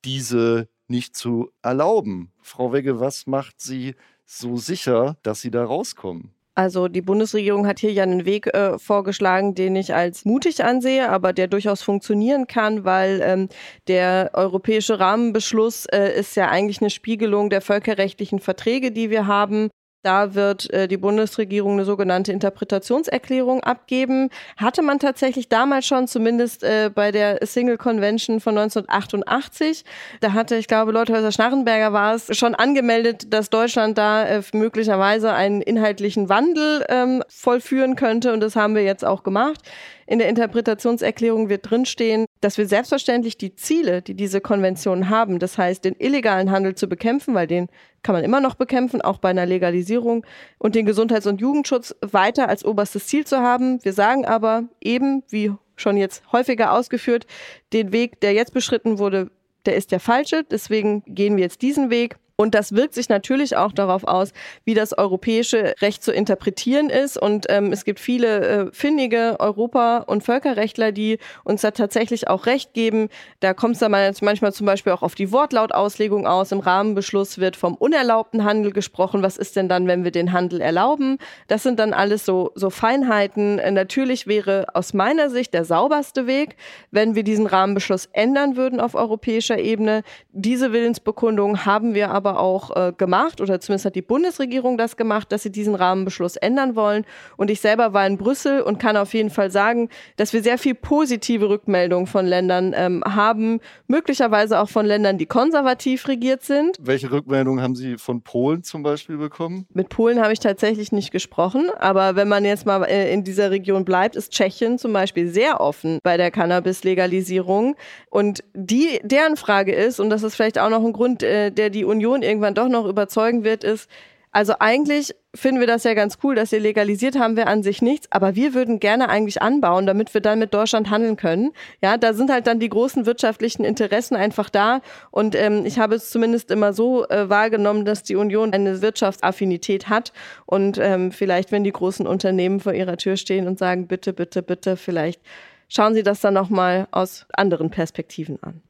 diese 0.06 0.68
nicht 0.88 1.16
zu 1.16 1.52
erlauben. 1.62 2.32
Frau 2.42 2.74
Wegge, 2.74 3.00
was 3.00 3.28
macht 3.28 3.62
Sie 3.62 3.96
so 4.26 4.58
sicher, 4.58 5.18
dass 5.24 5.42
Sie 5.42 5.52
da 5.52 5.64
rauskommen? 5.64 6.34
Also 6.60 6.90
die 6.90 7.02
Bundesregierung 7.02 7.66
hat 7.66 7.80
hier 7.80 7.94
ja 7.94 8.04
einen 8.04 8.26
Weg 8.26 8.48
äh, 8.48 8.78
vorgeschlagen, 8.78 9.56
den 9.56 9.78
ich 9.78 9.96
als 9.96 10.26
mutig 10.26 10.62
ansehe, 10.62 11.10
aber 11.10 11.32
der 11.32 11.48
durchaus 11.48 11.82
funktionieren 11.82 12.48
kann, 12.48 12.84
weil 12.84 13.22
ähm, 13.24 13.48
der 13.88 14.32
europäische 14.34 15.00
Rahmenbeschluss 15.00 15.86
äh, 15.86 16.20
ist 16.20 16.36
ja 16.36 16.50
eigentlich 16.50 16.82
eine 16.82 16.90
Spiegelung 16.90 17.50
der 17.50 17.62
völkerrechtlichen 17.62 18.40
Verträge, 18.40 18.92
die 18.92 19.10
wir 19.10 19.26
haben. 19.26 19.70
Da 20.02 20.34
wird 20.34 20.72
äh, 20.72 20.88
die 20.88 20.96
Bundesregierung 20.96 21.74
eine 21.74 21.84
sogenannte 21.84 22.32
Interpretationserklärung 22.32 23.64
abgeben. 23.64 24.30
Hatte 24.56 24.82
man 24.82 25.00
tatsächlich 25.00 25.50
damals 25.50 25.86
schon, 25.86 26.08
zumindest 26.08 26.64
äh, 26.64 26.90
bei 26.94 27.12
der 27.12 27.46
Single 27.46 27.78
Convention 27.78 28.40
von 28.40 28.58
1988. 28.58 29.84
Da 30.22 30.32
hatte, 30.32 30.56
ich 30.56 30.68
glaube, 30.68 30.94
Leuthäuser 30.94 31.34
Schnarrenberger 31.34 31.92
war 31.92 32.16
es, 32.16 32.38
schon 32.38 32.56
angemeldet, 32.56 33.34
dass 33.34 33.50
Deutschland 33.50 33.98
da 33.98 34.26
äh, 34.26 34.42
möglicherweise 34.54 35.34
einen 35.34 35.62
inhaltlichen 35.62 36.30
Wandel 36.30 36.86
ähm, 36.88 37.22
vollführen 37.28 37.98
könnte. 37.98 38.32
Und 38.32 38.40
das 38.40 38.56
haben 38.56 38.76
wir 38.76 38.84
jetzt 38.84 39.04
auch 39.04 39.24
gemacht. 39.24 39.60
In 40.08 40.18
der 40.18 40.30
Interpretationserklärung 40.30 41.50
wird 41.50 41.70
drinstehen, 41.70 42.26
dass 42.42 42.58
wir 42.58 42.68
selbstverständlich 42.68 43.38
die 43.38 43.56
Ziele, 43.56 44.02
die 44.02 44.14
diese 44.14 44.42
Konventionen 44.42 45.10
haben, 45.10 45.40
das 45.40 45.58
heißt 45.58 45.84
den 45.84 45.96
illegalen 46.00 46.52
Handel 46.52 46.76
zu 46.76 46.88
bekämpfen, 46.88 47.34
weil 47.34 47.48
den 47.48 47.68
kann 48.02 48.14
man 48.14 48.24
immer 48.24 48.40
noch 48.40 48.56
bekämpfen, 48.56 49.02
auch 49.02 49.18
bei 49.18 49.30
einer 49.30 49.46
Legalisierung, 49.46 50.26
und 50.58 50.76
den 50.76 50.86
Gesundheits- 50.86 51.28
und 51.28 51.42
Jugendschutz 51.42 51.96
weiter 52.02 52.48
als 52.48 52.64
oberstes 52.64 53.08
Ziel 53.08 53.26
zu 53.26 53.40
haben. 53.40 53.84
Wir 53.84 53.94
sagen 53.94 54.26
aber 54.26 54.64
eben, 54.82 55.24
wie 55.30 55.52
schon 55.76 55.98
jetzt 55.98 56.24
häufiger 56.32 56.74
ausgeführt, 56.74 57.26
den 57.74 57.92
Weg, 57.92 58.22
der 58.22 58.34
jetzt 58.34 58.54
beschritten 58.54 59.00
wurde, 59.00 59.32
der 59.66 59.76
ist 59.76 59.92
der 59.92 60.00
falsche. 60.00 60.44
Deswegen 60.44 61.04
gehen 61.06 61.36
wir 61.36 61.44
jetzt 61.44 61.62
diesen 61.62 61.90
Weg. 61.90 62.18
Und 62.40 62.56
das 62.56 62.74
wirkt 62.74 62.94
sich 62.94 63.10
natürlich 63.10 63.58
auch 63.58 63.74
darauf 63.74 64.06
aus, 64.06 64.32
wie 64.64 64.74
das 64.74 64.98
europäische 64.98 65.74
Recht 65.82 66.02
zu 66.02 66.14
interpretieren 66.14 66.90
ist. 66.90 67.18
Und 67.18 67.48
ähm, 67.50 67.74
es 67.74 67.84
gibt 67.84 68.00
viele 68.00 68.40
äh, 68.40 68.72
findige 68.72 69.36
Europa- 69.40 70.06
und 70.08 70.24
Völkerrechtler, 70.24 70.94
die 70.94 71.18
uns 71.44 71.60
da 71.64 71.72
tatsächlich 71.72 72.30
auch 72.30 72.46
Recht 72.46 72.74
geben. 72.74 73.10
Da 73.42 73.54
kommt 73.54 73.74
es 73.74 73.80
dann 73.80 73.92
manchmal 73.92 74.54
zum 74.54 74.66
Beispiel 74.66 74.94
auch 74.94 75.02
auf 75.02 75.16
die 75.16 75.34
Wortlautauslegung 75.34 76.26
aus. 76.26 76.54
Im 76.54 76.62
Rahmenbeschluss 76.62 77.40
wird 77.40 77.58
vom 77.58 77.76
unerlaubten 77.76 78.46
Handel 78.46 78.72
gesprochen. 78.72 79.22
Was 79.22 79.36
ist 79.36 79.58
denn 79.58 79.68
dann, 79.68 79.88
wenn 79.88 80.06
wir 80.06 80.12
den 80.12 80.32
Handel 80.32 80.62
erlauben? 80.62 81.18
Das 81.50 81.64
sind 81.64 81.78
dann 81.78 81.92
alles 81.92 82.24
so, 82.24 82.54
so 82.56 82.70
Feinheiten. 82.70 83.60
Äh, 83.60 83.72
natürlich 83.72 84.28
wäre 84.28 84.68
aus 84.76 84.94
meiner 84.94 85.30
Sicht 85.30 85.54
der 85.54 85.66
sauberste 85.66 86.26
Weg, 86.26 86.56
wenn 86.90 87.16
wir 87.16 87.24
diesen 87.24 87.48
Rahmenbeschluss 87.48 88.08
ändern 88.14 88.56
würden 88.56 88.80
auf 88.80 88.96
europäischer 88.96 89.60
Ebene. 89.60 90.04
Diese 90.32 90.72
Willensbekundung 90.72 91.66
haben 91.66 91.94
wir 91.94 92.12
aber 92.12 92.29
aber 92.30 92.40
auch 92.40 92.76
äh, 92.76 92.94
gemacht, 92.96 93.42
oder 93.42 93.60
zumindest 93.60 93.86
hat 93.86 93.96
die 93.96 94.02
Bundesregierung 94.02 94.78
das 94.78 94.98
gemacht, 94.98 95.32
dass 95.32 95.44
sie 95.44 95.52
diesen 95.52 95.76
Rahmenbeschluss 95.76 96.36
ändern 96.36 96.76
wollen. 96.76 97.06
Und 97.38 97.50
ich 97.50 97.62
selber 97.62 97.94
war 97.94 98.06
in 98.06 98.18
Brüssel 98.18 98.62
und 98.62 98.80
kann 98.80 98.98
auf 98.98 99.14
jeden 99.14 99.30
Fall 99.30 99.52
sagen, 99.52 99.90
dass 100.18 100.34
wir 100.34 100.44
sehr 100.44 100.58
viel 100.58 100.76
positive 100.76 101.50
Rückmeldungen 101.50 102.08
von 102.08 102.26
Ländern 102.26 102.74
ähm, 102.76 103.04
haben, 103.06 103.60
möglicherweise 103.88 104.60
auch 104.60 104.70
von 104.70 104.86
Ländern, 104.86 105.18
die 105.18 105.26
konservativ 105.26 106.08
regiert 106.08 106.44
sind. 106.44 106.78
Welche 106.80 107.12
Rückmeldungen 107.12 107.64
haben 107.64 107.76
Sie 107.76 107.98
von 107.98 108.22
Polen 108.22 108.64
zum 108.64 108.84
Beispiel 108.84 109.18
bekommen? 109.18 109.66
Mit 109.74 109.90
Polen 109.90 110.22
habe 110.22 110.34
ich 110.34 110.40
tatsächlich 110.40 110.92
nicht 110.92 111.12
gesprochen, 111.12 111.70
aber 111.80 112.16
wenn 112.16 112.28
man 112.28 112.46
jetzt 112.46 112.66
mal 112.66 112.84
äh, 112.84 113.12
in 113.12 113.24
dieser 113.24 113.52
Region 113.52 113.86
bleibt, 113.86 114.16
ist 114.16 114.32
Tschechien 114.32 114.78
zum 114.78 114.94
Beispiel 114.94 115.30
sehr 115.30 115.62
offen 115.62 116.00
bei 116.04 116.18
der 116.18 116.32
Cannabis-Legalisierung. 116.32 117.76
Und 118.10 118.44
die, 118.54 119.00
deren 119.04 119.38
Frage 119.38 119.74
ist, 119.74 120.00
und 120.00 120.10
das 120.10 120.24
ist 120.24 120.36
vielleicht 120.36 120.60
auch 120.60 120.70
noch 120.70 120.84
ein 120.84 120.94
Grund, 120.94 121.24
äh, 121.24 121.52
der 121.52 121.70
die 121.70 121.86
Union 121.86 122.19
Person 122.20 122.24
irgendwann 122.24 122.56
doch 122.56 122.70
noch 122.70 122.86
überzeugen 122.86 123.44
wird, 123.44 123.64
ist, 123.64 123.90
also 124.32 124.54
eigentlich 124.60 125.16
finden 125.34 125.60
wir 125.60 125.66
das 125.66 125.84
ja 125.84 125.96
ganz 125.96 126.20
cool, 126.24 126.36
dass 126.36 126.54
ihr 126.54 126.60
legalisiert 126.60 127.18
haben 127.18 127.36
wir 127.36 127.48
an 127.48 127.64
sich 127.64 127.82
nichts, 127.82 128.08
aber 128.12 128.36
wir 128.36 128.54
würden 128.54 128.80
gerne 128.80 129.10
eigentlich 129.10 129.42
anbauen, 129.42 129.88
damit 129.88 130.14
wir 130.14 130.22
dann 130.22 130.38
mit 130.38 130.54
Deutschland 130.54 130.92
handeln 130.92 131.16
können. 131.16 131.52
Ja, 131.82 131.98
da 131.98 132.14
sind 132.14 132.30
halt 132.32 132.46
dann 132.46 132.60
die 132.60 132.70
großen 132.70 133.08
wirtschaftlichen 133.08 133.64
Interessen 133.64 134.16
einfach 134.16 134.52
da 134.52 134.82
und 135.10 135.34
ähm, 135.34 135.66
ich 135.66 135.80
habe 135.80 135.96
es 135.96 136.12
zumindest 136.12 136.52
immer 136.52 136.74
so 136.74 137.08
äh, 137.10 137.28
wahrgenommen, 137.28 137.86
dass 137.86 138.04
die 138.04 138.16
Union 138.16 138.54
eine 138.54 138.84
Wirtschaftsaffinität 138.84 139.90
hat 139.90 140.14
und 140.46 140.78
ähm, 140.78 141.12
vielleicht, 141.12 141.52
wenn 141.52 141.64
die 141.64 141.74
großen 141.74 142.06
Unternehmen 142.06 142.60
vor 142.60 142.74
ihrer 142.74 142.98
Tür 142.98 143.18
stehen 143.18 143.48
und 143.48 143.58
sagen, 143.58 143.88
bitte, 143.88 144.14
bitte, 144.14 144.44
bitte, 144.44 144.78
vielleicht 144.78 145.22
schauen 145.70 145.96
Sie 145.96 146.04
das 146.04 146.22
dann 146.22 146.36
noch 146.36 146.52
mal 146.52 146.88
aus 146.92 147.26
anderen 147.34 147.72
Perspektiven 147.72 148.38
an. 148.44 148.62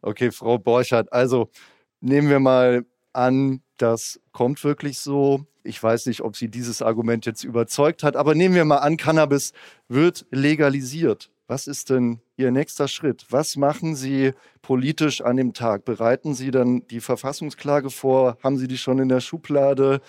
Okay, 0.00 0.30
Frau 0.30 0.56
Borchardt, 0.56 1.12
also 1.12 1.50
Nehmen 2.00 2.28
wir 2.28 2.40
mal 2.40 2.84
an, 3.12 3.62
das 3.78 4.20
kommt 4.32 4.62
wirklich 4.64 4.98
so. 4.98 5.46
Ich 5.62 5.82
weiß 5.82 6.06
nicht, 6.06 6.20
ob 6.20 6.36
sie 6.36 6.48
dieses 6.48 6.82
Argument 6.82 7.26
jetzt 7.26 7.42
überzeugt 7.42 8.02
hat, 8.02 8.16
aber 8.16 8.34
nehmen 8.34 8.54
wir 8.54 8.64
mal 8.64 8.78
an, 8.78 8.96
Cannabis 8.96 9.52
wird 9.88 10.26
legalisiert. 10.30 11.30
Was 11.48 11.66
ist 11.68 11.90
denn 11.90 12.20
Ihr 12.36 12.50
nächster 12.50 12.88
Schritt? 12.88 13.24
Was 13.30 13.56
machen 13.56 13.94
Sie 13.94 14.32
politisch 14.62 15.20
an 15.20 15.36
dem 15.36 15.54
Tag? 15.54 15.84
Bereiten 15.84 16.34
Sie 16.34 16.50
dann 16.50 16.86
die 16.88 17.00
Verfassungsklage 17.00 17.90
vor? 17.90 18.36
Haben 18.42 18.58
Sie 18.58 18.66
die 18.66 18.78
schon 18.78 18.98
in 18.98 19.08
der 19.08 19.20
Schublade? 19.20 20.00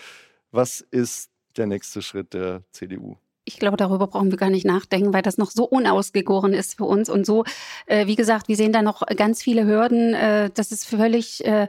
Was 0.52 0.82
ist 0.82 1.30
der 1.56 1.68
nächste 1.68 2.02
Schritt 2.02 2.34
der 2.34 2.64
CDU? 2.72 3.18
Ich 3.48 3.60
glaube, 3.60 3.78
darüber 3.78 4.08
brauchen 4.08 4.30
wir 4.30 4.38
gar 4.38 4.50
nicht 4.50 4.66
nachdenken, 4.66 5.14
weil 5.14 5.22
das 5.22 5.38
noch 5.38 5.52
so 5.52 5.64
unausgegoren 5.64 6.54
ist 6.54 6.76
für 6.78 6.84
uns 6.84 7.10
und 7.10 7.26
so, 7.26 7.46
äh, 7.86 8.06
wie 8.06 8.16
gesagt, 8.16 8.48
wir 8.48 8.56
sehen 8.56 8.74
da 8.74 8.82
noch 8.82 9.04
ganz 9.16 9.42
viele 9.42 9.66
Hürden. 9.66 10.14
Äh, 10.14 10.50
das 10.54 10.72
ist 10.72 10.86
völlig 10.86 11.46
äh, 11.46 11.68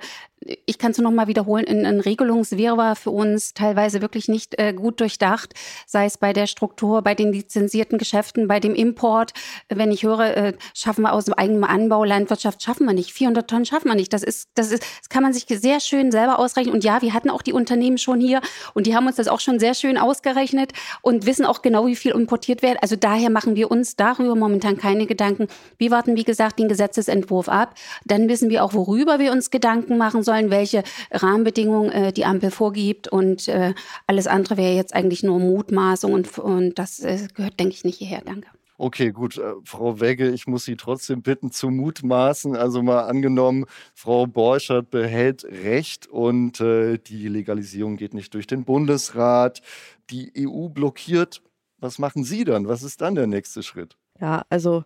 ich 0.66 0.78
kann 0.78 0.93
es 0.93 0.99
noch 0.99 1.11
mal 1.11 1.26
wiederholen, 1.26 1.66
ein, 1.66 1.84
ein 1.84 2.01
Regelungswirrwarr 2.01 2.97
für 2.97 3.11
uns 3.11 3.55
teilweise 3.55 4.01
wirklich 4.01 4.28
nicht 4.28 4.59
äh, 4.59 4.72
gut 4.72 5.01
durchdacht, 5.01 5.55
sei 5.86 6.07
es 6.07 6.18
bei 6.18 6.32
der 6.32 6.47
Struktur, 6.47 7.03
bei 7.03 7.14
den 7.14 7.32
lizenzierten 7.32 7.99
Geschäften, 7.99 8.49
bei 8.49 8.61
dem 8.61 8.74
Import. 8.74 9.32
Wenn 9.68 9.91
ich 9.91 10.05
höre, 10.05 10.36
äh, 10.36 10.53
schaffen 10.74 11.03
wir 11.03 11.12
aus 11.12 11.24
dem 11.24 11.34
eigenen 11.34 11.64
Anbau 11.64 12.05
Landwirtschaft, 12.05 12.62
schaffen 12.62 12.86
wir 12.86 12.93
nicht. 12.93 13.12
400 13.12 13.49
Tonnen 13.49 13.64
schaffen 13.64 13.89
wir 13.89 13.95
nicht. 13.95 14.12
Das 14.12 14.22
ist, 14.22 14.49
das 14.55 14.70
ist, 14.70 14.82
das 15.01 15.09
kann 15.09 15.22
man 15.22 15.32
sich 15.32 15.47
sehr 15.49 15.80
schön 15.80 16.12
selber 16.12 16.39
ausrechnen. 16.39 16.74
Und 16.74 16.84
ja, 16.84 17.03
wir 17.03 17.14
hatten 17.14 17.30
auch 17.30 17.43
die 17.43 17.53
Unternehmen 17.53 17.99
schon 17.99 18.20
hier 18.20 18.41
und 18.74 18.86
die 18.86 18.95
haben 18.95 19.07
uns 19.07 19.16
das 19.16 19.28
auch 19.28 19.41
schon 19.41 19.59
sehr 19.59 19.74
schön 19.74 19.99
ausgerechnet 19.99 20.72
und 21.03 21.26
wissen 21.26 21.45
auch 21.45 21.62
genau, 21.62 21.86
wie 21.86 21.97
viel 21.97 22.12
importiert 22.12 22.62
wird. 22.62 22.82
Also 22.82 22.97
daher 22.97 23.30
machen 23.30 23.57
wir 23.57 23.70
uns 23.70 23.97
darüber 23.97 24.34
momentan 24.34 24.76
keine 24.76 25.07
Gedanken. 25.07 25.49
Wir 25.78 25.91
warten, 25.91 26.16
wie 26.16 26.24
gesagt, 26.24 26.59
den 26.59 26.68
Gesetzesentwurf 26.68 27.49
ab. 27.49 27.74
Dann 28.05 28.28
wissen 28.28 28.51
wir 28.51 28.64
auch, 28.64 28.74
worüber 28.74 29.18
wir 29.18 29.32
uns 29.32 29.51
Gedanken 29.51 29.99
machen 29.99 30.22
sollen, 30.29 30.51
welche 30.51 30.83
Rahmenbedingungen 31.11 31.91
äh, 31.91 32.12
die 32.12 32.26
Ampel 32.26 32.51
vorgibt 32.51 33.09
und 33.09 33.49
äh, 33.49 33.72
alles 34.07 34.26
andere 34.26 34.59
wäre 34.59 34.74
jetzt 34.74 34.95
eigentlich 34.95 35.22
nur 35.22 35.39
Mutmaßung 35.39 36.12
und, 36.12 36.39
und 36.39 36.79
das 36.79 37.01
äh, 37.01 37.29
gehört, 37.35 37.59
denke 37.59 37.74
ich, 37.74 37.85
nicht 37.85 37.99
hierher. 37.99 38.20
Danke. 38.24 38.49
Okay, 38.76 39.11
gut, 39.11 39.39
äh, 39.39 39.55
Frau 39.64 40.01
Wegge, 40.01 40.29
ich 40.31 40.47
muss 40.47 40.64
Sie 40.64 40.76
trotzdem 40.76 41.22
bitten 41.22 41.51
zu 41.51 41.70
mutmaßen. 41.70 42.55
Also 42.57 42.83
mal 42.83 43.01
angenommen, 43.01 43.64
Frau 43.95 44.26
Borchert 44.26 44.91
behält 44.91 45.45
Recht 45.45 46.07
und 46.07 46.61
äh, 46.61 46.99
die 46.99 47.26
Legalisierung 47.26 47.97
geht 47.97 48.14
nicht 48.14 48.35
durch 48.35 48.47
den 48.47 48.64
Bundesrat. 48.64 49.62
Die 50.11 50.33
EU 50.39 50.68
blockiert. 50.68 51.43
Was 51.79 51.99
machen 51.99 52.22
Sie 52.22 52.45
dann? 52.45 52.68
Was 52.68 52.83
ist 52.83 53.01
dann 53.01 53.14
der 53.14 53.26
nächste 53.26 53.62
Schritt? 53.62 53.97
Ja, 54.20 54.43
also 54.49 54.85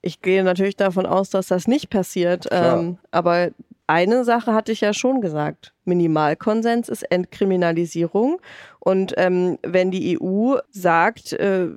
ich 0.00 0.20
gehe 0.20 0.42
natürlich 0.42 0.76
davon 0.76 1.06
aus, 1.06 1.30
dass 1.30 1.48
das 1.48 1.68
nicht 1.68 1.90
passiert. 1.90 2.48
Ähm, 2.50 2.98
aber 3.10 3.50
eine 3.88 4.22
Sache 4.22 4.52
hatte 4.52 4.70
ich 4.70 4.82
ja 4.82 4.92
schon 4.92 5.22
gesagt. 5.22 5.72
Minimalkonsens 5.86 6.90
ist 6.90 7.02
Entkriminalisierung. 7.04 8.38
Und 8.80 9.14
ähm, 9.16 9.58
wenn 9.62 9.90
die 9.90 10.18
EU 10.20 10.56
sagt, 10.70 11.32
äh, 11.32 11.68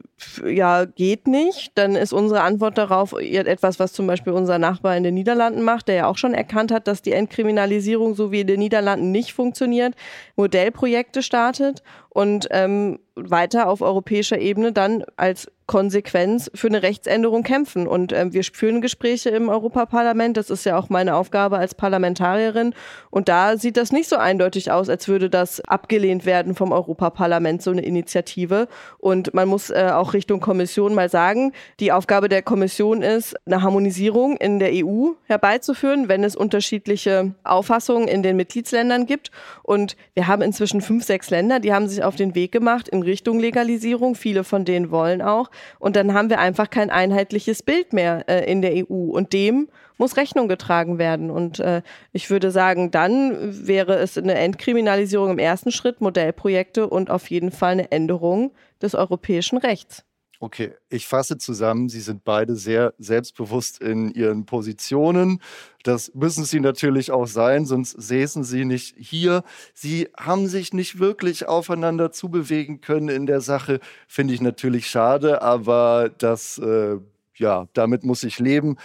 ja, 0.45 0.85
geht 0.85 1.27
nicht, 1.27 1.71
dann 1.75 1.95
ist 1.95 2.13
unsere 2.13 2.41
Antwort 2.41 2.77
darauf 2.77 3.13
etwas, 3.13 3.79
was 3.79 3.93
zum 3.93 4.07
Beispiel 4.07 4.33
unser 4.33 4.59
Nachbar 4.59 4.95
in 4.97 5.03
den 5.03 5.13
Niederlanden 5.13 5.63
macht, 5.63 5.87
der 5.87 5.95
ja 5.95 6.07
auch 6.07 6.17
schon 6.17 6.33
erkannt 6.33 6.71
hat, 6.71 6.87
dass 6.87 7.01
die 7.01 7.13
Entkriminalisierung 7.13 8.13
so 8.13 8.31
wie 8.31 8.41
in 8.41 8.47
den 8.47 8.59
Niederlanden 8.59 9.11
nicht 9.11 9.33
funktioniert, 9.33 9.95
Modellprojekte 10.35 11.23
startet 11.23 11.81
und 12.13 12.47
ähm, 12.51 12.99
weiter 13.15 13.67
auf 13.67 13.81
europäischer 13.81 14.39
Ebene 14.39 14.71
dann 14.71 15.03
als 15.15 15.49
Konsequenz 15.71 16.51
für 16.53 16.67
eine 16.67 16.83
Rechtsänderung 16.83 17.43
kämpfen. 17.43 17.87
Und 17.87 18.11
ähm, 18.11 18.33
wir 18.33 18.43
führen 18.43 18.81
Gespräche 18.81 19.29
im 19.29 19.47
Europaparlament. 19.47 20.35
Das 20.35 20.49
ist 20.49 20.65
ja 20.65 20.77
auch 20.77 20.89
meine 20.89 21.15
Aufgabe 21.15 21.57
als 21.57 21.75
Parlamentarierin. 21.75 22.73
Und 23.09 23.29
da 23.29 23.55
sieht 23.55 23.77
das 23.77 23.93
nicht 23.93 24.09
so 24.09 24.17
eindeutig 24.17 24.69
aus, 24.69 24.89
als 24.89 25.07
würde 25.07 25.29
das 25.29 25.61
abgelehnt 25.61 26.25
werden 26.25 26.55
vom 26.55 26.73
Europaparlament, 26.73 27.61
so 27.61 27.71
eine 27.71 27.83
Initiative. 27.83 28.67
Und 28.97 29.33
man 29.33 29.47
muss 29.47 29.69
äh, 29.69 29.91
auch 29.93 30.13
Richtung 30.13 30.41
Kommission 30.41 30.93
mal 30.93 31.07
sagen, 31.07 31.53
die 31.79 31.93
Aufgabe 31.93 32.27
der 32.27 32.41
Kommission 32.41 33.01
ist, 33.01 33.35
eine 33.45 33.61
Harmonisierung 33.61 34.35
in 34.37 34.59
der 34.59 34.71
EU 34.73 35.11
herbeizuführen, 35.23 36.09
wenn 36.09 36.25
es 36.25 36.35
unterschiedliche 36.35 37.33
Auffassungen 37.45 38.09
in 38.09 38.23
den 38.23 38.35
Mitgliedsländern 38.35 39.05
gibt. 39.05 39.31
Und 39.63 39.95
wir 40.15 40.27
haben 40.27 40.41
inzwischen 40.41 40.81
fünf, 40.81 41.05
sechs 41.05 41.29
Länder, 41.29 41.61
die 41.61 41.73
haben 41.73 41.87
sich 41.87 42.00
auf 42.03 42.15
den 42.15 42.35
Weg 42.35 42.51
gemacht 42.51 42.87
in 42.87 43.01
Richtung 43.01 43.39
Legalisierung. 43.39 44.15
Viele 44.15 44.43
von 44.43 44.65
denen 44.65 44.91
wollen 44.91 45.21
auch. 45.21 45.49
Und 45.79 45.95
dann 45.95 46.13
haben 46.13 46.29
wir 46.29 46.39
einfach 46.39 46.69
kein 46.69 46.89
einheitliches 46.89 47.63
Bild 47.63 47.93
mehr 47.93 48.25
äh, 48.27 48.49
in 48.51 48.61
der 48.61 48.73
EU. 48.73 49.11
Und 49.11 49.33
dem 49.33 49.67
muss 49.97 50.17
Rechnung 50.17 50.47
getragen 50.47 50.97
werden. 50.97 51.29
Und 51.29 51.59
äh, 51.59 51.81
ich 52.11 52.29
würde 52.29 52.51
sagen, 52.51 52.91
dann 52.91 53.67
wäre 53.67 53.95
es 53.95 54.17
eine 54.17 54.33
Entkriminalisierung 54.33 55.31
im 55.31 55.39
ersten 55.39 55.71
Schritt, 55.71 56.01
Modellprojekte 56.01 56.87
und 56.87 57.09
auf 57.09 57.29
jeden 57.29 57.51
Fall 57.51 57.73
eine 57.73 57.91
Änderung 57.91 58.51
des 58.81 58.95
europäischen 58.95 59.57
Rechts. 59.57 60.03
Okay, 60.43 60.73
ich 60.89 61.07
fasse 61.07 61.37
zusammen, 61.37 61.87
Sie 61.87 61.99
sind 61.99 62.23
beide 62.23 62.55
sehr 62.55 62.95
selbstbewusst 62.97 63.79
in 63.79 64.09
Ihren 64.09 64.47
Positionen. 64.47 65.39
Das 65.83 66.15
müssen 66.15 66.45
Sie 66.45 66.59
natürlich 66.59 67.11
auch 67.11 67.27
sein, 67.27 67.67
sonst 67.67 67.91
säßen 67.91 68.43
Sie 68.43 68.65
nicht 68.65 68.95
hier. 68.97 69.43
Sie 69.75 70.09
haben 70.19 70.47
sich 70.47 70.73
nicht 70.73 70.97
wirklich 70.97 71.47
aufeinander 71.47 72.11
zubewegen 72.11 72.81
können 72.81 73.09
in 73.09 73.27
der 73.27 73.39
Sache. 73.39 73.79
Finde 74.07 74.33
ich 74.33 74.41
natürlich 74.41 74.87
schade, 74.87 75.43
aber 75.43 76.09
das, 76.09 76.57
äh, 76.57 76.97
ja, 77.35 77.67
damit 77.73 78.03
muss 78.03 78.23
ich 78.23 78.39
leben. 78.39 78.77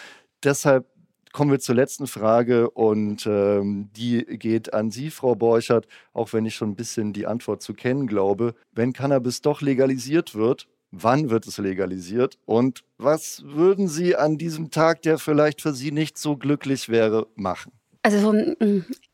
Deshalb 0.44 0.84
kommen 1.32 1.50
wir 1.50 1.60
zur 1.60 1.74
letzten 1.74 2.06
Frage 2.06 2.68
und 2.68 3.26
ähm, 3.26 3.88
die 3.96 4.26
geht 4.26 4.74
an 4.74 4.90
Sie, 4.90 5.10
Frau 5.10 5.34
Borchert, 5.34 5.86
auch 6.12 6.34
wenn 6.34 6.44
ich 6.44 6.54
schon 6.54 6.72
ein 6.72 6.76
bisschen 6.76 7.14
die 7.14 7.26
Antwort 7.26 7.62
zu 7.62 7.72
kennen 7.72 8.06
glaube. 8.06 8.54
Wenn 8.72 8.92
Cannabis 8.92 9.40
doch 9.40 9.62
legalisiert 9.62 10.34
wird, 10.34 10.68
wann 11.02 11.30
wird 11.30 11.46
es 11.46 11.58
legalisiert 11.58 12.38
und 12.44 12.84
was 12.98 13.42
würden 13.44 13.88
Sie 13.88 14.16
an 14.16 14.38
diesem 14.38 14.70
Tag, 14.70 15.02
der 15.02 15.18
vielleicht 15.18 15.62
für 15.62 15.72
Sie 15.72 15.92
nicht 15.92 16.18
so 16.18 16.36
glücklich 16.36 16.88
wäre, 16.88 17.26
machen? 17.34 17.72
Also 18.02 18.32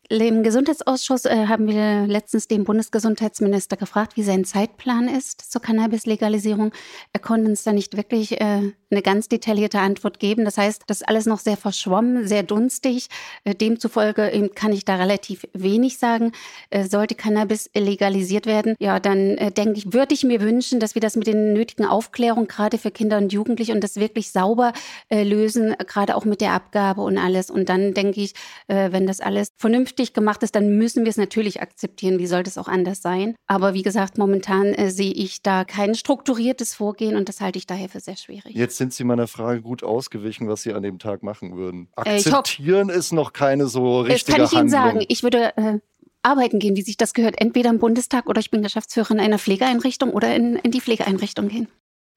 im 0.08 0.42
Gesundheitsausschuss 0.42 1.24
äh, 1.24 1.46
haben 1.46 1.68
wir 1.68 2.06
letztens 2.06 2.48
den 2.48 2.64
Bundesgesundheitsminister 2.64 3.76
gefragt, 3.76 4.16
wie 4.16 4.22
sein 4.22 4.44
Zeitplan 4.44 5.08
ist 5.08 5.40
zur 5.50 5.62
Cannabis-Legalisierung. 5.62 6.72
Er 7.12 7.20
konnte 7.20 7.48
uns 7.48 7.62
da 7.62 7.72
nicht 7.72 7.96
wirklich 7.96 8.40
äh, 8.40 8.72
eine 8.90 9.02
ganz 9.02 9.28
detaillierte 9.28 9.78
Antwort 9.78 10.18
geben. 10.18 10.44
Das 10.44 10.58
heißt, 10.58 10.82
das 10.86 11.00
ist 11.00 11.08
alles 11.08 11.26
noch 11.26 11.38
sehr 11.38 11.56
verschwommen, 11.56 12.26
sehr 12.26 12.42
dunstig. 12.42 13.08
Äh, 13.44 13.54
demzufolge 13.54 14.50
kann 14.54 14.72
ich 14.72 14.84
da 14.84 14.96
relativ 14.96 15.46
wenig 15.54 15.98
sagen. 15.98 16.32
Äh, 16.70 16.84
sollte 16.84 17.14
Cannabis 17.14 17.70
legalisiert 17.74 18.46
werden, 18.46 18.74
ja, 18.80 19.00
dann 19.00 19.38
äh, 19.38 19.50
denke 19.50 19.78
ich, 19.78 19.92
würde 19.92 20.14
ich 20.14 20.24
mir 20.24 20.40
wünschen, 20.40 20.80
dass 20.80 20.94
wir 20.94 21.00
das 21.00 21.16
mit 21.16 21.26
den 21.26 21.52
nötigen 21.54 21.86
Aufklärungen 21.86 22.48
gerade 22.48 22.76
für 22.76 22.90
Kinder 22.90 23.18
und 23.18 23.32
Jugendliche 23.32 23.72
und 23.72 23.82
das 23.82 23.96
wirklich 23.96 24.30
sauber 24.30 24.72
lösen, 25.10 25.74
gerade 25.86 26.16
auch 26.16 26.24
mit 26.24 26.40
der 26.40 26.52
Abgabe 26.52 27.02
und 27.02 27.18
alles. 27.18 27.50
Und 27.50 27.68
dann 27.68 27.94
denke 27.94 28.20
ich, 28.20 28.34
wenn 28.66 29.06
das 29.06 29.20
alles 29.20 29.52
vernünftig 29.56 29.91
gemacht 30.14 30.42
ist, 30.42 30.54
dann 30.54 30.76
müssen 30.78 31.04
wir 31.04 31.10
es 31.10 31.16
natürlich 31.16 31.62
akzeptieren. 31.62 32.18
Wie 32.18 32.26
sollte 32.26 32.50
es 32.50 32.58
auch 32.58 32.68
anders 32.68 33.02
sein? 33.02 33.34
Aber 33.46 33.74
wie 33.74 33.82
gesagt, 33.82 34.18
momentan 34.18 34.74
sehe 34.90 35.12
ich 35.12 35.42
da 35.42 35.64
kein 35.64 35.94
strukturiertes 35.94 36.74
Vorgehen 36.74 37.16
und 37.16 37.28
das 37.28 37.40
halte 37.40 37.58
ich 37.58 37.66
daher 37.66 37.88
für 37.88 38.00
sehr 38.00 38.16
schwierig. 38.16 38.54
Jetzt 38.54 38.76
sind 38.76 38.92
Sie 38.92 39.04
meiner 39.04 39.28
Frage 39.28 39.62
gut 39.62 39.82
ausgewichen, 39.82 40.48
was 40.48 40.62
Sie 40.62 40.72
an 40.72 40.82
dem 40.82 40.98
Tag 40.98 41.22
machen 41.22 41.56
würden. 41.56 41.88
Äh, 41.96 42.16
Akzeptieren 42.16 42.88
äh, 42.88 42.96
ist 42.96 43.12
noch 43.12 43.32
keine 43.32 43.66
so 43.66 44.00
richtige 44.00 44.38
Das 44.38 44.50
kann 44.52 44.62
ich 44.62 44.72
Handlung. 44.72 44.82
Ihnen 44.82 44.98
sagen. 44.98 45.04
Ich 45.08 45.22
würde 45.22 45.56
äh, 45.56 45.78
arbeiten 46.22 46.58
gehen, 46.58 46.76
wie 46.76 46.82
sich 46.82 46.96
das 46.96 47.14
gehört. 47.14 47.40
Entweder 47.40 47.70
im 47.70 47.78
Bundestag 47.78 48.26
oder 48.26 48.40
ich 48.40 48.50
bin 48.50 48.62
Geschäftsführerin 48.62 49.20
einer 49.20 49.38
Pflegeeinrichtung 49.38 50.10
oder 50.10 50.34
in, 50.34 50.56
in 50.56 50.70
die 50.70 50.80
Pflegeeinrichtung 50.80 51.48
gehen. 51.48 51.68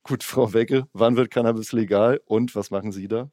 Gut, 0.04 0.24
Frau 0.24 0.54
Wecke, 0.54 0.88
wann 0.94 1.16
wird 1.16 1.32
Cannabis 1.32 1.72
legal 1.72 2.22
und 2.26 2.56
was 2.56 2.70
machen 2.70 2.92
Sie 2.92 3.08
da? 3.08 3.30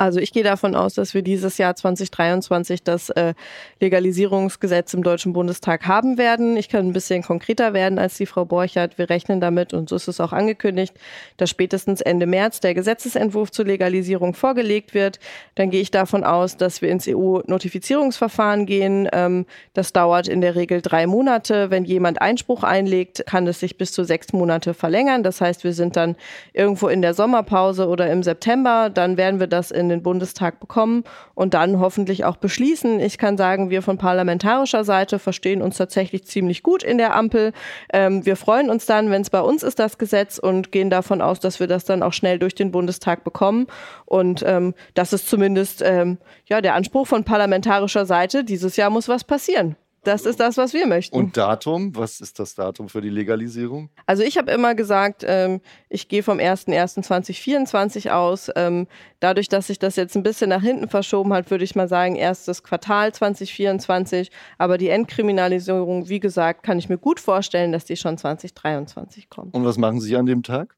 Also 0.00 0.18
ich 0.18 0.32
gehe 0.32 0.42
davon 0.42 0.74
aus, 0.74 0.94
dass 0.94 1.12
wir 1.12 1.20
dieses 1.20 1.58
Jahr 1.58 1.76
2023 1.76 2.82
das 2.82 3.10
äh, 3.10 3.34
Legalisierungsgesetz 3.80 4.94
im 4.94 5.02
Deutschen 5.02 5.34
Bundestag 5.34 5.86
haben 5.86 6.16
werden. 6.16 6.56
Ich 6.56 6.70
kann 6.70 6.86
ein 6.86 6.94
bisschen 6.94 7.22
konkreter 7.22 7.74
werden 7.74 7.98
als 7.98 8.16
die 8.16 8.24
Frau 8.24 8.46
Borchert. 8.46 8.96
Wir 8.96 9.10
rechnen 9.10 9.42
damit, 9.42 9.74
und 9.74 9.90
so 9.90 9.96
ist 9.96 10.08
es 10.08 10.18
auch 10.18 10.32
angekündigt, 10.32 10.94
dass 11.36 11.50
spätestens 11.50 12.00
Ende 12.00 12.24
März 12.24 12.60
der 12.60 12.72
Gesetzesentwurf 12.72 13.50
zur 13.50 13.66
Legalisierung 13.66 14.32
vorgelegt 14.32 14.94
wird. 14.94 15.20
Dann 15.56 15.68
gehe 15.68 15.82
ich 15.82 15.90
davon 15.90 16.24
aus, 16.24 16.56
dass 16.56 16.80
wir 16.80 16.88
ins 16.88 17.06
EU-Notifizierungsverfahren 17.06 18.64
gehen. 18.64 19.06
Ähm, 19.12 19.44
das 19.74 19.92
dauert 19.92 20.28
in 20.28 20.40
der 20.40 20.54
Regel 20.54 20.80
drei 20.80 21.06
Monate. 21.06 21.70
Wenn 21.70 21.84
jemand 21.84 22.22
Einspruch 22.22 22.62
einlegt, 22.62 23.26
kann 23.26 23.46
es 23.46 23.60
sich 23.60 23.76
bis 23.76 23.92
zu 23.92 24.04
sechs 24.04 24.32
Monate 24.32 24.72
verlängern. 24.72 25.22
Das 25.22 25.42
heißt, 25.42 25.62
wir 25.62 25.74
sind 25.74 25.96
dann 25.96 26.16
irgendwo 26.54 26.88
in 26.88 27.02
der 27.02 27.12
Sommerpause 27.12 27.86
oder 27.86 28.10
im 28.10 28.22
September. 28.22 28.88
Dann 28.88 29.18
werden 29.18 29.40
wir 29.40 29.46
das 29.46 29.70
in 29.70 29.89
den 29.90 30.02
Bundestag 30.02 30.60
bekommen 30.60 31.04
und 31.34 31.52
dann 31.52 31.78
hoffentlich 31.80 32.24
auch 32.24 32.36
beschließen. 32.36 33.00
Ich 33.00 33.18
kann 33.18 33.36
sagen, 33.36 33.68
wir 33.68 33.82
von 33.82 33.98
parlamentarischer 33.98 34.84
Seite 34.84 35.18
verstehen 35.18 35.60
uns 35.60 35.76
tatsächlich 35.76 36.24
ziemlich 36.24 36.62
gut 36.62 36.82
in 36.82 36.96
der 36.96 37.14
Ampel. 37.14 37.52
Ähm, 37.92 38.24
wir 38.24 38.36
freuen 38.36 38.70
uns 38.70 38.86
dann, 38.86 39.10
wenn 39.10 39.22
es 39.22 39.30
bei 39.30 39.40
uns 39.40 39.62
ist, 39.62 39.78
das 39.78 39.98
Gesetz 39.98 40.38
und 40.38 40.72
gehen 40.72 40.88
davon 40.88 41.20
aus, 41.20 41.40
dass 41.40 41.60
wir 41.60 41.66
das 41.66 41.84
dann 41.84 42.02
auch 42.02 42.12
schnell 42.12 42.38
durch 42.38 42.54
den 42.54 42.70
Bundestag 42.70 43.24
bekommen. 43.24 43.66
Und 44.06 44.42
ähm, 44.46 44.74
das 44.94 45.12
ist 45.12 45.28
zumindest 45.28 45.82
ähm, 45.84 46.18
ja 46.46 46.60
der 46.60 46.74
Anspruch 46.74 47.06
von 47.06 47.24
parlamentarischer 47.24 48.06
Seite. 48.06 48.44
Dieses 48.44 48.76
Jahr 48.76 48.90
muss 48.90 49.08
was 49.08 49.24
passieren. 49.24 49.76
Das 50.02 50.24
ist 50.24 50.40
das, 50.40 50.56
was 50.56 50.72
wir 50.72 50.86
möchten. 50.86 51.14
Und 51.14 51.36
Datum? 51.36 51.94
Was 51.94 52.20
ist 52.20 52.38
das 52.38 52.54
Datum 52.54 52.88
für 52.88 53.02
die 53.02 53.10
Legalisierung? 53.10 53.90
Also 54.06 54.22
ich 54.22 54.38
habe 54.38 54.50
immer 54.50 54.74
gesagt, 54.74 55.24
ähm, 55.26 55.60
ich 55.90 56.08
gehe 56.08 56.22
vom 56.22 56.38
01.01.2024 56.38 58.10
aus. 58.10 58.50
Ähm, 58.56 58.86
dadurch, 59.20 59.48
dass 59.48 59.66
sich 59.66 59.78
das 59.78 59.96
jetzt 59.96 60.16
ein 60.16 60.22
bisschen 60.22 60.48
nach 60.48 60.62
hinten 60.62 60.88
verschoben 60.88 61.34
hat, 61.34 61.50
würde 61.50 61.64
ich 61.64 61.74
mal 61.74 61.88
sagen, 61.88 62.16
erstes 62.16 62.62
Quartal 62.62 63.12
2024. 63.12 64.30
Aber 64.56 64.78
die 64.78 64.88
Entkriminalisierung, 64.88 66.08
wie 66.08 66.20
gesagt, 66.20 66.62
kann 66.62 66.78
ich 66.78 66.88
mir 66.88 66.98
gut 66.98 67.20
vorstellen, 67.20 67.72
dass 67.72 67.84
die 67.84 67.96
schon 67.96 68.16
2023 68.16 69.28
kommt. 69.28 69.54
Und 69.54 69.64
was 69.66 69.76
machen 69.76 70.00
Sie 70.00 70.16
an 70.16 70.24
dem 70.24 70.42
Tag? 70.42 70.76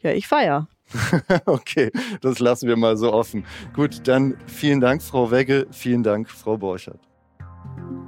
Ja, 0.00 0.10
ich 0.10 0.26
feiere. 0.26 0.66
okay, 1.46 1.90
das 2.20 2.40
lassen 2.40 2.66
wir 2.66 2.76
mal 2.76 2.96
so 2.96 3.12
offen. 3.12 3.44
Gut, 3.74 4.08
dann 4.08 4.36
vielen 4.46 4.80
Dank, 4.80 5.02
Frau 5.02 5.30
Wegge. 5.30 5.68
Vielen 5.70 6.02
Dank, 6.02 6.28
Frau 6.28 6.56
Borchert. 6.56 7.09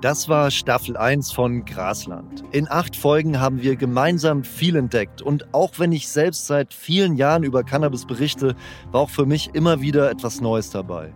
Das 0.02 0.28
war 0.28 0.50
Staffel 0.50 0.96
1 0.96 1.30
von 1.30 1.64
Grasland. 1.64 2.42
In 2.50 2.68
acht 2.68 2.96
Folgen 2.96 3.38
haben 3.38 3.62
wir 3.62 3.76
gemeinsam 3.76 4.42
viel 4.42 4.74
entdeckt. 4.74 5.22
Und 5.22 5.54
auch 5.54 5.78
wenn 5.78 5.92
ich 5.92 6.08
selbst 6.08 6.48
seit 6.48 6.74
vielen 6.74 7.16
Jahren 7.16 7.44
über 7.44 7.62
Cannabis 7.62 8.04
berichte, 8.04 8.56
war 8.90 9.02
auch 9.02 9.10
für 9.10 9.26
mich 9.26 9.54
immer 9.54 9.80
wieder 9.80 10.10
etwas 10.10 10.40
Neues 10.40 10.70
dabei. 10.70 11.12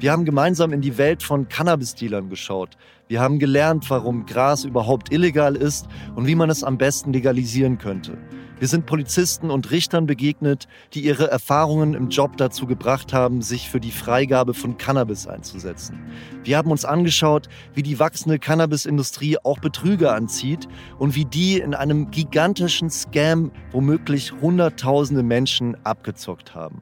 Wir 0.00 0.10
haben 0.10 0.24
gemeinsam 0.24 0.72
in 0.72 0.80
die 0.80 0.96
Welt 0.96 1.22
von 1.22 1.48
Cannabis-Dealern 1.48 2.30
geschaut. 2.30 2.78
Wir 3.08 3.20
haben 3.20 3.38
gelernt, 3.38 3.90
warum 3.90 4.24
Gras 4.24 4.64
überhaupt 4.64 5.12
illegal 5.12 5.54
ist 5.54 5.86
und 6.14 6.26
wie 6.26 6.34
man 6.34 6.48
es 6.48 6.64
am 6.64 6.78
besten 6.78 7.12
legalisieren 7.12 7.76
könnte. 7.76 8.16
Wir 8.60 8.68
sind 8.68 8.86
Polizisten 8.86 9.50
und 9.50 9.72
Richtern 9.72 10.06
begegnet, 10.06 10.68
die 10.92 11.04
ihre 11.04 11.28
Erfahrungen 11.28 11.94
im 11.94 12.08
Job 12.08 12.36
dazu 12.36 12.66
gebracht 12.66 13.12
haben, 13.12 13.42
sich 13.42 13.68
für 13.68 13.80
die 13.80 13.90
Freigabe 13.90 14.54
von 14.54 14.78
Cannabis 14.78 15.26
einzusetzen. 15.26 15.98
Wir 16.44 16.56
haben 16.56 16.70
uns 16.70 16.84
angeschaut, 16.84 17.48
wie 17.74 17.82
die 17.82 17.98
wachsende 17.98 18.38
Cannabisindustrie 18.38 19.38
auch 19.42 19.58
Betrüger 19.58 20.14
anzieht 20.14 20.68
und 20.98 21.16
wie 21.16 21.24
die 21.24 21.58
in 21.58 21.74
einem 21.74 22.12
gigantischen 22.12 22.90
Scam 22.90 23.50
womöglich 23.72 24.32
Hunderttausende 24.40 25.24
Menschen 25.24 25.76
abgezockt 25.84 26.54
haben. 26.54 26.80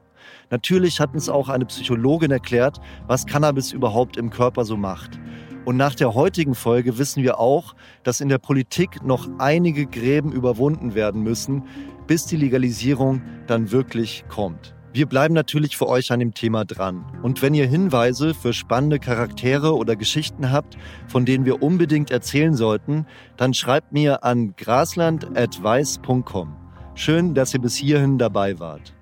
Natürlich 0.51 0.99
hat 0.99 1.15
uns 1.15 1.27
auch 1.27 1.49
eine 1.49 1.65
Psychologin 1.65 2.29
erklärt, 2.29 2.79
was 3.07 3.25
Cannabis 3.25 3.71
überhaupt 3.71 4.17
im 4.17 4.29
Körper 4.29 4.63
so 4.63 4.77
macht. 4.77 5.19
Und 5.65 5.77
nach 5.77 5.95
der 5.95 6.13
heutigen 6.13 6.55
Folge 6.55 6.97
wissen 6.97 7.23
wir 7.23 7.39
auch, 7.39 7.75
dass 8.03 8.21
in 8.21 8.29
der 8.29 8.37
Politik 8.37 9.03
noch 9.03 9.27
einige 9.39 9.85
Gräben 9.85 10.31
überwunden 10.31 10.93
werden 10.93 11.23
müssen, 11.23 11.63
bis 12.07 12.25
die 12.25 12.35
Legalisierung 12.35 13.21
dann 13.47 13.71
wirklich 13.71 14.25
kommt. 14.27 14.75
Wir 14.91 15.07
bleiben 15.07 15.33
natürlich 15.33 15.75
für 15.75 15.87
euch 15.87 16.11
an 16.11 16.19
dem 16.19 16.35
Thema 16.35 16.65
dran. 16.65 17.03
Und 17.23 17.41
wenn 17.41 17.55
ihr 17.55 17.65
Hinweise 17.65 18.35
für 18.35 18.53
spannende 18.53 18.99
Charaktere 18.99 19.75
oder 19.75 19.95
Geschichten 19.95 20.51
habt, 20.51 20.77
von 21.07 21.25
denen 21.25 21.45
wir 21.45 21.63
unbedingt 21.63 22.11
erzählen 22.11 22.53
sollten, 22.53 23.07
dann 23.35 23.55
schreibt 23.55 23.91
mir 23.91 24.23
an 24.23 24.53
grasland.weiß.com. 24.55 26.55
Schön, 26.93 27.33
dass 27.33 27.55
ihr 27.55 27.61
bis 27.61 27.75
hierhin 27.75 28.19
dabei 28.19 28.59
wart. 28.59 28.93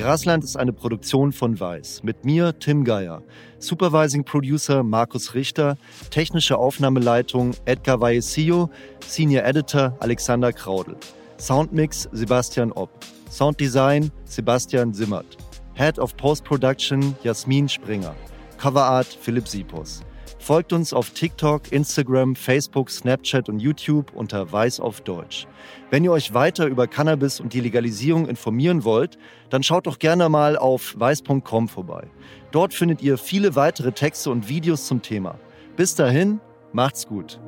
Grasland 0.00 0.44
ist 0.44 0.56
eine 0.56 0.72
Produktion 0.72 1.30
von 1.30 1.60
Weiß. 1.60 2.02
Mit 2.02 2.24
mir, 2.24 2.58
Tim 2.58 2.84
Geier. 2.84 3.22
Supervising 3.58 4.24
Producer 4.24 4.82
Markus 4.82 5.34
Richter. 5.34 5.76
Technische 6.08 6.56
Aufnahmeleitung 6.56 7.50
Edgar 7.66 8.00
Vallecillo. 8.00 8.70
Senior 9.06 9.44
Editor 9.44 9.94
Alexander 10.00 10.54
Kraudel. 10.54 10.96
Soundmix 11.38 12.08
Sebastian 12.12 12.72
Opp. 12.72 12.88
Sounddesign 13.30 14.10
Sebastian 14.24 14.94
Simmert. 14.94 15.36
Head 15.74 15.98
of 15.98 16.16
Post-Production 16.16 17.14
Jasmin 17.22 17.68
Springer. 17.68 18.14
Coverart 18.56 19.06
Philipp 19.06 19.48
Sipos. 19.48 20.00
Folgt 20.40 20.72
uns 20.72 20.94
auf 20.94 21.10
TikTok, 21.10 21.70
Instagram, 21.70 22.34
Facebook, 22.34 22.90
Snapchat 22.90 23.50
und 23.50 23.60
YouTube 23.60 24.12
unter 24.14 24.50
Weiß 24.50 24.80
auf 24.80 25.02
Deutsch. 25.02 25.46
Wenn 25.90 26.02
ihr 26.02 26.12
euch 26.12 26.32
weiter 26.32 26.66
über 26.66 26.86
Cannabis 26.86 27.40
und 27.40 27.52
die 27.52 27.60
Legalisierung 27.60 28.26
informieren 28.26 28.82
wollt, 28.82 29.18
dann 29.50 29.62
schaut 29.62 29.86
doch 29.86 29.98
gerne 29.98 30.30
mal 30.30 30.56
auf 30.56 30.94
weiß.com 30.98 31.68
vorbei. 31.68 32.08
Dort 32.52 32.72
findet 32.72 33.02
ihr 33.02 33.18
viele 33.18 33.54
weitere 33.54 33.92
Texte 33.92 34.30
und 34.30 34.48
Videos 34.48 34.86
zum 34.86 35.02
Thema. 35.02 35.38
Bis 35.76 35.94
dahin, 35.94 36.40
macht's 36.72 37.06
gut. 37.06 37.38